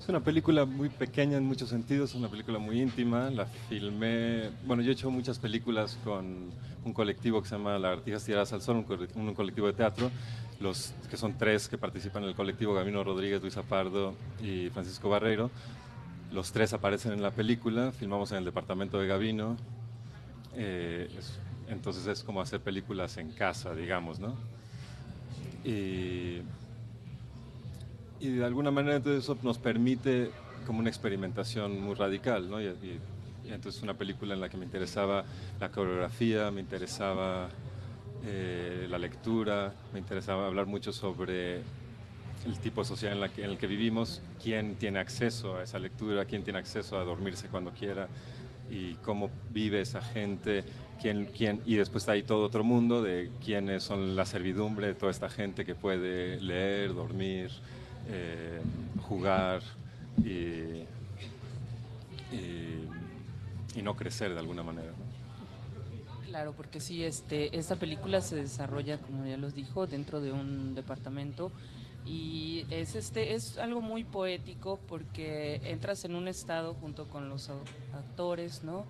Es 0.00 0.08
una 0.08 0.20
película 0.20 0.64
muy 0.64 0.90
pequeña 0.90 1.38
en 1.38 1.44
muchos 1.44 1.70
sentidos, 1.70 2.10
es 2.10 2.16
una 2.16 2.28
película 2.28 2.60
muy 2.60 2.80
íntima. 2.80 3.30
La 3.30 3.46
filmé, 3.46 4.50
bueno, 4.64 4.80
yo 4.84 4.90
he 4.90 4.92
hecho 4.92 5.10
muchas 5.10 5.40
películas 5.40 5.98
con 6.04 6.52
un 6.84 6.92
colectivo 6.92 7.42
que 7.42 7.48
se 7.48 7.56
llama 7.56 7.76
Lagartijas 7.80 8.24
Tiradas 8.24 8.52
al 8.52 8.62
Sol, 8.62 8.76
un, 8.76 8.84
co- 8.84 8.96
un 9.16 9.34
colectivo 9.34 9.66
de 9.66 9.72
teatro, 9.72 10.08
los 10.60 10.92
que 11.10 11.16
son 11.16 11.36
tres 11.36 11.68
que 11.68 11.78
participan 11.78 12.22
en 12.22 12.28
el 12.28 12.36
colectivo, 12.36 12.74
Gabino 12.74 13.02
Rodríguez, 13.02 13.42
Luis 13.42 13.56
Pardo 13.68 14.14
y 14.40 14.70
Francisco 14.70 15.08
Barreiro. 15.08 15.50
Los 16.34 16.50
tres 16.52 16.72
aparecen 16.72 17.12
en 17.12 17.22
la 17.22 17.30
película, 17.30 17.92
filmamos 17.92 18.32
en 18.32 18.38
el 18.38 18.44
departamento 18.44 18.98
de 18.98 19.06
Gabino. 19.06 19.56
Eh, 20.56 21.08
es- 21.16 21.38
entonces 21.68 22.06
es 22.08 22.24
como 22.24 22.40
hacer 22.40 22.60
películas 22.60 23.16
en 23.18 23.30
casa, 23.30 23.74
digamos, 23.74 24.18
¿no? 24.18 24.34
Y 28.20 28.28
de 28.28 28.44
alguna 28.44 28.70
manera 28.70 28.96
entonces 28.96 29.22
eso 29.24 29.36
nos 29.42 29.58
permite 29.58 30.30
como 30.66 30.78
una 30.80 30.88
experimentación 30.88 31.80
muy 31.80 31.94
radical, 31.94 32.50
¿no? 32.50 32.60
Y 32.60 32.66
entonces 33.46 33.82
una 33.82 33.94
película 33.94 34.34
en 34.34 34.40
la 34.40 34.48
que 34.48 34.56
me 34.56 34.64
interesaba 34.64 35.24
la 35.60 35.70
coreografía, 35.70 36.50
me 36.50 36.60
interesaba 36.60 37.48
eh, 38.24 38.86
la 38.88 38.98
lectura, 38.98 39.72
me 39.92 39.98
interesaba 39.98 40.46
hablar 40.46 40.66
mucho 40.66 40.92
sobre 40.92 41.60
el 42.46 42.58
tipo 42.58 42.84
social 42.84 43.30
en, 43.36 43.44
el 43.44 43.58
que 43.58 43.66
vivimos, 43.66 44.20
quién 44.42 44.74
tiene 44.76 44.98
acceso 44.98 45.56
a 45.56 45.62
esa 45.62 45.78
lectura, 45.78 46.24
quién 46.24 46.42
tiene 46.42 46.58
acceso 46.58 46.98
a 46.98 47.04
dormirse 47.04 47.48
cuando 47.48 47.70
quiera 47.72 48.08
y 48.70 48.94
cómo 48.96 49.30
vive 49.50 49.80
esa 49.80 50.00
gente, 50.02 50.64
quién, 51.00 51.26
quién, 51.26 51.60
y 51.64 51.76
después 51.76 52.08
ahí 52.08 52.22
todo 52.22 52.44
otro 52.44 52.64
mundo 52.64 53.02
de 53.02 53.30
quiénes 53.44 53.82
son 53.82 54.16
la 54.16 54.26
servidumbre 54.26 54.88
de 54.88 54.94
toda 54.94 55.10
esta 55.10 55.28
gente 55.28 55.64
que 55.64 55.74
puede 55.74 56.40
leer, 56.40 56.94
dormir, 56.94 57.50
eh, 58.08 58.60
jugar 59.02 59.62
y, 60.18 60.84
y- 62.34 62.88
no 63.82 63.96
crecer 63.96 64.32
de 64.32 64.38
alguna 64.38 64.62
manera. 64.62 64.92
Claro, 66.26 66.54
porque 66.56 66.80
sí, 66.80 67.04
este, 67.04 67.56
esta 67.58 67.76
película 67.76 68.20
se 68.22 68.36
desarrolla, 68.36 68.98
como 68.98 69.26
ya 69.26 69.36
los 69.36 69.54
dijo, 69.54 69.86
dentro 69.86 70.20
de 70.22 70.32
un 70.32 70.74
departamento 70.74 71.52
y 72.06 72.66
es 72.70 72.94
este 72.94 73.34
es 73.34 73.58
algo 73.58 73.80
muy 73.80 74.04
poético 74.04 74.78
porque 74.88 75.60
entras 75.64 76.04
en 76.04 76.14
un 76.14 76.28
estado 76.28 76.74
junto 76.74 77.08
con 77.08 77.28
los 77.28 77.50
actores, 77.92 78.62
¿no? 78.64 78.84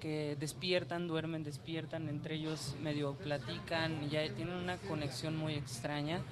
que 0.00 0.36
despiertan, 0.40 1.06
duermen, 1.06 1.44
despiertan, 1.44 2.08
entre 2.08 2.36
ellos 2.36 2.74
medio 2.82 3.12
platican, 3.12 4.02
y 4.02 4.08
ya 4.08 4.28
tienen 4.34 4.54
una 4.54 4.78
conexión 4.78 5.36
muy 5.36 5.54
extraña 5.54 6.22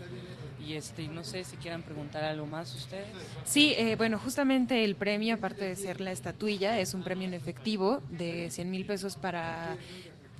y 0.66 0.72
este 0.72 1.06
no 1.06 1.22
sé 1.22 1.44
si 1.44 1.56
quieran 1.56 1.82
preguntar 1.82 2.24
algo 2.24 2.46
más 2.46 2.74
ustedes. 2.74 3.06
Sí, 3.44 3.74
eh, 3.76 3.94
bueno, 3.96 4.18
justamente 4.18 4.84
el 4.84 4.96
premio, 4.96 5.34
aparte 5.34 5.66
de 5.66 5.76
ser 5.76 6.00
la 6.00 6.10
estatuilla, 6.10 6.80
es 6.80 6.94
un 6.94 7.02
premio 7.02 7.28
en 7.28 7.34
efectivo 7.34 8.02
de 8.10 8.50
100 8.50 8.70
mil 8.70 8.86
pesos 8.86 9.16
para 9.16 9.76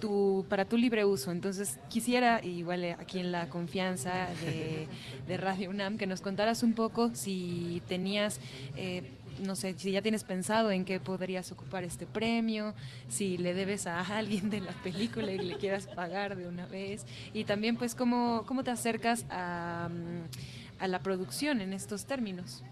tu, 0.01 0.44
para 0.49 0.64
tu 0.64 0.76
libre 0.76 1.05
uso. 1.05 1.30
Entonces, 1.32 1.78
quisiera, 1.88 2.44
igual 2.44 2.84
eh, 2.84 2.96
aquí 2.99 3.18
en 3.18 3.32
la 3.32 3.49
confianza 3.49 4.28
de, 4.44 4.86
de 5.26 5.36
Radio 5.36 5.70
UNAM, 5.70 5.99
que 5.99 6.07
nos 6.07 6.20
contaras 6.20 6.62
un 6.62 6.74
poco 6.74 7.14
si 7.14 7.82
tenías... 7.88 8.40
eh, 8.76 9.11
no 9.44 9.55
sé, 9.55 9.74
si 9.78 9.92
ya 9.92 10.03
tienes 10.03 10.24
pensado 10.24 10.72
en 10.72 10.84
qué 10.84 10.99
podrías 10.99 11.53
ocupar 11.53 11.84
este 11.84 12.07
premio, 12.07 12.74
si 13.09 13.38
le 13.38 13.55
debes 13.55 13.86
a 13.86 14.01
alguien 14.01 14.51
de 14.51 14.61
la 14.61 14.72
película 14.82 15.30
y 15.30 15.38
le 15.38 15.57
quieras 15.59 15.86
pagar 15.86 16.34
de 16.34 16.49
una 16.49 16.66
vez, 16.66 17.07
y 17.32 17.44
también 17.44 17.76
pues 17.76 17.94
cómo, 17.94 18.42
cómo 18.46 18.64
te 18.64 18.72
acercas 18.72 19.26
a, 19.30 19.90
mm, 19.90 20.82
a 20.82 20.88
la 20.88 20.99
producción 20.99 21.61
en 21.61 21.72
estos 21.72 22.05
términos. 22.05 22.64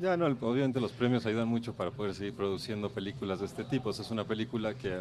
Ya, 0.00 0.16
no, 0.16 0.24
obviamente 0.40 0.80
los 0.80 0.92
premios 0.92 1.26
ayudan 1.26 1.48
mucho 1.48 1.74
para 1.74 1.90
poder 1.90 2.14
seguir 2.14 2.32
produciendo 2.32 2.88
películas 2.88 3.40
de 3.40 3.44
este 3.44 3.64
tipo. 3.64 3.90
Es 3.90 4.10
una 4.10 4.24
película 4.24 4.72
que 4.72 5.00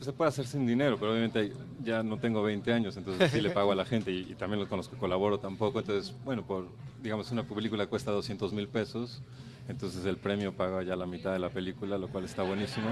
se 0.00 0.12
puede 0.12 0.28
hacer 0.28 0.46
sin 0.46 0.66
dinero, 0.66 0.96
pero 0.98 1.12
obviamente 1.12 1.52
ya 1.82 2.02
no 2.02 2.18
tengo 2.18 2.42
20 2.42 2.72
años, 2.72 2.96
entonces 2.96 3.30
sí 3.32 3.40
le 3.40 3.50
pago 3.50 3.72
a 3.72 3.74
la 3.74 3.84
gente 3.84 4.10
y, 4.10 4.20
y 4.30 4.34
también 4.34 4.64
con 4.66 4.76
los 4.78 4.88
que 4.88 4.96
colaboro 4.96 5.38
tampoco. 5.38 5.80
Entonces, 5.80 6.14
bueno, 6.24 6.44
por, 6.44 6.68
digamos, 7.02 7.30
una 7.30 7.42
película 7.42 7.86
cuesta 7.86 8.10
200 8.10 8.52
mil 8.52 8.68
pesos, 8.68 9.22
entonces 9.68 10.04
el 10.04 10.16
premio 10.16 10.52
paga 10.52 10.82
ya 10.82 10.96
la 10.96 11.06
mitad 11.06 11.32
de 11.32 11.38
la 11.38 11.50
película, 11.50 11.98
lo 11.98 12.08
cual 12.08 12.24
está 12.24 12.42
buenísimo. 12.42 12.88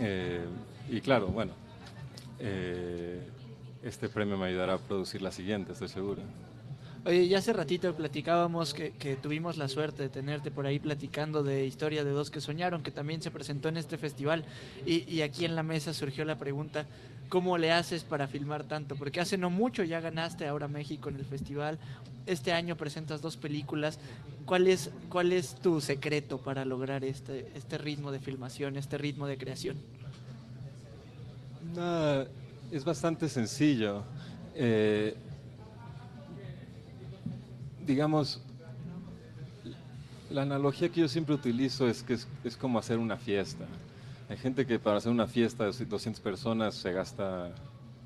Eh, 0.00 0.44
y 0.88 1.00
claro, 1.00 1.28
bueno, 1.28 1.52
eh, 2.38 3.20
este 3.82 4.08
premio 4.08 4.36
me 4.36 4.46
ayudará 4.46 4.74
a 4.74 4.78
producir 4.78 5.22
la 5.22 5.32
siguiente, 5.32 5.72
estoy 5.72 5.88
seguro. 5.88 6.22
Oye, 7.06 7.28
ya 7.28 7.38
hace 7.38 7.54
ratito 7.54 7.94
platicábamos 7.94 8.74
que, 8.74 8.90
que, 8.92 9.16
tuvimos 9.16 9.56
la 9.56 9.68
suerte 9.68 10.02
de 10.02 10.08
tenerte 10.10 10.50
por 10.50 10.66
ahí 10.66 10.78
platicando 10.78 11.42
de 11.42 11.64
Historia 11.66 12.04
de 12.04 12.10
Dos 12.10 12.30
que 12.30 12.42
Soñaron, 12.42 12.82
que 12.82 12.90
también 12.90 13.22
se 13.22 13.30
presentó 13.30 13.70
en 13.70 13.78
este 13.78 13.96
festival. 13.96 14.44
Y, 14.84 15.10
y, 15.10 15.22
aquí 15.22 15.46
en 15.46 15.56
la 15.56 15.62
mesa 15.62 15.94
surgió 15.94 16.26
la 16.26 16.38
pregunta, 16.38 16.84
¿cómo 17.30 17.56
le 17.56 17.72
haces 17.72 18.04
para 18.04 18.28
filmar 18.28 18.64
tanto? 18.64 18.96
Porque 18.96 19.18
hace 19.18 19.38
no 19.38 19.48
mucho 19.48 19.82
ya 19.82 20.00
ganaste 20.00 20.46
ahora 20.46 20.68
México 20.68 21.08
en 21.08 21.16
el 21.16 21.24
festival. 21.24 21.78
Este 22.26 22.52
año 22.52 22.76
presentas 22.76 23.22
dos 23.22 23.38
películas. 23.38 23.98
¿Cuál 24.44 24.66
es, 24.66 24.90
cuál 25.08 25.32
es 25.32 25.54
tu 25.54 25.80
secreto 25.80 26.36
para 26.36 26.66
lograr 26.66 27.02
este, 27.02 27.50
este 27.54 27.78
ritmo 27.78 28.12
de 28.12 28.20
filmación, 28.20 28.76
este 28.76 28.98
ritmo 28.98 29.26
de 29.26 29.38
creación? 29.38 29.78
No, 31.74 32.26
es 32.70 32.84
bastante 32.84 33.26
sencillo. 33.30 34.02
Eh, 34.54 35.16
digamos, 37.90 38.40
la 40.30 40.42
analogía 40.42 40.88
que 40.90 41.00
yo 41.00 41.08
siempre 41.08 41.34
utilizo 41.34 41.88
es 41.88 42.04
que 42.04 42.14
es, 42.14 42.28
es, 42.44 42.56
como 42.56 42.78
hacer 42.78 42.98
una 42.98 43.16
fiesta. 43.16 43.64
Hay 44.28 44.36
gente 44.36 44.64
que 44.64 44.78
para 44.78 44.98
hacer 44.98 45.10
una 45.10 45.26
fiesta 45.26 45.64
de 45.68 45.84
200 45.84 46.20
personas 46.20 46.76
se 46.76 46.92
gasta 46.92 47.52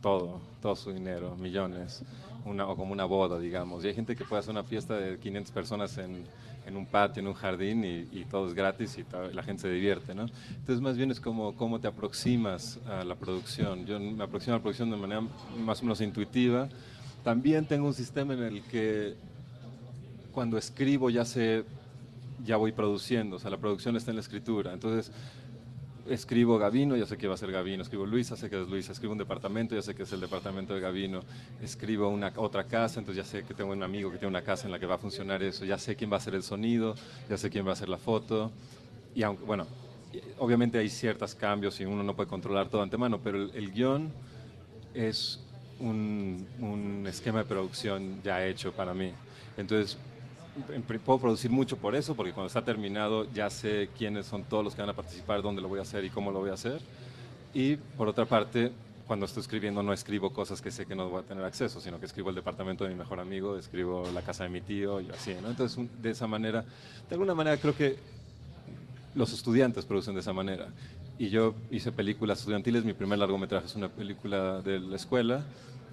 todo, 0.00 0.40
todo 0.62 0.74
su 0.74 0.90
dinero, 0.90 1.36
millones, 1.36 2.02
una, 2.46 2.66
o 2.66 2.76
como 2.76 2.94
una 2.94 3.04
boda, 3.04 3.38
digamos. 3.38 3.84
Y 3.84 3.88
hay 3.88 3.94
gente 3.94 4.16
que 4.16 4.24
puede 4.24 4.40
hacer 4.40 4.52
una 4.52 4.64
fiesta 4.64 4.94
de 4.94 5.18
500 5.18 5.52
personas 5.52 5.98
en, 5.98 6.24
en 6.66 6.76
un 6.78 6.86
patio, 6.86 7.20
en 7.20 7.26
un 7.26 7.34
jardín, 7.34 7.84
y, 7.84 8.08
y 8.10 8.24
todo 8.24 8.48
es 8.48 8.54
gratis 8.54 8.96
y 8.96 9.04
todo, 9.04 9.30
la 9.32 9.42
gente 9.42 9.62
se 9.62 9.68
divierte, 9.68 10.14
¿no? 10.14 10.24
Entonces, 10.48 10.80
más 10.80 10.96
bien 10.96 11.10
es 11.10 11.20
como 11.20 11.54
cómo 11.56 11.78
te 11.78 11.88
aproximas 11.88 12.78
a 12.88 13.04
la 13.04 13.16
producción. 13.16 13.84
Yo 13.84 14.00
me 14.00 14.24
aproximo 14.24 14.54
a 14.54 14.58
la 14.60 14.62
producción 14.62 14.90
de 14.90 14.96
manera 14.96 15.20
más 15.62 15.80
o 15.80 15.82
menos 15.82 16.00
intuitiva. 16.00 16.70
También 17.22 17.66
tengo 17.66 17.86
un 17.86 17.94
sistema 17.94 18.32
en 18.32 18.42
el 18.44 18.62
que 18.62 19.14
cuando 20.34 20.58
escribo 20.58 21.08
ya 21.10 21.24
sé, 21.24 21.64
ya 22.44 22.56
voy 22.56 22.72
produciendo, 22.72 23.36
o 23.36 23.38
sea, 23.38 23.50
la 23.50 23.58
producción 23.58 23.96
está 23.96 24.10
en 24.10 24.16
la 24.16 24.20
escritura. 24.20 24.72
Entonces, 24.72 25.12
escribo 26.08 26.58
Gavino, 26.58 26.96
ya 26.96 27.06
sé 27.06 27.16
que 27.16 27.26
va 27.26 27.34
a 27.34 27.38
ser 27.38 27.50
Gavino, 27.50 27.82
escribo 27.82 28.04
Luisa, 28.04 28.36
sé 28.36 28.50
que 28.50 28.60
es 28.60 28.68
Luisa, 28.68 28.92
escribo 28.92 29.12
un 29.12 29.18
departamento, 29.18 29.74
ya 29.74 29.80
sé 29.80 29.94
que 29.94 30.02
es 30.02 30.12
el 30.12 30.20
departamento 30.20 30.74
de 30.74 30.80
Gavino, 30.80 31.22
escribo 31.62 32.08
una 32.08 32.32
otra 32.36 32.64
casa, 32.64 33.00
entonces 33.00 33.24
ya 33.24 33.30
sé 33.30 33.44
que 33.44 33.54
tengo 33.54 33.72
un 33.72 33.82
amigo 33.82 34.10
que 34.10 34.18
tiene 34.18 34.28
una 34.28 34.42
casa 34.42 34.66
en 34.66 34.72
la 34.72 34.78
que 34.78 34.86
va 34.86 34.96
a 34.96 34.98
funcionar 34.98 35.42
eso, 35.42 35.64
ya 35.64 35.78
sé 35.78 35.96
quién 35.96 36.10
va 36.10 36.16
a 36.16 36.18
hacer 36.18 36.34
el 36.34 36.42
sonido, 36.42 36.94
ya 37.30 37.38
sé 37.38 37.48
quién 37.48 37.64
va 37.64 37.70
a 37.70 37.72
hacer 37.72 37.88
la 37.88 37.98
foto, 37.98 38.50
y 39.14 39.22
aunque, 39.22 39.44
bueno, 39.44 39.66
obviamente 40.38 40.78
hay 40.78 40.90
ciertos 40.90 41.34
cambios 41.34 41.80
y 41.80 41.84
uno 41.84 42.02
no 42.02 42.14
puede 42.14 42.28
controlar 42.28 42.68
todo 42.68 42.82
antemano, 42.82 43.20
pero 43.22 43.38
el, 43.38 43.50
el 43.54 43.72
guion 43.72 44.12
es 44.92 45.40
un, 45.80 46.46
un 46.60 47.06
esquema 47.06 47.38
de 47.38 47.44
producción 47.46 48.20
ya 48.22 48.44
hecho 48.44 48.72
para 48.72 48.92
mí. 48.94 49.12
Entonces, 49.56 49.96
puedo 51.04 51.18
producir 51.18 51.50
mucho 51.50 51.76
por 51.76 51.94
eso, 51.94 52.14
porque 52.14 52.32
cuando 52.32 52.48
está 52.48 52.62
terminado 52.62 53.30
ya 53.32 53.50
sé 53.50 53.88
quiénes 53.96 54.26
son 54.26 54.44
todos 54.44 54.64
los 54.64 54.74
que 54.74 54.82
van 54.82 54.90
a 54.90 54.94
participar, 54.94 55.42
dónde 55.42 55.60
lo 55.60 55.68
voy 55.68 55.78
a 55.78 55.82
hacer 55.82 56.04
y 56.04 56.10
cómo 56.10 56.30
lo 56.30 56.40
voy 56.40 56.50
a 56.50 56.54
hacer. 56.54 56.80
Y 57.52 57.76
por 57.76 58.08
otra 58.08 58.24
parte, 58.24 58.72
cuando 59.06 59.26
estoy 59.26 59.42
escribiendo 59.42 59.82
no 59.82 59.92
escribo 59.92 60.32
cosas 60.32 60.62
que 60.62 60.70
sé 60.70 60.86
que 60.86 60.94
no 60.94 61.08
voy 61.08 61.22
a 61.22 61.26
tener 61.26 61.44
acceso, 61.44 61.80
sino 61.80 62.00
que 62.00 62.06
escribo 62.06 62.30
el 62.30 62.36
departamento 62.36 62.84
de 62.84 62.90
mi 62.90 62.96
mejor 62.96 63.20
amigo, 63.20 63.58
escribo 63.58 64.08
la 64.12 64.22
casa 64.22 64.44
de 64.44 64.50
mi 64.50 64.60
tío 64.60 65.00
y 65.00 65.10
así, 65.10 65.34
¿no? 65.42 65.50
Entonces, 65.50 65.86
de 66.00 66.10
esa 66.10 66.26
manera, 66.26 66.62
de 66.62 67.14
alguna 67.14 67.34
manera 67.34 67.56
creo 67.56 67.76
que 67.76 67.96
los 69.14 69.32
estudiantes 69.32 69.84
producen 69.84 70.14
de 70.14 70.20
esa 70.20 70.32
manera. 70.32 70.68
Y 71.18 71.28
yo 71.28 71.54
hice 71.70 71.92
películas 71.92 72.40
estudiantiles, 72.40 72.84
mi 72.84 72.92
primer 72.92 73.18
largometraje 73.18 73.66
es 73.66 73.76
una 73.76 73.88
película 73.88 74.60
de 74.62 74.80
la 74.80 74.96
escuela 74.96 75.44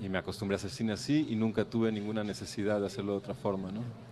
y 0.01 0.09
me 0.09 0.17
acostumbré 0.17 0.55
a 0.55 0.57
hacer 0.57 0.71
cine 0.71 0.93
así 0.93 1.27
y 1.29 1.35
nunca 1.35 1.63
tuve 1.65 1.91
ninguna 1.91 2.23
necesidad 2.23 2.79
de 2.79 2.87
hacerlo 2.87 3.11
de 3.11 3.17
otra 3.19 3.35
forma, 3.35 3.71
¿no? 3.71 4.10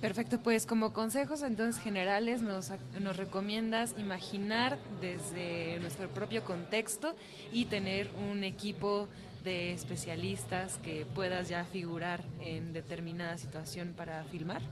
Perfecto, 0.00 0.38
pues 0.38 0.64
como 0.64 0.92
consejos 0.92 1.42
entonces 1.42 1.82
generales 1.82 2.40
nos, 2.40 2.70
nos, 3.00 3.16
recomiendas 3.16 3.96
imaginar 3.98 4.78
desde 5.00 5.80
nuestro 5.80 6.08
propio 6.08 6.44
contexto 6.44 7.16
y 7.52 7.64
tener 7.64 8.08
un 8.30 8.44
equipo 8.44 9.08
de 9.42 9.72
especialistas 9.72 10.78
que 10.84 11.04
puedas 11.14 11.48
ya 11.48 11.64
figurar 11.64 12.22
en 12.40 12.72
determinada 12.72 13.38
situación 13.38 13.92
para 13.96 14.22
filmar. 14.24 14.62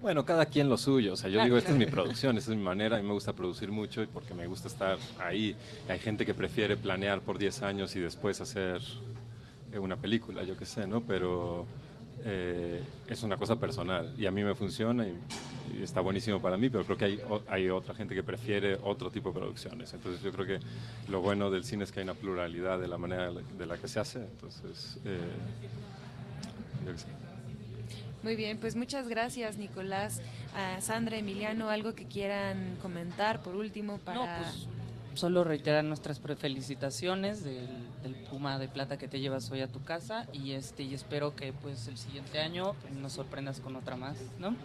Bueno, 0.00 0.24
cada 0.24 0.46
quien 0.46 0.68
lo 0.68 0.76
suyo. 0.76 1.12
O 1.12 1.16
sea, 1.16 1.30
yo 1.30 1.40
ah, 1.40 1.44
digo, 1.44 1.56
esta 1.56 1.68
claro. 1.68 1.82
es 1.82 1.86
mi 1.86 1.92
producción, 1.96 2.36
esta 2.36 2.50
es 2.50 2.56
mi 2.56 2.64
manera. 2.64 2.96
A 2.96 3.00
mí 3.00 3.06
me 3.06 3.14
gusta 3.14 3.32
producir 3.32 3.70
mucho 3.70 4.04
porque 4.12 4.34
me 4.34 4.48
gusta 4.48 4.66
estar 4.66 4.98
ahí. 5.20 5.54
Hay 5.88 6.00
gente 6.00 6.26
que 6.26 6.34
prefiere 6.34 6.76
planear 6.76 7.20
por 7.20 7.38
10 7.38 7.62
años 7.62 7.94
y 7.94 8.00
después 8.00 8.40
hacer 8.40 8.80
una 9.80 9.96
película, 9.96 10.42
yo 10.42 10.56
qué 10.56 10.66
sé, 10.66 10.88
¿no? 10.88 11.02
Pero 11.02 11.66
eh, 12.24 12.82
es 13.08 13.22
una 13.22 13.36
cosa 13.36 13.56
personal 13.56 14.14
y 14.16 14.26
a 14.26 14.30
mí 14.30 14.44
me 14.44 14.54
funciona 14.54 15.06
y, 15.06 15.18
y, 15.74 15.82
está 15.82 16.00
buenísimo 16.00 16.40
para 16.40 16.56
mí, 16.56 16.70
pero 16.70 16.84
creo 16.84 16.96
que 16.96 17.04
hay, 17.04 17.20
hay 17.48 17.68
otra 17.68 17.94
gente 17.94 18.14
que 18.14 18.22
prefiere 18.22 18.78
otro 18.82 19.10
tipo 19.10 19.30
de 19.30 19.40
producciones. 19.40 19.92
Entonces 19.92 20.22
yo 20.22 20.32
creo 20.32 20.46
que 20.46 20.60
lo 21.10 21.20
bueno 21.20 21.50
del 21.50 21.64
cine 21.64 21.84
es 21.84 21.92
que 21.92 22.00
hay 22.00 22.04
una 22.04 22.14
pluralidad 22.14 22.78
de 22.78 22.88
la 22.88 22.98
manera 22.98 23.30
de 23.32 23.66
la 23.66 23.76
que 23.76 23.88
se 23.88 24.00
hace. 24.00 24.20
Entonces, 24.20 24.98
eh, 25.04 25.18
yo 26.86 26.92
qué 26.92 26.98
sé. 26.98 27.06
Muy 28.22 28.36
bien, 28.36 28.58
pues 28.58 28.76
muchas 28.76 29.08
gracias 29.08 29.56
Nicolás. 29.58 30.22
Sandra, 30.80 31.16
Emiliano, 31.16 31.70
algo 31.70 31.94
que 31.94 32.06
quieran 32.06 32.76
comentar 32.80 33.42
por 33.42 33.56
último 33.56 33.98
para... 33.98 34.18
No, 34.18 34.42
pues 34.42 34.68
solo 35.14 35.44
reiterar 35.44 35.84
nuestras 35.84 36.20
felicitaciones 36.20 37.44
del, 37.44 37.68
del, 38.02 38.14
Puma 38.14 38.58
de 38.58 38.68
Plata 38.68 38.98
que 38.98 39.08
te 39.08 39.20
llevas 39.20 39.50
hoy 39.50 39.60
a 39.60 39.68
tu 39.68 39.82
casa 39.82 40.26
y 40.32 40.52
este 40.52 40.82
y 40.82 40.94
espero 40.94 41.34
que 41.34 41.52
pues 41.52 41.86
el 41.88 41.98
siguiente 41.98 42.40
año 42.40 42.74
nos 43.00 43.12
sorprendas 43.12 43.60
con 43.60 43.76
otra 43.76 43.96
más, 43.96 44.16
¿no? 44.38 44.56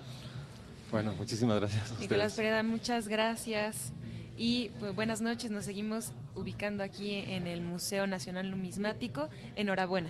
Bueno, 0.91 1.13
muchísimas 1.13 1.59
gracias. 1.59 1.91
A 1.91 1.99
Nicolás 1.99 2.33
Pereda, 2.33 2.63
muchas 2.63 3.07
gracias. 3.07 3.91
Y 4.37 4.69
pues, 4.79 4.93
buenas 4.95 5.19
noches, 5.19 5.51
nos 5.51 5.65
seguimos 5.65 6.11
ubicando 6.35 6.83
aquí 6.83 7.15
en 7.15 7.47
el 7.47 7.61
Museo 7.61 8.05
Nacional 8.07 8.51
Numismático. 8.51 9.29
Enhorabuena. 9.55 10.09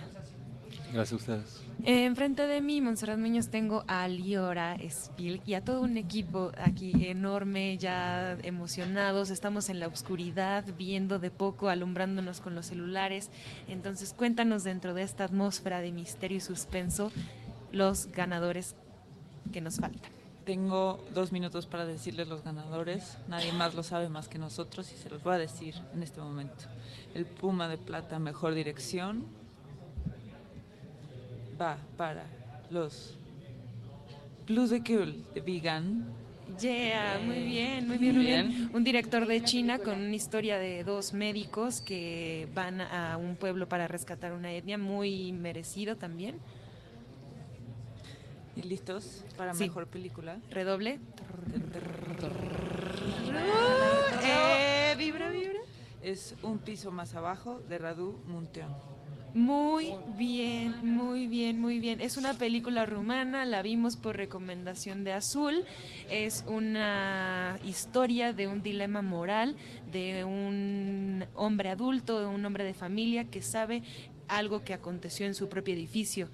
Gracias 0.92 1.12
a 1.12 1.16
ustedes. 1.16 1.60
Eh, 1.84 2.06
enfrente 2.06 2.46
de 2.46 2.60
mí, 2.60 2.80
Monserrat 2.80 3.18
Muñoz, 3.18 3.48
tengo 3.48 3.84
a 3.86 4.08
Liora 4.08 4.76
Spil 4.88 5.42
y 5.44 5.54
a 5.54 5.62
todo 5.62 5.82
un 5.82 5.96
equipo 5.96 6.50
aquí 6.58 7.08
enorme, 7.08 7.76
ya 7.76 8.38
emocionados. 8.42 9.30
Estamos 9.30 9.68
en 9.68 9.80
la 9.80 9.86
oscuridad, 9.86 10.64
viendo 10.76 11.18
de 11.18 11.30
poco, 11.30 11.68
alumbrándonos 11.68 12.40
con 12.40 12.54
los 12.54 12.66
celulares. 12.66 13.30
Entonces, 13.68 14.14
cuéntanos 14.14 14.64
dentro 14.64 14.94
de 14.94 15.02
esta 15.02 15.24
atmósfera 15.24 15.80
de 15.80 15.92
misterio 15.92 16.38
y 16.38 16.40
suspenso 16.40 17.12
los 17.70 18.06
ganadores 18.06 18.74
que 19.52 19.60
nos 19.60 19.76
faltan. 19.76 20.10
Tengo 20.44 21.04
dos 21.12 21.30
minutos 21.30 21.66
para 21.66 21.84
decirles 21.84 22.28
los 22.28 22.42
ganadores. 22.42 23.18
Nadie 23.28 23.52
más 23.52 23.74
lo 23.74 23.82
sabe 23.82 24.08
más 24.08 24.28
que 24.28 24.38
nosotros 24.38 24.90
y 24.92 24.96
se 24.96 25.10
los 25.10 25.22
voy 25.22 25.34
a 25.34 25.38
decir 25.38 25.74
en 25.92 26.02
este 26.02 26.22
momento. 26.22 26.64
El 27.14 27.26
Puma 27.26 27.68
de 27.68 27.76
Plata, 27.76 28.18
mejor 28.18 28.54
dirección, 28.54 29.26
va 31.60 31.78
para 31.96 32.24
los 32.70 33.16
Blues 34.46 34.70
de 34.70 34.82
Cool 34.82 35.24
de 35.34 35.40
Vegan. 35.40 36.04
Yeah, 36.58 37.20
muy 37.24 37.44
bien, 37.44 37.86
muy 37.86 37.98
bien, 37.98 38.16
muy 38.16 38.24
bien. 38.24 38.70
Un 38.72 38.82
director 38.82 39.26
de 39.26 39.42
China 39.44 39.78
con 39.78 39.98
una 39.98 40.14
historia 40.14 40.58
de 40.58 40.82
dos 40.82 41.12
médicos 41.12 41.80
que 41.80 42.48
van 42.54 42.80
a 42.80 43.16
un 43.18 43.36
pueblo 43.36 43.68
para 43.68 43.86
rescatar 43.86 44.32
una 44.32 44.52
etnia, 44.52 44.78
muy 44.78 45.32
merecido 45.32 45.96
también. 45.96 46.36
¿Y 48.56 48.62
listos 48.62 49.24
para 49.36 49.54
sí. 49.54 49.64
mejor 49.64 49.86
película? 49.86 50.38
Redoble. 50.50 50.98
Eh, 54.24 54.94
vibra, 54.96 55.30
vibra. 55.30 55.60
Es 56.02 56.34
Un 56.42 56.58
piso 56.58 56.90
más 56.90 57.14
abajo 57.14 57.60
de 57.68 57.78
Radu 57.78 58.18
Munteon. 58.26 58.97
Muy 59.34 59.94
bien, 60.16 60.74
muy 60.82 61.26
bien, 61.26 61.60
muy 61.60 61.78
bien. 61.78 62.00
Es 62.00 62.16
una 62.16 62.34
película 62.34 62.86
rumana, 62.86 63.44
la 63.44 63.62
vimos 63.62 63.96
por 63.96 64.16
recomendación 64.16 65.04
de 65.04 65.12
Azul. 65.12 65.64
Es 66.10 66.44
una 66.46 67.58
historia 67.64 68.32
de 68.32 68.48
un 68.48 68.62
dilema 68.62 69.02
moral 69.02 69.56
de 69.92 70.24
un 70.24 71.24
hombre 71.34 71.68
adulto, 71.68 72.20
de 72.20 72.26
un 72.26 72.44
hombre 72.44 72.64
de 72.64 72.74
familia 72.74 73.24
que 73.24 73.42
sabe 73.42 73.82
algo 74.28 74.64
que 74.64 74.74
aconteció 74.74 75.26
en 75.26 75.34
su 75.34 75.48
propio 75.48 75.74
edificio. 75.74 76.28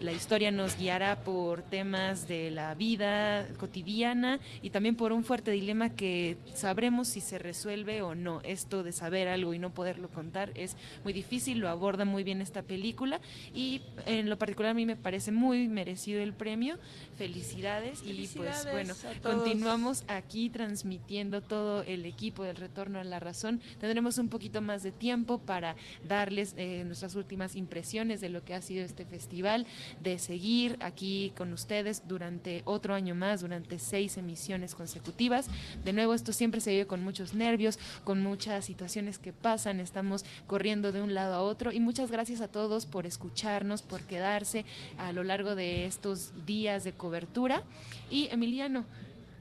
La 0.00 0.12
historia 0.12 0.50
nos 0.50 0.78
guiará 0.78 1.24
por 1.24 1.60
temas 1.60 2.26
de 2.26 2.50
la 2.50 2.74
vida 2.74 3.46
cotidiana 3.58 4.40
y 4.62 4.70
también 4.70 4.96
por 4.96 5.12
un 5.12 5.24
fuerte 5.24 5.50
dilema 5.50 5.90
que 5.90 6.38
sabremos 6.54 7.06
si 7.06 7.20
se 7.20 7.38
resuelve 7.38 8.00
o 8.00 8.14
no. 8.14 8.40
Esto 8.42 8.82
de 8.82 8.92
saber 8.92 9.28
algo 9.28 9.52
y 9.52 9.58
no 9.58 9.74
poderlo 9.74 10.08
contar 10.08 10.52
es 10.54 10.74
muy 11.04 11.12
difícil, 11.12 11.58
lo 11.58 11.68
aborda 11.68 12.06
muy 12.06 12.24
bien 12.24 12.40
esta 12.40 12.62
película 12.62 13.20
y 13.54 13.82
en 14.06 14.30
lo 14.30 14.38
particular 14.38 14.70
a 14.70 14.74
mí 14.74 14.86
me 14.86 14.96
parece 14.96 15.32
muy 15.32 15.68
merecido 15.68 16.22
el 16.22 16.32
premio. 16.32 16.78
Felicidades, 17.18 18.00
Felicidades 18.00 18.62
y 18.62 18.68
pues 18.68 18.72
bueno, 18.72 18.94
continuamos 19.22 20.04
aquí 20.08 20.48
transmitiendo 20.48 21.42
todo 21.42 21.82
el 21.82 22.06
equipo 22.06 22.42
del 22.44 22.56
Retorno 22.56 23.00
a 23.00 23.04
la 23.04 23.20
Razón. 23.20 23.60
Tendremos 23.78 24.16
un 24.16 24.30
poquito 24.30 24.62
más 24.62 24.82
de 24.82 24.92
tiempo 24.92 25.40
para 25.40 25.76
darles 26.08 26.54
eh, 26.56 26.84
nuestras 26.86 27.16
últimas 27.16 27.54
impresiones 27.54 28.22
de 28.22 28.30
lo 28.30 28.42
que 28.42 28.54
ha 28.54 28.62
sido 28.62 28.82
este 28.82 29.04
festival 29.04 29.66
de 30.02 30.18
seguir 30.18 30.76
aquí 30.80 31.32
con 31.36 31.52
ustedes 31.52 32.06
durante 32.06 32.62
otro 32.64 32.94
año 32.94 33.14
más, 33.14 33.40
durante 33.40 33.78
seis 33.78 34.16
emisiones 34.16 34.74
consecutivas. 34.74 35.48
De 35.84 35.92
nuevo, 35.92 36.14
esto 36.14 36.32
siempre 36.32 36.60
se 36.60 36.70
vive 36.70 36.86
con 36.86 37.02
muchos 37.02 37.34
nervios, 37.34 37.78
con 38.04 38.22
muchas 38.22 38.64
situaciones 38.64 39.18
que 39.18 39.32
pasan, 39.32 39.80
estamos 39.80 40.24
corriendo 40.46 40.92
de 40.92 41.02
un 41.02 41.14
lado 41.14 41.34
a 41.34 41.42
otro 41.42 41.72
y 41.72 41.80
muchas 41.80 42.10
gracias 42.10 42.40
a 42.40 42.48
todos 42.48 42.86
por 42.86 43.06
escucharnos, 43.06 43.82
por 43.82 44.02
quedarse 44.02 44.64
a 44.98 45.12
lo 45.12 45.24
largo 45.24 45.54
de 45.54 45.86
estos 45.86 46.32
días 46.46 46.84
de 46.84 46.92
cobertura. 46.92 47.62
Y 48.10 48.28
Emiliano, 48.30 48.84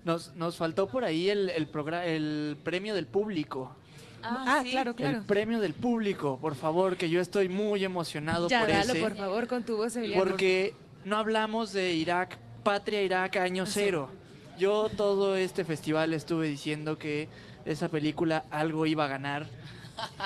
Nos, 0.06 0.34
nos 0.36 0.56
faltó 0.56 0.88
por 0.88 1.04
ahí 1.04 1.30
el, 1.30 1.50
el, 1.50 1.68
el 2.06 2.58
premio 2.64 2.96
del 2.96 3.06
público. 3.06 3.76
Ah, 4.24 4.62
sí. 4.64 4.72
claro, 4.72 4.96
claro. 4.96 5.18
El 5.18 5.24
premio 5.26 5.60
del 5.60 5.74
público, 5.74 6.38
por 6.40 6.56
favor, 6.56 6.98
que 6.98 7.10
yo 7.10 7.22
estoy 7.22 7.50
muy 7.50 7.84
emocionado 7.84 8.48
Ya, 8.50 8.62
por 8.62 8.70
dalo 8.70 8.94
ese. 8.94 9.02
por 9.02 9.16
favor 9.16 9.48
con 9.48 9.64
tu 9.64 9.78
voz, 9.78 9.96
Emiliano. 9.96 10.24
Porque 10.24 10.74
no 11.06 11.18
hablamos 11.18 11.74
de 11.74 11.94
Irak, 11.94 12.38
Patria 12.64 13.02
Irak, 13.02 13.38
año 13.38 13.66
cero. 13.66 14.10
Yo 14.58 14.90
todo 14.90 15.36
este 15.38 15.64
festival 15.64 16.14
estuve 16.14 16.48
diciendo 16.48 16.98
que 16.98 17.30
esa 17.66 17.88
película 17.90 18.44
algo 18.52 18.86
iba 18.86 19.06
a 19.06 19.08
ganar 19.08 19.48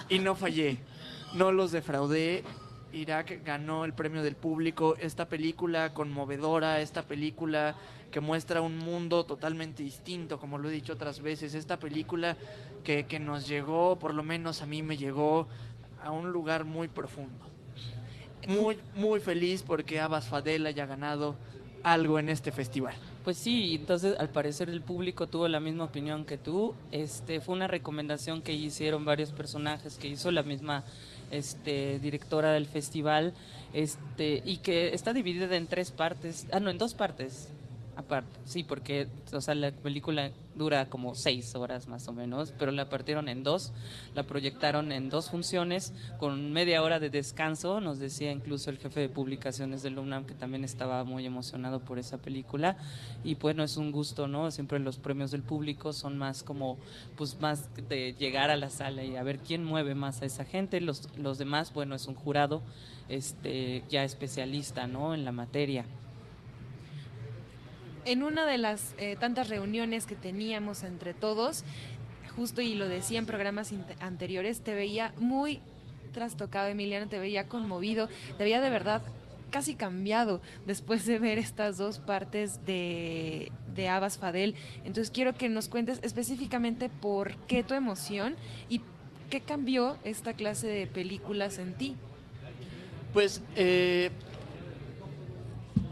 y 0.09 0.19
no 0.19 0.35
fallé. 0.35 0.77
No 1.35 1.51
los 1.51 1.71
defraudé. 1.71 2.43
Irak 2.91 3.39
ganó 3.43 3.85
el 3.85 3.93
premio 3.93 4.21
del 4.23 4.35
público. 4.35 4.95
Esta 4.99 5.27
película 5.27 5.93
conmovedora, 5.93 6.79
esta 6.81 7.03
película 7.03 7.75
que 8.13 8.21
muestra 8.21 8.61
un 8.61 8.77
mundo 8.77 9.25
totalmente 9.25 9.83
distinto, 9.83 10.39
como 10.39 10.57
lo 10.57 10.69
he 10.69 10.71
dicho 10.71 10.93
otras 10.93 11.19
veces. 11.19 11.53
Esta 11.53 11.77
película 11.77 12.37
que, 12.85 13.05
que 13.05 13.19
nos 13.19 13.45
llegó, 13.45 13.99
por 13.99 14.13
lo 14.13 14.23
menos 14.23 14.61
a 14.61 14.65
mí 14.65 14.81
me 14.81 14.95
llegó, 14.95 15.47
a 16.01 16.11
un 16.11 16.31
lugar 16.31 16.63
muy 16.63 16.87
profundo 16.87 17.53
muy, 18.47 18.77
muy 18.95 19.19
feliz 19.19 19.63
porque 19.63 19.99
Abbas 19.99 20.27
Fadel 20.27 20.65
haya 20.65 20.85
ganado 20.85 21.35
algo 21.83 22.19
en 22.19 22.29
este 22.29 22.51
festival. 22.51 22.95
Pues 23.23 23.37
sí, 23.37 23.75
entonces 23.75 24.15
al 24.19 24.29
parecer 24.29 24.69
el 24.69 24.81
público 24.81 25.27
tuvo 25.27 25.47
la 25.47 25.59
misma 25.59 25.85
opinión 25.85 26.25
que 26.25 26.37
tú. 26.37 26.75
Este 26.91 27.41
fue 27.41 27.55
una 27.55 27.67
recomendación 27.67 28.41
que 28.41 28.53
hicieron 28.53 29.05
varios 29.05 29.31
personajes 29.31 29.97
que 29.97 30.07
hizo 30.07 30.31
la 30.31 30.43
misma 30.43 30.83
este 31.31 31.99
directora 31.99 32.51
del 32.51 32.67
festival, 32.67 33.33
este 33.73 34.41
y 34.45 34.57
que 34.57 34.93
está 34.93 35.13
dividida 35.13 35.55
en 35.55 35.67
tres 35.67 35.91
partes, 35.91 36.47
ah 36.51 36.59
no, 36.59 36.69
en 36.69 36.77
dos 36.77 36.93
partes. 36.93 37.49
Aparte, 37.95 38.39
sí, 38.43 38.63
porque 38.63 39.07
o 39.31 39.39
sea, 39.39 39.53
la 39.53 39.71
película 39.71 40.31
dura 40.55 40.89
como 40.89 41.13
seis 41.13 41.53
horas 41.53 41.87
más 41.87 42.07
o 42.07 42.13
menos, 42.13 42.51
pero 42.57 42.71
la 42.71 42.89
partieron 42.89 43.29
en 43.29 43.43
dos, 43.43 43.71
la 44.15 44.23
proyectaron 44.23 44.91
en 44.91 45.09
dos 45.09 45.29
funciones 45.29 45.93
con 46.19 46.51
media 46.51 46.81
hora 46.81 46.99
de 46.99 47.11
descanso, 47.11 47.81
nos 47.81 47.99
decía 47.99 48.31
incluso 48.31 48.71
el 48.71 48.79
jefe 48.79 48.99
de 48.99 49.09
publicaciones 49.09 49.83
del 49.83 49.99
UNAM 49.99 50.25
que 50.25 50.33
también 50.33 50.63
estaba 50.63 51.03
muy 51.03 51.25
emocionado 51.25 51.81
por 51.81 51.99
esa 51.99 52.17
película 52.17 52.77
y 53.23 53.35
bueno, 53.35 53.63
es 53.63 53.77
un 53.77 53.91
gusto, 53.91 54.27
¿no? 54.27 54.49
Siempre 54.49 54.79
los 54.79 54.97
premios 54.97 55.29
del 55.29 55.43
público 55.43 55.93
son 55.93 56.17
más 56.17 56.41
como, 56.41 56.79
pues 57.15 57.39
más 57.41 57.69
de 57.89 58.15
llegar 58.17 58.49
a 58.49 58.55
la 58.55 58.71
sala 58.71 59.03
y 59.03 59.17
a 59.17 59.23
ver 59.23 59.37
quién 59.37 59.63
mueve 59.63 59.93
más 59.93 60.23
a 60.23 60.25
esa 60.25 60.45
gente, 60.45 60.81
los, 60.81 61.15
los 61.17 61.37
demás, 61.37 61.73
bueno, 61.73 61.93
es 61.93 62.07
un 62.07 62.15
jurado 62.15 62.63
este 63.07 63.83
ya 63.89 64.03
especialista, 64.03 64.87
¿no? 64.87 65.13
En 65.13 65.25
la 65.25 65.31
materia. 65.31 65.85
En 68.05 68.23
una 68.23 68.45
de 68.45 68.57
las 68.57 68.95
eh, 68.97 69.15
tantas 69.19 69.49
reuniones 69.49 70.05
que 70.05 70.15
teníamos 70.15 70.83
entre 70.83 71.13
todos, 71.13 71.63
justo 72.35 72.61
y 72.61 72.75
lo 72.75 72.87
decía 72.87 73.19
en 73.19 73.25
programas 73.25 73.73
anteriores, 73.99 74.61
te 74.61 74.73
veía 74.73 75.13
muy 75.17 75.61
trastocado, 76.13 76.67
Emiliano, 76.67 77.07
te 77.07 77.19
veía 77.19 77.47
conmovido, 77.47 78.07
te 78.37 78.43
veía 78.43 78.61
de 78.61 78.69
verdad 78.69 79.01
casi 79.49 79.75
cambiado 79.75 80.41
después 80.65 81.05
de 81.05 81.19
ver 81.19 81.37
estas 81.37 81.77
dos 81.77 81.99
partes 81.99 82.65
de, 82.65 83.51
de 83.75 83.87
Abbas 83.87 84.17
Fadel. 84.17 84.55
Entonces 84.79 85.11
quiero 85.11 85.33
que 85.33 85.47
nos 85.49 85.69
cuentes 85.69 85.99
específicamente 86.01 86.89
por 86.89 87.35
qué 87.45 87.63
tu 87.63 87.75
emoción 87.75 88.35
y 88.67 88.81
qué 89.29 89.41
cambió 89.41 89.97
esta 90.03 90.33
clase 90.33 90.67
de 90.67 90.87
películas 90.87 91.59
en 91.59 91.73
ti. 91.75 91.95
Pues 93.13 93.41
eh, 93.55 94.09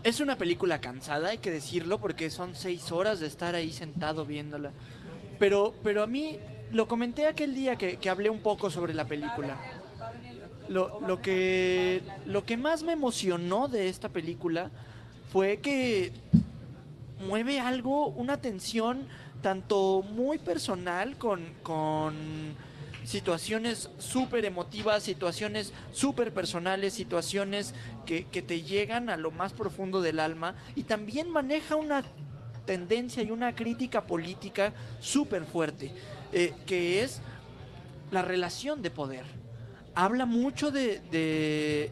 es 0.04 0.20
una 0.20 0.38
película 0.38 0.82
cansada, 0.82 1.30
hay 1.30 1.38
que 1.38 1.52
decirlo, 1.52 2.00
porque 2.00 2.30
son 2.30 2.56
seis 2.56 2.92
horas 2.92 3.20
de 3.20 3.28
estar 3.28 3.56
ahí 3.56 3.72
sentado 3.72 4.26
viéndola. 4.26 4.72
Pero, 5.40 5.74
pero 5.84 6.04
a 6.04 6.08
mí, 6.08 6.38
lo 6.72 6.88
comenté 6.88 7.28
aquel 7.28 7.54
día 7.54 7.76
que, 7.76 8.10
hablé 8.10 8.30
un 8.30 8.40
poco 8.40 8.70
sobre 8.70 8.94
la 8.94 9.06
película. 9.06 9.58
Lo, 10.70 11.02
lo, 11.02 11.22
que, 11.22 12.02
lo 12.26 12.46
que 12.46 12.58
más 12.58 12.84
me 12.84 12.94
emocionó 12.94 13.68
de 13.68 13.90
esta 13.90 14.10
película 14.10 14.72
fue 15.32 15.58
que 15.58 16.12
mueve 17.28 17.60
algo, 17.60 18.08
una 18.08 18.38
tensión 18.38 19.08
tanto 19.42 20.04
muy 20.04 20.38
personal 20.38 21.18
con, 21.18 21.42
con 21.64 22.16
situaciones 23.12 23.90
súper 23.98 24.46
emotivas, 24.46 25.04
situaciones 25.04 25.74
súper 25.92 26.34
personales, 26.34 26.94
situaciones 26.94 27.74
que, 28.06 28.24
te 28.24 28.62
llegan 28.62 29.10
a 29.10 29.18
lo 29.18 29.32
más 29.32 29.52
profundo 29.52 30.02
del 30.02 30.18
alma 30.18 30.56
y 30.78 30.84
también 30.84 31.30
maneja 31.30 31.76
una 31.76 32.04
tendencia 32.66 33.22
y 33.22 33.30
una 33.30 33.54
crítica 33.54 34.08
política 34.08 34.72
súper 35.02 35.44
fuerte, 35.44 35.92
eh, 36.32 36.54
que 36.66 37.04
es 37.04 37.20
la 38.12 38.22
relación 38.22 38.82
de 38.82 38.92
poder. 38.92 39.26
Habla 39.94 40.26
mucho 40.26 40.72
de, 40.72 41.92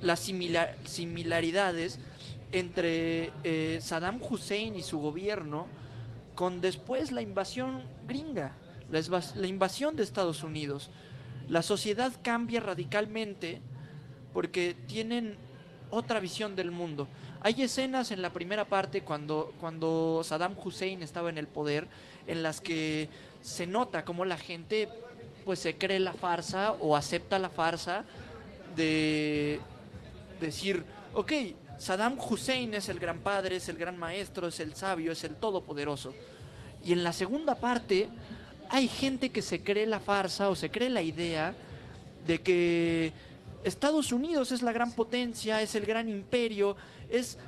las 0.00 0.20
similar- 0.20 0.76
similaridades 0.86 1.98
entre 2.52 3.32
eh, 3.44 3.80
Saddam 3.82 4.18
Hussein 4.22 4.76
y 4.76 4.82
su 4.82 4.98
gobierno 4.98 5.66
con 6.34 6.62
después 6.62 7.12
la 7.12 7.20
invasión 7.20 7.82
gringa, 8.08 8.52
la, 8.90 9.22
la 9.34 9.46
invasión 9.46 9.96
de 9.96 10.02
Estados 10.02 10.42
Unidos. 10.42 10.90
La 11.48 11.62
sociedad 11.62 12.12
cambia 12.22 12.60
radicalmente 12.60 13.60
porque 14.32 14.76
tienen 14.86 15.36
otra 15.90 16.20
visión 16.20 16.56
del 16.56 16.70
mundo. 16.70 17.08
Hay 17.40 17.62
escenas 17.62 18.10
en 18.10 18.22
la 18.22 18.32
primera 18.32 18.64
parte 18.64 19.02
cuando, 19.02 19.54
cuando 19.60 20.22
Saddam 20.24 20.56
Hussein 20.62 21.02
estaba 21.02 21.30
en 21.30 21.38
el 21.38 21.46
poder 21.46 21.86
en 22.26 22.42
las 22.42 22.60
que 22.60 23.08
se 23.40 23.66
nota 23.66 24.04
como 24.04 24.24
la 24.24 24.36
gente 24.36 24.88
pues 25.44 25.60
se 25.60 25.76
cree 25.76 26.00
la 26.00 26.12
farsa 26.12 26.72
o 26.72 26.96
acepta 26.96 27.38
la 27.38 27.50
farsa 27.50 28.04
de 28.74 29.60
decir, 30.40 30.84
ok, 31.14 31.32
Saddam 31.78 32.18
Hussein 32.18 32.74
es 32.74 32.88
el 32.88 32.98
gran 32.98 33.20
padre, 33.20 33.56
es 33.56 33.68
el 33.68 33.76
gran 33.76 33.96
maestro, 33.96 34.48
es 34.48 34.58
el 34.58 34.74
sabio, 34.74 35.12
es 35.12 35.22
el 35.22 35.36
todopoderoso. 35.36 36.12
Y 36.84 36.92
en 36.92 37.04
la 37.04 37.12
segunda 37.12 37.54
parte 37.54 38.08
hay 38.70 38.88
gente 38.88 39.30
que 39.30 39.42
se 39.42 39.62
cree 39.62 39.86
la 39.86 40.00
farsa 40.00 40.48
o 40.48 40.56
se 40.56 40.70
cree 40.70 40.90
la 40.90 41.02
idea 41.02 41.54
de 42.26 42.40
que 42.40 43.12
Estados 43.64 44.12
Unidos 44.12 44.52
es 44.52 44.62
la 44.62 44.72
gran 44.72 44.92
potencia, 44.92 45.60
es 45.62 45.74
el 45.74 45.86
gran 45.86 46.08
imperio, 46.08 46.76
es 47.08 47.38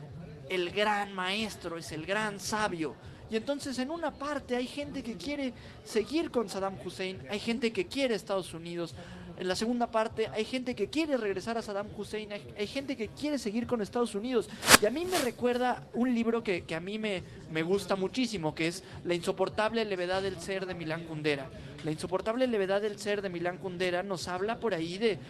el 0.49 0.71
gran 0.71 1.13
maestro, 1.13 1.79
es 1.79 1.93
el 1.93 2.07
gran 2.07 2.41
sabio. 2.41 2.95
Y 3.31 3.37
entonces 3.37 3.79
en 3.79 3.91
una 3.91 4.11
parte 4.11 4.57
hay 4.57 4.67
gente 4.67 5.03
que 5.03 5.17
quiere 5.17 5.53
seguir 5.85 6.31
con 6.31 6.49
Saddam 6.49 6.77
Hussein, 6.85 7.21
hay 7.31 7.39
gente 7.39 7.73
que 7.73 7.87
quiere 7.87 8.15
Estados 8.15 8.55
Unidos. 8.55 8.95
En 9.39 9.47
la 9.47 9.55
segunda 9.55 9.87
parte 9.89 10.27
hay 10.27 10.45
gente 10.45 10.75
que 10.75 10.89
quiere 10.89 11.17
regresar 11.17 11.57
a 11.57 11.63
Saddam 11.63 11.87
Hussein, 11.97 12.29
hay, 12.33 12.67
gente 12.67 12.97
que 12.97 13.07
quiere 13.07 13.39
seguir 13.39 13.69
con 13.69 13.81
Estados 13.81 14.17
Unidos. 14.17 14.49
Y 14.83 14.87
a 14.87 14.91
mí 14.91 15.05
me 15.05 15.17
recuerda 15.21 15.87
un 15.95 16.13
libro 16.13 16.43
que, 16.43 16.65
que 16.65 16.75
a 16.75 16.81
mí 16.81 16.99
me, 16.99 17.23
me 17.53 17.63
gusta 17.63 17.95
muchísimo, 17.95 18.53
que 18.53 18.67
es 18.67 18.83
La 19.05 19.15
insoportable 19.15 19.85
levedad 19.85 20.23
del 20.23 20.41
ser 20.41 20.67
de 20.67 20.75
Milán 20.75 21.05
Kundera. 21.05 21.49
La 21.85 21.93
insoportable 21.93 22.49
levedad 22.49 22.83
del 22.83 22.99
ser 22.99 23.23
de 23.23 23.29
Milán 23.29 23.59
Kundera 23.59 24.03
nos 24.03 24.27
habla 24.27 24.59
por 24.59 24.75
ahí 24.75 24.99
de 24.99 25.21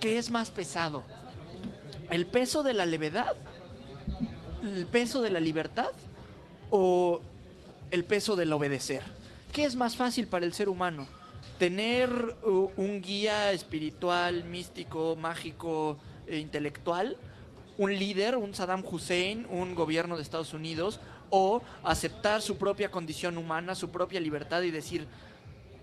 qué 0.00 0.18
es 0.18 0.30
más 0.30 0.50
pesado. 0.50 1.02
¿El 2.10 2.26
peso 2.26 2.62
de 2.62 2.74
la 2.74 2.84
levedad? 2.84 3.36
¿El 4.62 4.84
peso 4.84 5.22
de 5.22 5.30
la 5.30 5.40
libertad? 5.40 5.92
¿O 6.68 7.22
el 7.90 8.04
peso 8.04 8.36
del 8.36 8.52
obedecer? 8.52 9.02
¿Qué 9.50 9.64
es 9.64 9.76
más 9.76 9.96
fácil 9.96 10.26
para 10.26 10.44
el 10.44 10.52
ser 10.52 10.68
humano? 10.68 11.06
¿Tener 11.58 12.10
un 12.44 13.00
guía 13.00 13.52
espiritual, 13.52 14.44
místico, 14.44 15.16
mágico, 15.16 15.96
e 16.26 16.38
intelectual? 16.38 17.16
¿Un 17.78 17.94
líder, 17.98 18.36
un 18.36 18.54
Saddam 18.54 18.84
Hussein, 18.84 19.46
un 19.50 19.74
gobierno 19.74 20.16
de 20.16 20.22
Estados 20.22 20.52
Unidos? 20.52 21.00
¿O 21.30 21.62
aceptar 21.82 22.42
su 22.42 22.56
propia 22.58 22.90
condición 22.90 23.38
humana, 23.38 23.74
su 23.74 23.90
propia 23.90 24.20
libertad 24.20 24.62
y 24.62 24.70
decir, 24.70 25.06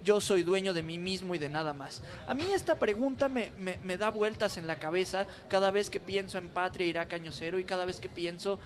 yo 0.03 0.21
soy 0.21 0.43
dueño 0.43 0.73
de 0.73 0.83
mí 0.83 0.97
mismo 0.97 1.33
y 1.33 1.37
de 1.39 1.49
nada 1.49 1.73
más. 1.73 2.03
A 2.27 2.33
mí 2.33 2.43
esta 2.53 2.75
pregunta 2.77 3.29
me, 3.29 3.51
me- 3.57 3.79
me 3.83 3.97
da 3.97 4.09
vueltas 4.09 4.57
en 4.57 4.67
la 4.67 4.77
cabeza 4.77 5.27
cada 5.47 5.71
vez 5.71 5.89
que 5.89 5.99
pienso 5.99 6.37
en 6.37 6.49
Patria, 6.49 6.85
Irak, 6.87 7.13
Año 7.13 7.31
Cero 7.31 7.57
y 7.57 7.63
cada 7.63 7.85
vez 7.85 7.99
que 7.99 8.09
pienso 8.09 8.59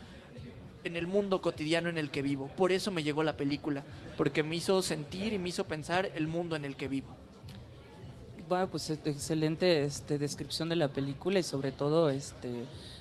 en 0.83 0.95
el 0.95 1.07
mundo 1.07 1.41
cotidiano 1.41 1.89
en 1.89 1.97
el 1.97 2.09
que 2.11 2.21
vivo. 2.21 2.49
Por 2.55 2.71
eso 2.71 2.91
me 2.91 3.03
llegó 3.03 3.23
la 3.23 3.35
película, 3.37 3.83
porque 4.17 4.43
me 4.43 4.55
hizo 4.55 4.81
sentir 4.81 5.33
y 5.33 5.37
me 5.39 5.49
hizo 5.49 5.65
pensar 5.65 6.11
el 6.15 6.27
mundo 6.27 6.55
en 6.55 6.65
el 6.65 6.75
que 6.75 6.87
vivo. 6.87 7.07
Bueno, 8.47 8.67
pues 8.69 8.89
es- 8.89 8.99
excelente 9.05 9.83
este, 9.83 10.17
descripción 10.17 10.69
de 10.69 10.77
la 10.77 10.87
película 10.87 11.39
y 11.39 11.43
sobre 11.43 11.71
todo 11.71 12.09
este 12.09 12.47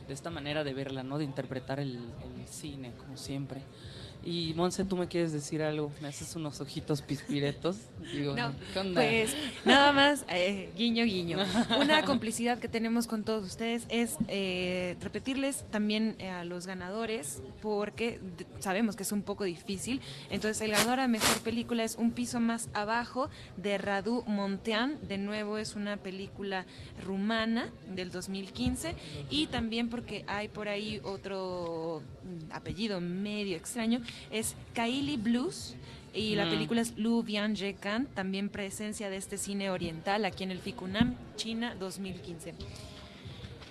de 0.09 0.15
esta 0.15 0.31
manera 0.31 0.63
de 0.63 0.73
verla, 0.73 1.03
¿no? 1.03 1.19
De 1.19 1.25
interpretar 1.25 1.81
el, 1.81 1.97
el 1.97 2.47
cine, 2.49 2.93
como 2.97 3.17
siempre. 3.17 3.61
Y 4.27 4.55
Monse, 4.55 4.85
tú 4.85 4.97
me 4.97 5.07
quieres 5.07 5.31
decir 5.33 5.63
algo, 5.63 5.93
me 6.03 6.09
haces 6.09 6.35
unos 6.35 6.61
ojitos 6.61 7.01
pispiretos. 7.01 7.77
Digo, 8.13 8.35
No, 8.35 8.53
¿qué 8.73 8.79
onda? 8.81 9.01
Pues 9.01 9.37
nada 9.65 9.93
más, 9.93 10.25
eh, 10.29 10.73
guiño, 10.77 11.05
guiño. 11.05 11.39
Una 11.81 12.05
complicidad 12.05 12.59
que 12.59 12.67
tenemos 12.67 13.07
con 13.07 13.23
todos 13.23 13.45
ustedes 13.45 13.87
es 13.89 14.17
eh, 14.27 14.97
repetirles 15.01 15.65
también 15.71 16.17
eh, 16.19 16.29
a 16.29 16.45
los 16.45 16.67
ganadores, 16.67 17.41
porque 17.63 18.19
sabemos 18.59 18.97
que 18.97 19.05
es 19.05 19.13
un 19.13 19.23
poco 19.23 19.45
difícil. 19.45 20.01
Entonces, 20.29 20.61
el 20.61 20.73
ganador 20.73 20.99
a 20.99 21.07
mejor 21.07 21.39
película 21.43 21.85
es 21.85 21.95
Un 21.95 22.11
piso 22.11 22.41
más 22.41 22.69
abajo 22.75 23.31
de 23.57 23.79
Radu 23.79 24.25
Montean. 24.27 24.99
De 25.07 25.19
nuevo, 25.19 25.57
es 25.57 25.77
una 25.77 25.99
película 25.99 26.67
rumana 27.05 27.71
del 27.95 28.11
2015. 28.11 28.97
Y 29.31 29.47
también 29.47 29.89
porque 29.89 30.25
hay 30.27 30.49
por 30.49 30.69
ahí 30.69 31.01
otro 31.05 32.03
mm, 32.25 32.53
apellido 32.53 33.01
medio 33.01 33.57
extraño, 33.57 34.01
es 34.31 34.55
Kaili 34.75 35.17
Blues. 35.17 35.75
Y 36.15 36.35
la 36.35 36.47
Mm. 36.47 36.51
película 36.51 36.81
es 36.81 36.97
Lu 36.97 37.23
Bian 37.23 37.55
Kan, 37.79 38.07
también 38.07 38.49
presencia 38.49 39.11
de 39.11 39.17
este 39.19 39.37
cine 39.37 39.69
oriental 39.71 40.25
aquí 40.25 40.45
en 40.45 40.51
el 40.51 40.61
FICUNAM, 40.61 41.15
China 41.37 41.75
2015. 41.79 42.55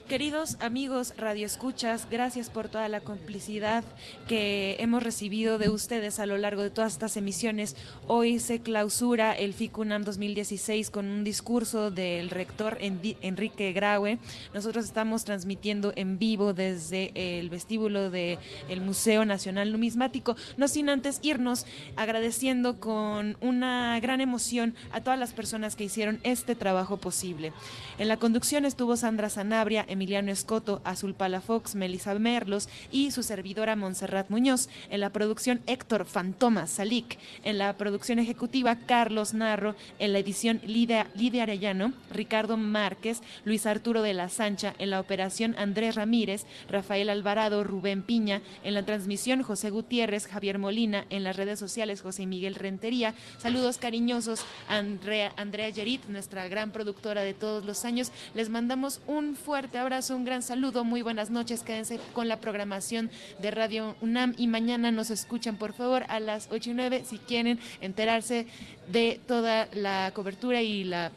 Queridos 0.07 0.57
amigos 0.59 1.15
radioescuchas, 1.17 2.07
gracias 2.11 2.51
por 2.51 2.69
toda 2.69 2.87
la 2.89 2.99
complicidad 2.99 3.83
que 4.27 4.75
hemos 4.77 5.01
recibido 5.01 5.57
de 5.57 5.69
ustedes 5.69 6.19
a 6.19 6.27
lo 6.27 6.37
largo 6.37 6.61
de 6.61 6.69
todas 6.69 6.93
estas 6.93 7.17
emisiones. 7.17 7.75
Hoy 8.05 8.37
se 8.37 8.59
clausura 8.59 9.33
el 9.33 9.55
FICUNAM 9.55 10.03
2016 10.03 10.91
con 10.91 11.07
un 11.07 11.23
discurso 11.23 11.89
del 11.89 12.29
rector 12.29 12.77
Enrique 12.81 13.73
Graue. 13.73 14.19
Nosotros 14.53 14.85
estamos 14.85 15.25
transmitiendo 15.25 15.91
en 15.95 16.19
vivo 16.19 16.53
desde 16.53 17.11
el 17.39 17.49
vestíbulo 17.49 18.11
del 18.11 18.37
Museo 18.81 19.25
Nacional 19.25 19.71
Numismático, 19.71 20.35
no 20.55 20.67
sin 20.67 20.89
antes 20.89 21.19
irnos 21.23 21.65
agradeciendo 21.95 22.79
con 22.79 23.37
una 23.41 23.99
gran 24.01 24.21
emoción 24.21 24.75
a 24.91 25.01
todas 25.01 25.17
las 25.17 25.33
personas 25.33 25.75
que 25.75 25.85
hicieron 25.85 26.19
este 26.21 26.53
trabajo 26.53 26.97
posible. 26.97 27.53
En 27.97 28.07
la 28.07 28.17
conducción 28.17 28.65
estuvo 28.65 28.97
Sandra 28.97 29.31
Sanabria, 29.31 29.83
Emiliano 29.95 30.31
Escoto, 30.31 30.81
Azul 30.83 31.15
Palafox, 31.15 31.75
Melissa 31.75 32.13
Merlos 32.13 32.69
y 32.91 33.11
su 33.11 33.23
servidora 33.23 33.75
Montserrat 33.75 34.29
Muñoz. 34.29 34.69
En 34.89 34.99
la 34.99 35.09
producción 35.11 35.61
Héctor 35.65 36.05
Fantoma 36.05 36.67
Salik. 36.67 37.17
En 37.43 37.57
la 37.57 37.73
producción 37.77 38.19
ejecutiva 38.19 38.75
Carlos 38.85 39.33
Narro. 39.33 39.75
En 39.97 40.13
la 40.13 40.19
edición 40.19 40.61
Lidia, 40.65 41.07
Arellano, 41.41 41.93
Ricardo 42.11 42.57
Márquez, 42.57 43.21
Luis 43.45 43.65
Arturo 43.65 44.01
de 44.01 44.13
la 44.13 44.29
Sancha. 44.29 44.75
En 44.77 44.89
la 44.89 44.99
operación 44.99 45.55
Andrés 45.57 45.95
Ramírez, 45.95 46.45
Rafael 46.69 47.09
Alvarado, 47.09 47.63
Rubén 47.63 48.03
Piña. 48.03 48.41
En 48.63 48.73
la 48.73 48.83
transmisión 48.83 49.41
José 49.41 49.69
Gutiérrez, 49.69 50.27
Javier 50.27 50.59
Molina. 50.59 51.05
En 51.09 51.23
las 51.23 51.37
redes 51.37 51.57
sociales 51.57 52.01
José 52.01 52.25
Miguel 52.25 52.55
Rentería. 52.55 53.15
Saludos 53.37 53.77
cariñosos 53.77 54.45
Andrea, 54.67 55.31
Andrea 55.37 55.69
Yerit, 55.69 56.05
nuestra 56.07 56.47
gran 56.47 56.71
productora 56.71 57.21
de 57.21 57.33
todos 57.33 57.65
los 57.65 57.85
años. 57.85 58.11
Les 58.33 58.49
mandamos 58.49 59.01
un 59.07 59.35
fuerte 59.35 59.77
abrazo, 59.77 59.84
un 59.85 60.25
gran 60.25 60.41
saludo, 60.41 60.83
muy 60.83 61.03
buenas 61.03 61.29
noches. 61.29 61.61
Quédense 61.61 61.99
con 62.13 62.27
la 62.27 62.37
programación 62.39 63.11
de 63.37 63.51
Radio 63.51 63.95
UNAM 64.01 64.33
y 64.35 64.47
mañana 64.47 64.91
nos 64.91 65.11
escuchan, 65.11 65.57
por 65.57 65.73
favor, 65.73 66.05
a 66.09 66.19
las 66.19 66.47
8 66.51 66.71
y 66.71 66.73
9 66.73 67.03
si 67.07 67.19
quieren 67.19 67.59
enterarse 67.81 68.47
de 68.87 69.21
toda 69.27 69.67
la 69.73 70.11
cobertura 70.15 70.63
y 70.63 70.85
la 70.85 71.11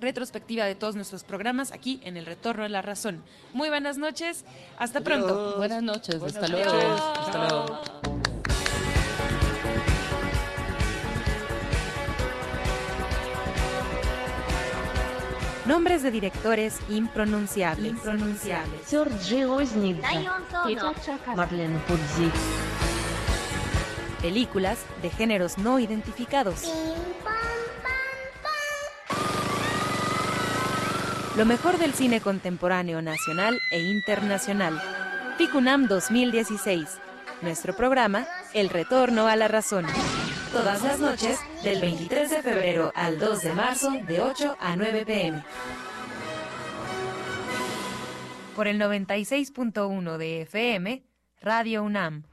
retrospectiva 0.00 0.64
de 0.64 0.74
todos 0.74 0.96
nuestros 0.96 1.22
programas 1.22 1.70
aquí 1.70 2.00
en 2.02 2.16
El 2.16 2.26
Retorno 2.26 2.64
a 2.64 2.68
la 2.68 2.82
Razón. 2.82 3.22
Muy 3.52 3.68
buenas 3.68 3.98
noches, 3.98 4.44
hasta 4.78 5.00
pronto. 5.00 5.54
Buenas 5.56 5.84
noches, 5.84 6.18
Buenas 6.18 6.42
hasta 6.42 6.48
luego. 6.48 6.72
noches. 6.72 7.00
Hasta 7.20 7.38
luego. 7.38 8.07
Nombres 15.68 16.02
de 16.02 16.10
directores 16.10 16.78
impronunciables. 16.88 17.90
impronunciables. 17.90 18.80
Sergei 18.86 19.44
Marlene 21.36 21.78
Podzik, 21.80 22.32
Películas 24.22 24.78
de 25.02 25.10
géneros 25.10 25.58
no 25.58 25.78
identificados. 25.78 26.72
Lo 31.36 31.44
mejor 31.44 31.76
del 31.76 31.92
cine 31.92 32.22
contemporáneo 32.22 33.02
nacional 33.02 33.58
e 33.70 33.78
internacional. 33.78 34.80
Ficunam 35.36 35.86
2016. 35.86 36.98
Nuestro 37.42 37.76
programa, 37.76 38.26
El 38.54 38.70
Retorno 38.70 39.26
a 39.26 39.36
la 39.36 39.48
Razón. 39.48 39.84
Todas 40.52 40.82
las 40.82 40.98
noches, 40.98 41.38
del 41.62 41.80
23 41.80 42.30
de 42.30 42.42
febrero 42.42 42.90
al 42.94 43.18
2 43.18 43.42
de 43.42 43.52
marzo, 43.52 43.90
de 44.06 44.20
8 44.20 44.56
a 44.58 44.76
9 44.76 45.04
pm. 45.04 45.44
Por 48.56 48.66
el 48.66 48.80
96.1 48.80 50.16
de 50.16 50.42
FM, 50.42 51.02
Radio 51.40 51.82
UNAM. 51.82 52.27